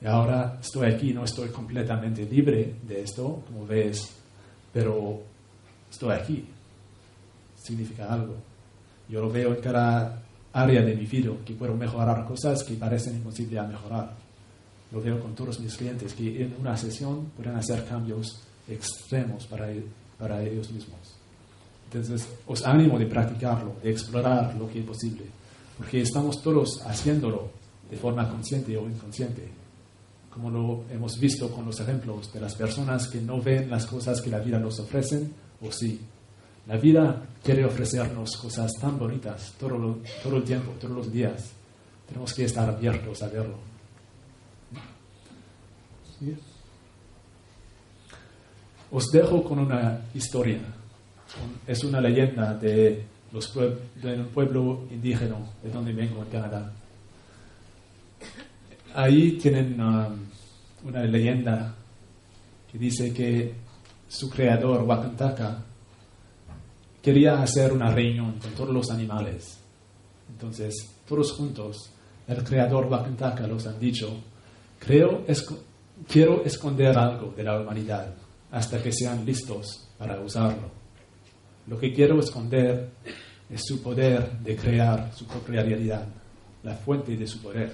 Y 0.00 0.06
ahora 0.06 0.58
estoy 0.60 0.90
aquí, 0.90 1.12
no 1.12 1.24
estoy 1.24 1.48
completamente 1.48 2.24
libre 2.24 2.76
de 2.82 3.02
esto, 3.02 3.42
como 3.46 3.66
ves, 3.66 4.10
pero 4.72 5.22
estoy 5.90 6.12
aquí. 6.12 6.44
Significa 7.56 8.12
algo. 8.12 8.34
Yo 9.08 9.20
lo 9.20 9.30
veo 9.30 9.54
en 9.54 9.60
cada 9.60 10.22
área 10.52 10.82
de 10.82 10.94
mi 10.94 11.06
vida, 11.06 11.32
que 11.44 11.54
puedo 11.54 11.74
mejorar 11.74 12.24
cosas 12.24 12.62
que 12.64 12.74
parecen 12.74 13.16
imposibles 13.16 13.58
a 13.58 13.66
mejorar. 13.66 14.14
Lo 14.92 15.00
veo 15.00 15.20
con 15.20 15.34
todos 15.34 15.58
mis 15.60 15.76
clientes, 15.76 16.14
que 16.14 16.42
en 16.42 16.54
una 16.60 16.76
sesión 16.76 17.30
pueden 17.36 17.56
hacer 17.56 17.84
cambios 17.86 18.42
extremos 18.68 19.46
para, 19.46 19.68
para 20.18 20.42
ellos 20.42 20.70
mismos. 20.70 21.13
Entonces, 21.94 22.26
os 22.48 22.64
animo 22.66 22.98
de 22.98 23.06
practicarlo, 23.06 23.76
de 23.80 23.92
explorar 23.92 24.52
lo 24.56 24.68
que 24.68 24.80
es 24.80 24.84
posible, 24.84 25.22
porque 25.78 26.00
estamos 26.02 26.42
todos 26.42 26.80
haciéndolo 26.84 27.50
de 27.88 27.96
forma 27.96 28.28
consciente 28.28 28.76
o 28.76 28.88
inconsciente, 28.88 29.46
como 30.28 30.50
lo 30.50 30.84
hemos 30.90 31.16
visto 31.20 31.48
con 31.52 31.64
los 31.66 31.78
ejemplos 31.78 32.32
de 32.32 32.40
las 32.40 32.56
personas 32.56 33.06
que 33.06 33.20
no 33.20 33.40
ven 33.40 33.70
las 33.70 33.86
cosas 33.86 34.20
que 34.20 34.28
la 34.30 34.40
vida 34.40 34.58
nos 34.58 34.80
ofrecen 34.80 35.32
o 35.62 35.70
sí. 35.70 36.00
La 36.66 36.76
vida 36.78 37.22
quiere 37.44 37.64
ofrecernos 37.64 38.36
cosas 38.38 38.72
tan 38.80 38.98
bonitas 38.98 39.52
todo, 39.60 39.78
lo- 39.78 39.98
todo 40.20 40.38
el 40.38 40.42
tiempo, 40.42 40.72
todos 40.80 40.96
los 40.96 41.12
días. 41.12 41.52
Tenemos 42.08 42.34
que 42.34 42.44
estar 42.44 42.68
abiertos 42.68 43.22
a 43.22 43.28
verlo. 43.28 43.58
¿Sí? 46.18 46.34
Os 48.90 49.04
dejo 49.12 49.44
con 49.44 49.60
una 49.60 50.00
historia. 50.14 50.58
Es 51.66 51.82
una 51.84 52.00
leyenda 52.00 52.54
de, 52.54 53.04
los 53.32 53.52
de 53.54 54.14
un 54.14 54.26
pueblo 54.28 54.84
indígena 54.90 55.36
de 55.62 55.70
donde 55.70 55.92
vengo 55.92 56.22
en 56.22 56.28
Canadá. 56.30 56.72
Ahí 58.94 59.32
tienen 59.32 59.80
um, 59.80 60.16
una 60.84 61.02
leyenda 61.04 61.74
que 62.70 62.78
dice 62.78 63.12
que 63.12 63.54
su 64.08 64.30
creador, 64.30 64.82
Wakantaka, 64.82 65.62
quería 67.02 67.42
hacer 67.42 67.72
una 67.72 67.90
reunión 67.90 68.38
con 68.38 68.50
todos 68.52 68.70
los 68.70 68.90
animales. 68.90 69.58
Entonces, 70.30 70.74
todos 71.08 71.32
juntos, 71.32 71.90
el 72.28 72.42
creador 72.44 72.86
Wakantaka 72.86 73.46
los 73.46 73.66
han 73.66 73.78
dicho, 73.80 74.08
creo, 74.78 75.26
esco- 75.26 75.58
quiero 76.08 76.44
esconder 76.44 76.96
algo 76.96 77.32
de 77.36 77.42
la 77.42 77.60
humanidad 77.60 78.14
hasta 78.52 78.80
que 78.82 78.92
sean 78.92 79.24
listos 79.26 79.88
para 79.98 80.20
usarlo. 80.20 80.83
Lo 81.66 81.78
que 81.78 81.92
quiero 81.92 82.18
esconder 82.20 82.90
es 83.50 83.62
su 83.64 83.82
poder 83.82 84.38
de 84.40 84.56
crear 84.56 85.12
su 85.14 85.26
propia 85.26 85.62
realidad, 85.62 86.06
la 86.62 86.74
fuente 86.74 87.16
de 87.16 87.26
su 87.26 87.40
poder, 87.40 87.72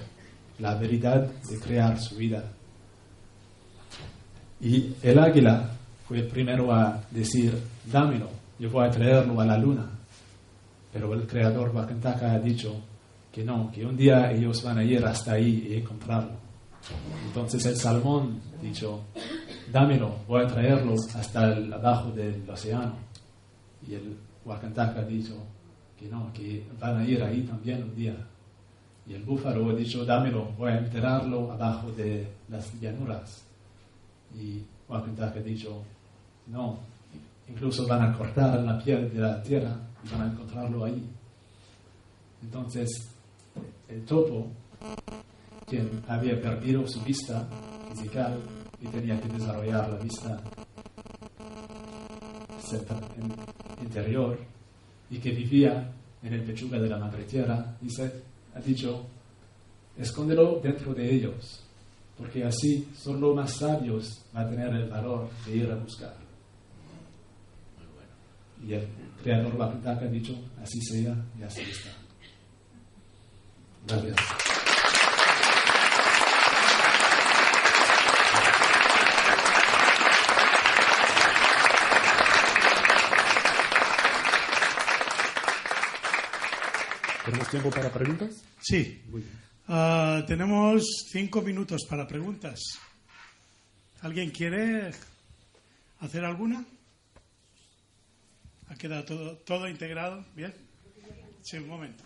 la 0.59 0.72
habilidad 0.72 1.26
de 1.49 1.59
crear 1.59 1.99
su 1.99 2.16
vida. 2.16 2.45
Y 4.61 4.95
el 5.03 5.18
águila 5.18 5.70
fue 6.07 6.18
el 6.18 6.26
primero 6.28 6.72
a 6.72 7.01
decir, 7.11 7.57
dámelo, 7.91 8.28
yo 8.59 8.70
voy 8.70 8.86
a 8.86 8.91
traerlo 8.91 9.41
a 9.41 9.47
la 9.47 9.57
luna. 9.57 9.91
Pero 10.93 11.14
el 11.14 11.26
creador 11.26 11.70
Wakantaka 11.74 12.32
ha 12.32 12.38
dicho 12.38 12.74
que 13.32 13.45
no, 13.45 13.70
que 13.72 13.86
un 13.86 13.97
día 13.97 14.30
ellos 14.32 14.62
van 14.62 14.78
a 14.78 14.84
ir 14.84 15.05
hasta 15.05 15.32
ahí 15.32 15.68
y 15.70 15.74
encontrarlo. 15.76 16.32
Entonces 17.26 17.64
el 17.66 17.76
salmón 17.76 18.41
dicho, 18.61 19.05
dámelo, 19.72 20.16
voy 20.26 20.43
a 20.43 20.47
traerlo 20.47 20.95
hasta 21.14 21.53
el- 21.53 21.72
abajo 21.72 22.11
del 22.11 22.49
océano. 22.51 22.95
Y 23.91 23.95
el 23.95 24.16
Wakantaka 24.45 25.01
ha 25.01 25.05
dicho 25.05 25.34
que 25.99 26.07
no, 26.09 26.32
que 26.32 26.64
van 26.78 26.99
a 26.99 27.05
ir 27.05 27.20
ahí 27.24 27.43
también 27.43 27.82
un 27.82 27.95
día. 27.97 28.14
Y 29.05 29.14
el 29.14 29.24
búfalo 29.24 29.74
dicho, 29.74 30.05
dámelo, 30.05 30.53
voy 30.57 30.70
a 30.70 30.78
enterrarlo 30.78 31.51
abajo 31.51 31.91
de 31.93 32.28
las 32.49 32.72
llanuras. 32.80 33.43
Y 34.32 34.62
Wakantaka 34.88 35.41
ha 35.41 35.43
dicho, 35.43 35.82
no, 36.47 36.78
incluso 37.49 37.84
van 37.88 38.03
a 38.03 38.16
cortar 38.16 38.61
la 38.61 38.78
piel 38.78 39.12
de 39.12 39.18
la 39.18 39.43
tierra 39.43 39.76
y 40.05 40.09
van 40.12 40.22
a 40.22 40.32
encontrarlo 40.32 40.84
ahí. 40.84 41.05
Entonces, 42.43 42.88
el 43.88 44.05
topo, 44.05 44.47
quien 45.66 46.01
había 46.07 46.41
perdido 46.41 46.86
su 46.86 47.01
vista 47.03 47.45
física 47.88 48.32
y 48.80 48.86
tenía 48.86 49.20
que 49.20 49.28
desarrollar 49.28 49.88
la 49.91 49.99
vista 49.99 50.41
en- 52.72 53.60
interior 53.83 54.39
y 55.11 55.18
que 55.18 55.31
vivía 55.31 55.93
en 56.22 56.33
el 56.35 56.43
pechuga 56.43 56.78
de 56.78 56.89
la 56.89 56.99
madre 56.99 57.24
tierra, 57.24 57.76
dice, 57.81 58.22
ha 58.55 58.61
dicho, 58.61 59.07
escóndelo 59.97 60.61
dentro 60.62 60.95
de 60.95 61.14
ellos, 61.14 61.62
porque 62.16 62.45
así 62.45 62.89
solo 62.95 63.35
más 63.35 63.57
sabios 63.57 64.22
va 64.35 64.43
a 64.43 64.49
tener 64.49 64.68
el 64.74 64.89
valor 64.89 65.28
de 65.47 65.57
ir 65.57 65.70
a 65.70 65.76
buscar. 65.76 66.14
Y 68.66 68.74
el 68.74 68.87
creador 69.22 69.57
Wakantaka 69.57 70.05
ha 70.05 70.09
dicho, 70.09 70.39
así 70.62 70.81
sea 70.83 71.16
y 71.39 71.43
así 71.43 71.62
está. 71.62 71.91
Gracias. 73.87 74.50
¿Tenemos 87.31 87.49
tiempo 87.49 87.70
para 87.70 87.93
preguntas? 87.93 88.43
Sí. 88.61 89.03
Muy 89.09 89.20
bien. 89.20 89.33
Ah, 89.68 90.24
tenemos 90.26 90.83
cinco 91.12 91.41
minutos 91.43 91.83
para 91.89 92.05
preguntas. 92.05 92.59
¿Alguien 94.01 94.31
quiere 94.31 94.91
hacer 96.01 96.24
alguna? 96.24 96.64
¿Ha 98.66 98.74
quedado 98.74 99.05
todo, 99.05 99.37
todo 99.39 99.68
integrado? 99.68 100.24
¿Bien? 100.35 100.53
Sí, 101.43 101.59
un 101.59 101.68
momento. 101.68 102.03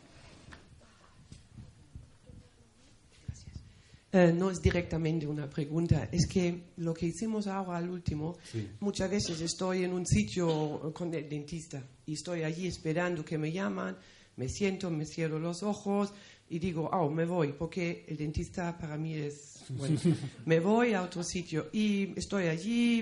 Eh, 4.13 4.31
no 4.31 4.51
es 4.51 4.59
directamente 4.61 5.27
una 5.27 5.49
pregunta, 5.49 6.09
es 6.13 6.27
que 6.29 6.65
lo 6.77 6.93
que 6.95 7.07
hicimos 7.07 7.47
ahora 7.49 7.79
al 7.79 7.89
último, 7.89 8.37
Sí. 8.53 8.69
muchas 8.81 9.11
veces 9.11 9.41
estoy 9.41 9.85
en 9.85 9.93
un 9.95 10.07
sitio 10.07 10.93
con 10.95 11.13
el 11.15 11.29
dentista 11.29 11.83
y 12.07 12.13
estoy 12.13 12.43
allí 12.45 12.67
esperando 12.69 13.25
que 13.25 13.39
me 13.39 13.51
llaman, 13.51 13.97
me 14.37 14.49
siento, 14.49 14.91
me 14.91 15.07
cierro 15.07 15.39
los 15.39 15.63
ojos 15.63 16.13
y 16.49 16.59
digo, 16.59 16.91
oh, 16.93 17.11
me 17.11 17.25
voy, 17.25 17.53
porque 17.53 18.05
el 18.09 18.17
dentista 18.17 18.77
para 18.79 18.97
mí 18.97 19.15
es, 19.15 19.65
bueno, 19.71 19.99
me 20.47 20.61
voy 20.61 20.93
a 20.95 21.03
otro 21.03 21.23
sitio 21.23 21.69
y 21.73 22.13
estoy 22.19 22.49
allí 22.49 22.99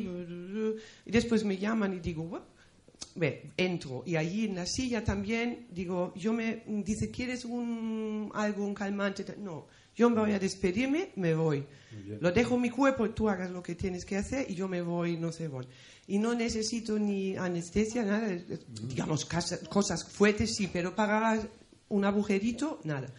y 1.07 1.11
después 1.11 1.45
me 1.45 1.57
llaman 1.57 1.95
y 1.95 2.01
digo, 2.01 2.23
"What?". 2.23 2.43
Ve, 3.15 3.51
entro 3.57 4.05
y 4.07 4.17
allí 4.17 4.47
en 4.47 4.55
la 4.55 4.65
silla 4.65 5.05
también 5.05 5.67
digo, 5.71 6.15
yo 6.17 6.33
me 6.33 6.63
dice, 6.67 7.11
¿quieres 7.11 7.45
un 7.45 8.31
algo 8.33 8.65
un 8.65 8.75
calmante? 8.75 9.25
No, 9.39 9.67
yo 9.95 10.11
me 10.11 10.21
voy 10.21 10.33
a 10.33 10.39
despedirme, 10.39 11.11
me 11.17 11.35
voy. 11.35 11.65
Lo 12.21 12.33
dejo 12.33 12.55
en 12.55 12.63
mi 12.63 12.71
cuerpo, 12.71 13.11
tú 13.11 13.29
hagas 13.29 13.51
lo 13.51 13.63
que 13.63 13.75
tienes 13.75 14.05
que 14.05 14.17
hacer 14.17 14.51
y 14.51 14.55
yo 14.55 14.67
me 14.69 14.81
voy, 14.83 15.17
no 15.19 15.31
sé, 15.33 15.49
voy. 15.49 15.67
Y 16.07 16.19
no 16.19 16.35
necesito 16.35 16.99
ni 16.99 17.37
anestesia, 17.37 18.03
nada, 18.05 18.29
digamos, 18.83 19.25
cosas 19.25 20.05
fuertes 20.05 20.55
sí, 20.55 20.69
pero 20.73 20.95
para 20.95 21.41
un 21.91 22.05
agujerito, 22.05 22.81
nada. 22.85 23.13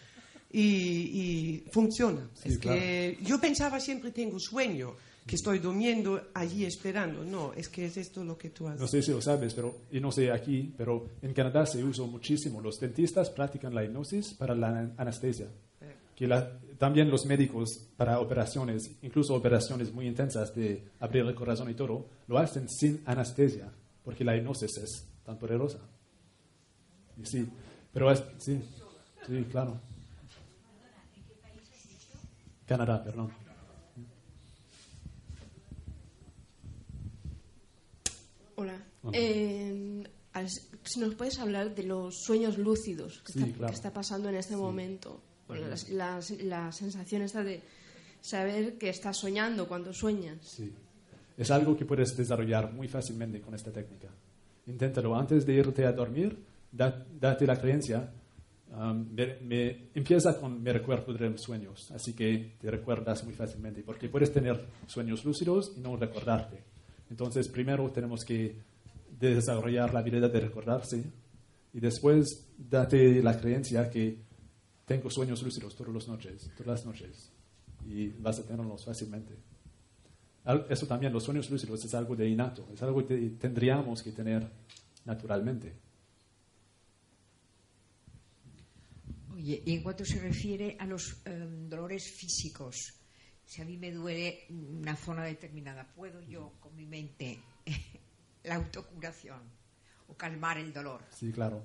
Y, 0.52 0.60
y 0.62 1.64
funciona. 1.72 2.30
es 2.44 2.58
que 2.58 3.18
yo 3.24 3.40
pensaba 3.40 3.80
siempre 3.80 4.12
tengo 4.12 4.40
sueño, 4.40 4.96
que 5.26 5.36
estoy 5.36 5.60
durmiendo 5.60 6.30
allí 6.34 6.66
esperando. 6.66 7.24
No, 7.24 7.54
es 7.54 7.70
que 7.70 7.86
es 7.86 7.98
esto 7.98 8.24
lo 8.24 8.38
que 8.38 8.50
tú 8.50 8.68
haces. 8.68 8.82
No 8.82 8.88
sé 8.88 9.02
si 9.02 9.12
lo 9.12 9.22
sabes, 9.22 9.54
pero, 9.54 9.78
y 9.92 10.00
no 10.00 10.12
sé 10.12 10.32
aquí, 10.32 10.74
pero 10.78 11.08
en 11.22 11.34
Canadá 11.34 11.66
se 11.66 11.84
usa 11.84 12.06
muchísimo. 12.06 12.60
Los 12.62 12.80
dentistas 12.80 13.30
practican 13.30 13.74
la 13.74 13.84
hipnosis 13.84 14.34
para 14.34 14.54
la 14.54 14.68
an- 14.80 14.94
anestesia. 14.98 15.48
Que 16.16 16.28
la- 16.28 16.60
también 16.78 17.10
los 17.10 17.26
médicos 17.26 17.88
para 17.98 18.20
operaciones, 18.20 18.98
incluso 19.02 19.34
operaciones 19.36 19.92
muy 19.94 20.08
intensas 20.08 20.54
de 20.54 20.90
abrir 21.00 21.26
el 21.26 21.34
corazón 21.36 21.70
y 21.70 21.74
todo, 21.74 22.08
lo 22.28 22.38
hacen 22.38 22.68
sin 22.70 23.02
anestesia, 23.06 23.72
porque 24.04 24.24
la 24.24 24.36
hipnosis 24.36 24.78
es 24.78 25.08
tan 25.26 25.38
poderosa. 25.40 25.80
Y 27.22 27.26
sí, 27.26 27.48
pero 27.92 28.12
es, 28.12 28.24
sí, 28.40 28.60
sí, 29.28 29.46
claro. 29.50 29.80
Canadá, 32.66 33.04
perdón. 33.04 33.32
Hola. 38.56 38.76
Hola. 39.04 39.18
Eh, 39.18 40.04
al- 40.34 40.50
si 40.50 41.00
nos 41.00 41.16
puedes 41.16 41.40
hablar 41.40 41.74
de 41.76 41.84
los 41.84 42.16
sueños 42.24 42.58
lúcidos 42.58 43.22
que, 43.26 43.34
Sí, 43.34 43.40
está, 43.40 43.54
claro. 43.58 43.68
que 43.72 43.76
está 43.76 43.94
pasando 43.94 44.30
en 44.30 44.36
este 44.36 44.56
momento. 44.56 45.22
Las- 45.92 46.32
la 46.42 46.72
sensación 46.72 47.22
esta 47.24 47.44
de 47.44 47.62
saber 48.22 48.78
que 48.78 48.90
estás 48.90 49.18
soñando 49.18 49.68
cuando 49.68 49.94
sueñas. 49.94 50.38
Sí. 50.46 50.72
Es 51.38 51.50
algo 51.52 51.76
que 51.76 51.86
puedes 51.86 52.16
desarrollar 52.16 52.72
muy 52.72 52.88
fácilmente 52.88 53.42
con 53.42 53.54
esta 53.56 53.72
técnica. 53.72 54.08
Inténtalo 54.68 55.16
antes 55.16 55.46
de 55.46 55.54
irte 55.56 55.86
a 55.86 55.92
dormir, 55.92 56.38
da- 56.72 57.06
date 57.20 57.46
la 57.46 57.60
creencia. 57.60 58.12
um, 58.76 59.06
me- 59.14 59.38
me- 59.42 59.90
empieza 59.94 60.36
con 60.40 60.60
me 60.64 60.74
recuerdo 60.74 61.14
de 61.14 61.30
los 61.30 61.42
sueños, 61.44 61.92
así 61.92 62.14
que 62.14 62.54
te 62.60 62.72
recuerdas 62.72 63.24
muy 63.24 63.36
fácilmente, 63.36 63.84
porque 63.84 64.10
puedes 64.10 64.34
tener 64.34 64.66
sueños 64.88 65.24
lúcidos 65.24 65.74
y 65.78 65.80
no 65.80 65.96
recordarte. 65.96 66.58
Entonces, 67.12 67.48
primero 67.50 67.92
tenemos 67.92 68.26
que 68.26 68.56
desarrollar 69.20 69.94
la 69.94 70.00
habilidad 70.00 70.32
de 70.32 70.40
recordarse 70.40 71.04
y 71.72 71.80
después 71.80 72.48
date 72.58 73.22
la 73.22 73.40
creencia 73.40 73.92
que 73.92 74.18
tengo 74.86 75.10
sueños 75.10 75.42
lúcidos 75.42 75.76
todas 75.76 75.94
las 75.94 76.08
noches, 76.08 76.52
todas 76.58 76.68
las 76.80 76.86
noches, 76.86 77.32
y 77.86 78.08
vas 78.10 78.40
a 78.40 78.44
tenerlos 78.46 78.86
fácilmente. 78.86 79.36
Eso 80.70 80.88
también, 80.88 81.14
los 81.14 81.24
sueños 81.24 81.50
lúcidos 81.50 81.86
es 81.86 81.94
algo 81.94 82.16
de 82.16 82.28
innato, 82.28 82.68
es 82.74 82.82
algo 82.82 83.06
que 83.06 83.18
tendríamos 83.40 84.04
que 84.04 84.12
tener 84.12 84.46
naturalmente. 85.06 85.74
Oye, 89.34 89.64
y 89.66 89.74
en 89.74 89.84
cuanto 89.84 90.04
se 90.04 90.20
refiere 90.20 90.76
a 90.80 90.86
los 90.86 91.22
em, 91.26 91.70
dolores 91.70 92.12
físicos, 92.12 92.94
si 93.46 93.62
a 93.62 93.66
mí 93.66 93.78
me 93.78 93.92
duele 93.92 94.46
una 94.50 94.96
zona 94.96 95.24
determinada, 95.24 95.88
¿puedo 95.96 96.22
yo 96.22 96.54
con 96.60 96.76
mi 96.76 96.86
mente 96.86 97.40
la 98.44 98.56
autocuración 98.56 99.42
o 100.08 100.16
calmar 100.16 100.58
el 100.58 100.74
dolor? 100.74 101.02
Sí, 101.10 101.32
claro. 101.32 101.64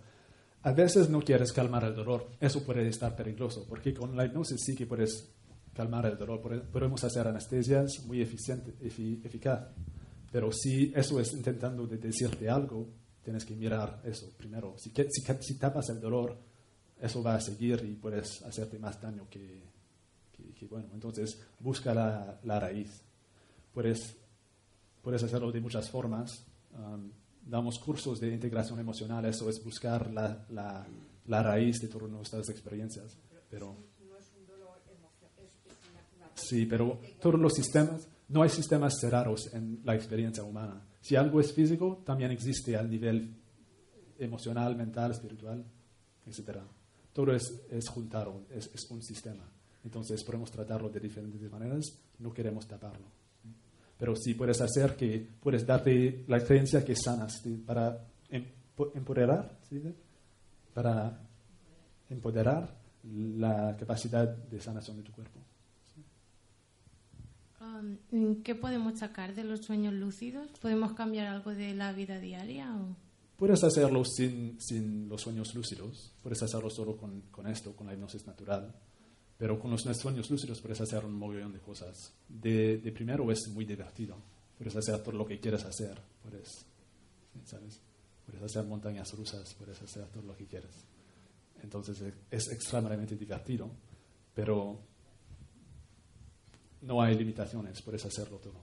A 0.62 0.72
veces 0.72 1.08
no 1.08 1.20
quieres 1.20 1.52
calmar 1.52 1.84
el 1.84 1.94
dolor, 1.94 2.30
eso 2.40 2.64
puede 2.64 2.88
estar 2.88 3.14
peligroso, 3.14 3.64
porque 3.68 3.94
con 3.94 4.16
la 4.16 4.24
hipnosis 4.26 4.60
sí 4.64 4.74
que 4.74 4.86
puedes 4.86 5.30
calmar 5.72 6.06
el 6.06 6.18
dolor, 6.18 6.42
Pode- 6.42 6.62
podemos 6.62 7.02
hacer 7.04 7.26
anestesias 7.28 8.04
muy 8.06 8.20
eficiente, 8.20 8.74
efi- 8.80 9.24
eficaz, 9.24 9.68
pero 10.32 10.50
si 10.52 10.92
eso 10.94 11.20
es 11.20 11.32
intentando 11.32 11.86
de 11.86 11.96
decirte 11.98 12.50
algo, 12.50 12.88
tienes 13.22 13.44
que 13.44 13.54
mirar 13.54 14.00
eso 14.04 14.32
primero. 14.36 14.74
Si, 14.78 14.90
si, 14.90 15.22
si 15.40 15.54
tapas 15.58 15.88
el 15.90 16.00
dolor, 16.00 16.36
eso 17.00 17.22
va 17.22 17.36
a 17.36 17.40
seguir 17.40 17.84
y 17.88 17.94
puedes 17.94 18.42
hacerte 18.42 18.78
más 18.80 19.00
daño 19.00 19.28
que, 19.30 19.62
que- 20.32 20.52
que 20.54 20.66
bueno. 20.66 20.88
Entonces, 20.92 21.38
busca 21.60 21.94
la, 21.94 22.40
la 22.42 22.58
raíz. 22.58 23.02
Puedes, 23.72 24.16
puedes 25.02 25.22
hacerlo 25.22 25.52
de 25.52 25.60
muchas 25.60 25.88
formas. 25.88 26.44
Um, 26.74 27.10
damos 27.48 27.78
cursos 27.78 28.20
de 28.20 28.32
integración 28.32 28.78
emocional, 28.78 29.24
eso 29.24 29.48
es 29.48 29.62
buscar 29.64 30.10
la, 30.12 30.46
la, 30.50 30.86
la 31.26 31.42
raíz 31.42 31.80
de 31.80 31.88
todas 31.88 32.10
nuestras 32.10 32.48
experiencias. 32.50 33.16
Pero, 33.50 33.76
sí, 36.34 36.66
pero 36.66 37.00
todos 37.20 37.40
los 37.40 37.54
sistemas, 37.54 38.06
no 38.28 38.42
hay 38.42 38.50
sistemas 38.50 38.98
cerrados 39.00 39.52
en 39.54 39.80
la 39.84 39.94
experiencia 39.94 40.44
humana. 40.44 40.82
Si 41.00 41.16
algo 41.16 41.40
es 41.40 41.52
físico, 41.52 42.02
también 42.04 42.30
existe 42.30 42.76
al 42.76 42.90
nivel 42.90 43.34
emocional, 44.18 44.76
mental, 44.76 45.12
espiritual, 45.12 45.64
etc. 46.26 46.58
Todo 47.12 47.34
es, 47.34 47.62
es 47.70 47.88
juntado, 47.88 48.42
es, 48.50 48.70
es 48.74 48.90
un 48.90 49.02
sistema. 49.02 49.50
Entonces 49.84 50.22
podemos 50.22 50.50
tratarlo 50.50 50.90
de 50.90 51.00
diferentes 51.00 51.50
maneras, 51.50 51.98
no 52.18 52.32
queremos 52.34 52.66
taparlo. 52.66 53.17
Pero 53.98 54.14
sí 54.16 54.34
puedes 54.34 54.60
hacer 54.60 54.96
que, 54.96 55.28
puedes 55.40 55.66
darte 55.66 56.24
la 56.28 56.38
creencia 56.44 56.84
que 56.84 56.94
sanas 56.94 57.40
¿sí? 57.42 57.62
para 57.66 57.98
empo- 58.30 58.92
empoderar, 58.94 59.58
¿sí? 59.68 59.82
para 60.72 61.20
empoderar 62.08 62.76
la 63.02 63.76
capacidad 63.76 64.28
de 64.28 64.60
sanación 64.60 64.98
de 64.98 65.02
tu 65.02 65.12
cuerpo. 65.12 65.40
Um, 67.60 68.42
¿Qué 68.42 68.54
podemos 68.54 68.98
sacar 69.00 69.34
de 69.34 69.42
los 69.42 69.64
sueños 69.64 69.94
lúcidos? 69.94 70.48
¿Podemos 70.60 70.92
cambiar 70.92 71.26
algo 71.26 71.52
de 71.52 71.74
la 71.74 71.92
vida 71.92 72.20
diaria? 72.20 72.72
O? 72.76 72.94
Puedes 73.36 73.62
hacerlo 73.64 74.04
sin, 74.04 74.60
sin 74.60 75.08
los 75.08 75.22
sueños 75.22 75.54
lúcidos, 75.54 76.12
puedes 76.22 76.42
hacerlo 76.42 76.70
solo 76.70 76.96
con, 76.96 77.22
con 77.30 77.46
esto, 77.48 77.74
con 77.74 77.86
la 77.88 77.94
hipnosis 77.94 78.26
natural, 78.26 78.72
pero 79.38 79.58
con 79.58 79.70
los 79.70 79.82
sueños 79.82 80.28
lúcidos 80.28 80.60
puedes 80.60 80.80
hacer 80.80 81.04
un 81.04 81.14
montón 81.14 81.52
de 81.52 81.60
cosas. 81.60 82.12
De, 82.28 82.78
primero 82.92 83.30
es 83.30 83.48
muy 83.48 83.64
divertido, 83.64 84.16
puedes 84.58 84.74
hacer 84.74 85.00
todo 85.02 85.16
lo 85.16 85.24
que 85.24 85.38
quieres 85.38 85.64
hacer, 85.64 85.96
puedes, 86.22 86.66
¿sabes? 87.44 87.80
Puedes 88.26 88.42
hacer 88.42 88.64
montañas 88.64 89.12
rusas, 89.16 89.54
puedes 89.54 89.80
hacer 89.80 90.06
todo 90.08 90.24
lo 90.24 90.36
que 90.36 90.46
quieres. 90.46 90.84
Entonces 91.62 92.00
es, 92.00 92.14
es 92.30 92.52
extremadamente 92.52 93.14
divertido, 93.16 93.70
pero 94.34 94.80
no 96.82 97.00
hay 97.00 97.16
limitaciones, 97.16 97.80
puedes 97.80 98.04
hacerlo 98.04 98.38
todo. 98.38 98.60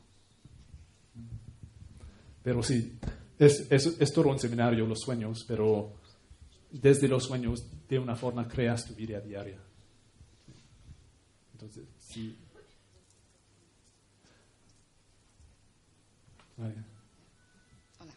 Pero 2.44 2.62
sí, 2.62 3.00
es, 3.40 3.72
es, 3.72 3.96
es 4.00 4.14
todo 4.14 4.30
un 4.30 4.40
seminario, 4.40 4.86
los 4.86 5.00
sueños, 5.00 5.46
pero 5.48 5.94
desde 6.70 7.08
los 7.08 7.24
sueños, 7.24 7.66
de 7.88 7.98
una 7.98 8.16
forma, 8.16 8.46
creas 8.48 8.86
tu 8.86 8.94
vida 8.94 9.22
diaria. 9.22 9.65
Entonces, 11.56 11.86
sí. 12.00 12.38
Vale. 16.58 16.76
Hola. 18.00 18.14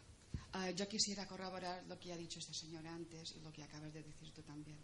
Ah, 0.55 0.71
yo 0.73 0.89
quisiera 0.89 1.25
corroborar 1.29 1.85
lo 1.87 1.97
que 2.01 2.13
ha 2.13 2.17
dicho 2.17 2.41
este 2.41 2.53
señor 2.53 2.85
antes 2.89 3.37
y 3.37 3.41
lo 3.41 3.53
que 3.53 3.63
acabas 3.63 3.95
de 3.95 4.03
decir 4.03 4.33
tú 4.33 4.43
también. 4.43 4.77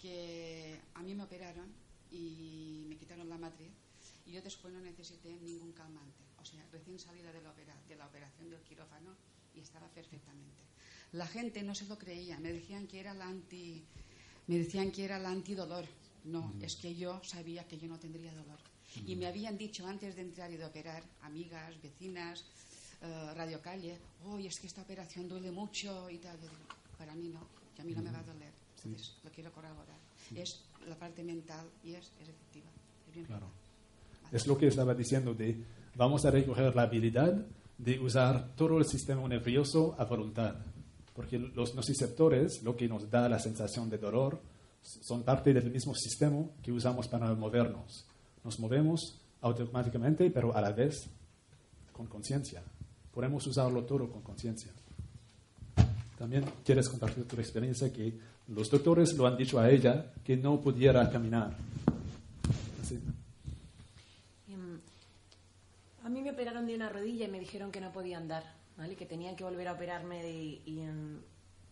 Que 0.00 0.80
a 0.94 1.02
mí 1.02 1.14
me 1.14 1.22
operaron 1.22 1.72
y 2.10 2.84
me 2.88 2.96
quitaron 2.96 3.28
la 3.28 3.38
matriz 3.38 3.70
y 4.26 4.32
yo 4.32 4.42
después 4.42 4.74
no 4.74 4.80
necesité 4.80 5.36
ningún 5.36 5.70
calmante. 5.72 6.24
O 6.40 6.44
sea, 6.44 6.66
recién 6.72 6.98
salida 6.98 7.32
de 7.32 7.40
la, 7.40 7.50
opera- 7.52 7.80
de 7.86 7.94
la 7.94 8.06
operación 8.06 8.50
del 8.50 8.62
quirófano 8.62 9.14
y 9.54 9.60
estaba 9.60 9.86
perfectamente. 9.90 10.60
La 11.12 11.28
gente 11.28 11.62
no 11.62 11.72
se 11.76 11.86
lo 11.86 11.96
creía, 11.96 12.40
me 12.40 12.52
decían 12.52 12.88
que 12.88 12.98
era 12.98 13.14
la 13.14 13.28
anti, 13.28 13.84
me 14.48 14.58
decían 14.58 14.90
que 14.90 15.04
era 15.04 15.20
la 15.20 15.30
antidolor. 15.30 15.84
No, 16.24 16.54
es 16.60 16.76
que 16.76 16.94
yo 16.94 17.20
sabía 17.24 17.66
que 17.66 17.78
yo 17.78 17.88
no 17.88 17.98
tendría 17.98 18.32
dolor. 18.32 18.58
Y 19.06 19.16
me 19.16 19.26
habían 19.26 19.56
dicho 19.56 19.86
antes 19.86 20.14
de 20.14 20.22
entrar 20.22 20.50
y 20.50 20.56
de 20.56 20.64
operar, 20.64 21.02
amigas, 21.22 21.80
vecinas, 21.82 22.44
eh, 23.00 23.34
Radio 23.34 23.60
Calle, 23.60 23.98
hoy 24.26 24.46
es 24.46 24.60
que 24.60 24.66
esta 24.66 24.82
operación 24.82 25.28
duele 25.28 25.50
mucho 25.50 26.08
y 26.10 26.18
tal. 26.18 26.36
Yo 26.36 26.48
digo, 26.48 26.62
para 26.98 27.14
mí 27.14 27.28
no, 27.28 27.40
que 27.74 27.82
a 27.82 27.84
mí 27.84 27.92
no 27.94 28.02
me 28.02 28.12
va 28.12 28.20
a 28.20 28.22
doler. 28.22 28.52
Entonces, 28.76 29.16
lo 29.24 29.30
quiero 29.30 29.50
corroborar. 29.52 29.98
Es 30.34 30.62
la 30.86 30.96
parte 30.96 31.22
mental 31.22 31.68
y 31.84 31.94
es, 31.94 32.12
es 32.20 32.28
efectiva. 32.28 32.70
Es 33.08 33.14
bien 33.14 33.26
Claro. 33.26 33.50
Es 34.30 34.46
lo 34.46 34.56
que 34.56 34.68
estaba 34.68 34.94
diciendo 34.94 35.34
de 35.34 35.62
vamos 35.94 36.24
a 36.24 36.30
recoger 36.30 36.74
la 36.74 36.82
habilidad 36.82 37.46
de 37.78 37.98
usar 37.98 38.54
todo 38.54 38.78
el 38.78 38.84
sistema 38.84 39.26
nervioso 39.28 39.94
a 39.98 40.04
voluntad. 40.04 40.56
Porque 41.14 41.38
los 41.38 41.74
nociceptores, 41.74 42.62
lo 42.62 42.76
que 42.76 42.88
nos 42.88 43.10
da 43.10 43.28
la 43.28 43.38
sensación 43.38 43.90
de 43.90 43.98
dolor, 43.98 44.40
son 44.82 45.22
parte 45.22 45.52
del 45.52 45.70
mismo 45.70 45.94
sistema 45.94 46.44
que 46.62 46.72
usamos 46.72 47.08
para 47.08 47.32
movernos. 47.34 48.04
Nos 48.44 48.58
movemos 48.58 49.18
automáticamente, 49.40 50.30
pero 50.30 50.54
a 50.56 50.60
la 50.60 50.72
vez 50.72 51.08
con 51.92 52.06
conciencia. 52.06 52.62
Podemos 53.12 53.46
usarlo 53.46 53.84
todo 53.84 54.10
con 54.10 54.22
conciencia. 54.22 54.72
También 56.18 56.44
quieres 56.64 56.88
compartir 56.88 57.26
tu 57.26 57.36
experiencia 57.36 57.92
que 57.92 58.12
los 58.48 58.70
doctores 58.70 59.12
lo 59.14 59.26
han 59.26 59.36
dicho 59.36 59.58
a 59.58 59.68
ella 59.70 60.12
que 60.24 60.36
no 60.36 60.60
pudiera 60.60 61.08
caminar. 61.10 61.56
Así. 62.82 62.98
Em, 64.48 64.78
A 66.04 66.08
mí 66.08 66.20
me 66.20 66.30
operaron 66.32 66.66
de 66.66 66.74
una 66.74 66.88
rodilla 66.88 67.26
y 67.26 67.30
me 67.30 67.38
dijeron 67.40 67.70
que 67.70 67.80
no 67.80 67.92
podía 67.92 68.18
andar, 68.18 68.42
¿vale? 68.76 68.96
Que 68.96 69.06
tenían 69.06 69.36
que 69.36 69.44
volver 69.44 69.68
a 69.68 69.72
operarme 69.74 70.22
de- 70.22 70.60
y 70.66 70.80
em, 70.80 71.18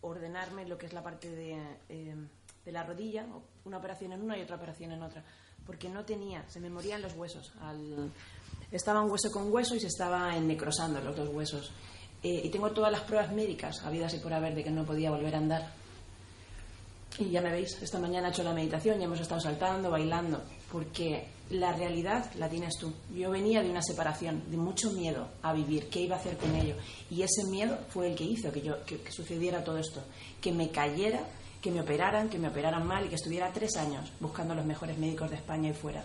ordenarme 0.01 0.65
lo 0.67 0.77
que 0.77 0.85
es 0.85 0.93
la 0.93 1.03
parte 1.03 1.29
de, 1.29 1.57
em, 1.89 2.27
de 2.65 2.71
la 2.71 2.83
rodilla, 2.83 3.25
una 3.65 3.77
operación 3.77 4.13
en 4.13 4.21
una 4.21 4.37
y 4.37 4.41
otra 4.41 4.55
operación 4.55 4.91
en 4.91 5.01
otra, 5.03 5.23
porque 5.65 5.89
no 5.89 6.05
tenía, 6.05 6.47
se 6.49 6.59
me 6.59 6.69
morían 6.69 7.01
los 7.01 7.13
huesos. 7.13 7.51
Al, 7.61 8.11
estaban 8.71 9.09
hueso 9.09 9.29
con 9.31 9.51
hueso 9.51 9.75
y 9.75 9.79
se 9.79 9.87
estaban 9.87 10.47
necrosando 10.47 11.01
los 11.01 11.15
dos 11.15 11.29
huesos. 11.29 11.71
Eh, 12.23 12.41
y 12.43 12.49
tengo 12.49 12.71
todas 12.71 12.91
las 12.91 13.01
pruebas 13.01 13.31
médicas 13.33 13.81
habidas 13.83 14.13
y 14.13 14.19
por 14.19 14.33
haber 14.33 14.53
de 14.53 14.63
que 14.63 14.71
no 14.71 14.85
podía 14.85 15.09
volver 15.09 15.35
a 15.35 15.39
andar. 15.39 15.73
Y 17.19 17.29
ya 17.29 17.41
me 17.41 17.51
veis, 17.51 17.81
esta 17.81 17.99
mañana 17.99 18.29
he 18.29 18.31
hecho 18.31 18.43
la 18.43 18.53
meditación 18.53 19.01
y 19.01 19.03
hemos 19.03 19.19
estado 19.19 19.41
saltando, 19.41 19.91
bailando, 19.91 20.41
porque 20.71 21.27
la 21.49 21.73
realidad 21.73 22.31
la 22.35 22.47
tienes 22.47 22.77
tú. 22.77 22.93
Yo 23.13 23.31
venía 23.31 23.61
de 23.61 23.69
una 23.69 23.81
separación, 23.81 24.49
de 24.49 24.55
mucho 24.55 24.91
miedo 24.91 25.27
a 25.41 25.51
vivir, 25.51 25.89
qué 25.89 26.01
iba 26.01 26.15
a 26.15 26.19
hacer 26.19 26.37
con 26.37 26.55
ello. 26.55 26.75
Y 27.09 27.21
ese 27.23 27.43
miedo 27.49 27.77
fue 27.89 28.09
el 28.11 28.15
que 28.15 28.23
hizo 28.23 28.51
que, 28.51 28.61
yo, 28.61 28.83
que 28.85 29.11
sucediera 29.11 29.63
todo 29.63 29.77
esto, 29.77 30.01
que 30.39 30.53
me 30.53 30.69
cayera, 30.69 31.27
que 31.61 31.71
me 31.71 31.81
operaran, 31.81 32.29
que 32.29 32.39
me 32.39 32.47
operaran 32.47 32.85
mal 32.85 33.05
y 33.05 33.09
que 33.09 33.15
estuviera 33.15 33.53
tres 33.53 33.77
años 33.77 34.11
buscando 34.19 34.55
los 34.55 34.65
mejores 34.65 34.97
médicos 34.97 35.29
de 35.29 35.35
España 35.37 35.69
y 35.69 35.73
fuera. 35.73 36.03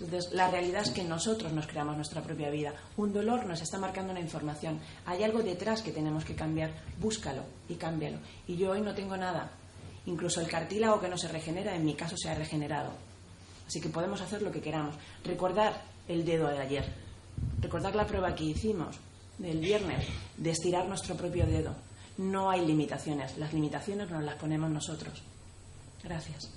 Entonces, 0.00 0.32
la 0.32 0.48
realidad 0.48 0.82
es 0.82 0.90
que 0.90 1.02
nosotros 1.02 1.52
nos 1.52 1.66
creamos 1.66 1.96
nuestra 1.96 2.22
propia 2.22 2.50
vida. 2.50 2.72
Un 2.96 3.12
dolor 3.12 3.46
nos 3.46 3.60
está 3.60 3.78
marcando 3.78 4.12
una 4.12 4.20
información. 4.20 4.78
Hay 5.06 5.24
algo 5.24 5.42
detrás 5.42 5.82
que 5.82 5.90
tenemos 5.90 6.24
que 6.24 6.36
cambiar. 6.36 6.70
Búscalo 7.00 7.42
y 7.68 7.74
cámbialo. 7.74 8.18
Y 8.46 8.56
yo 8.56 8.70
hoy 8.70 8.80
no 8.80 8.94
tengo 8.94 9.16
nada. 9.16 9.50
Incluso 10.06 10.40
el 10.40 10.48
cartílago 10.48 11.00
que 11.00 11.08
no 11.08 11.18
se 11.18 11.28
regenera, 11.28 11.74
en 11.74 11.84
mi 11.84 11.94
caso, 11.94 12.16
se 12.16 12.28
ha 12.28 12.34
regenerado. 12.34 12.92
Así 13.66 13.80
que 13.80 13.88
podemos 13.88 14.20
hacer 14.20 14.40
lo 14.42 14.52
que 14.52 14.60
queramos. 14.60 14.94
Recordar 15.24 15.82
el 16.06 16.24
dedo 16.24 16.46
de 16.48 16.58
ayer. 16.58 16.94
Recordar 17.60 17.96
la 17.96 18.06
prueba 18.06 18.34
que 18.34 18.44
hicimos 18.44 18.96
del 19.38 19.58
viernes 19.58 20.06
de 20.36 20.50
estirar 20.50 20.86
nuestro 20.86 21.16
propio 21.16 21.44
dedo 21.44 21.74
no 22.18 22.50
hay 22.50 22.66
limitaciones. 22.66 23.38
Las 23.38 23.52
limitaciones 23.52 24.10
nos 24.10 24.22
las 24.22 24.34
ponemos 24.34 24.70
nosotros. 24.70 25.22
Gracias. 26.02 26.50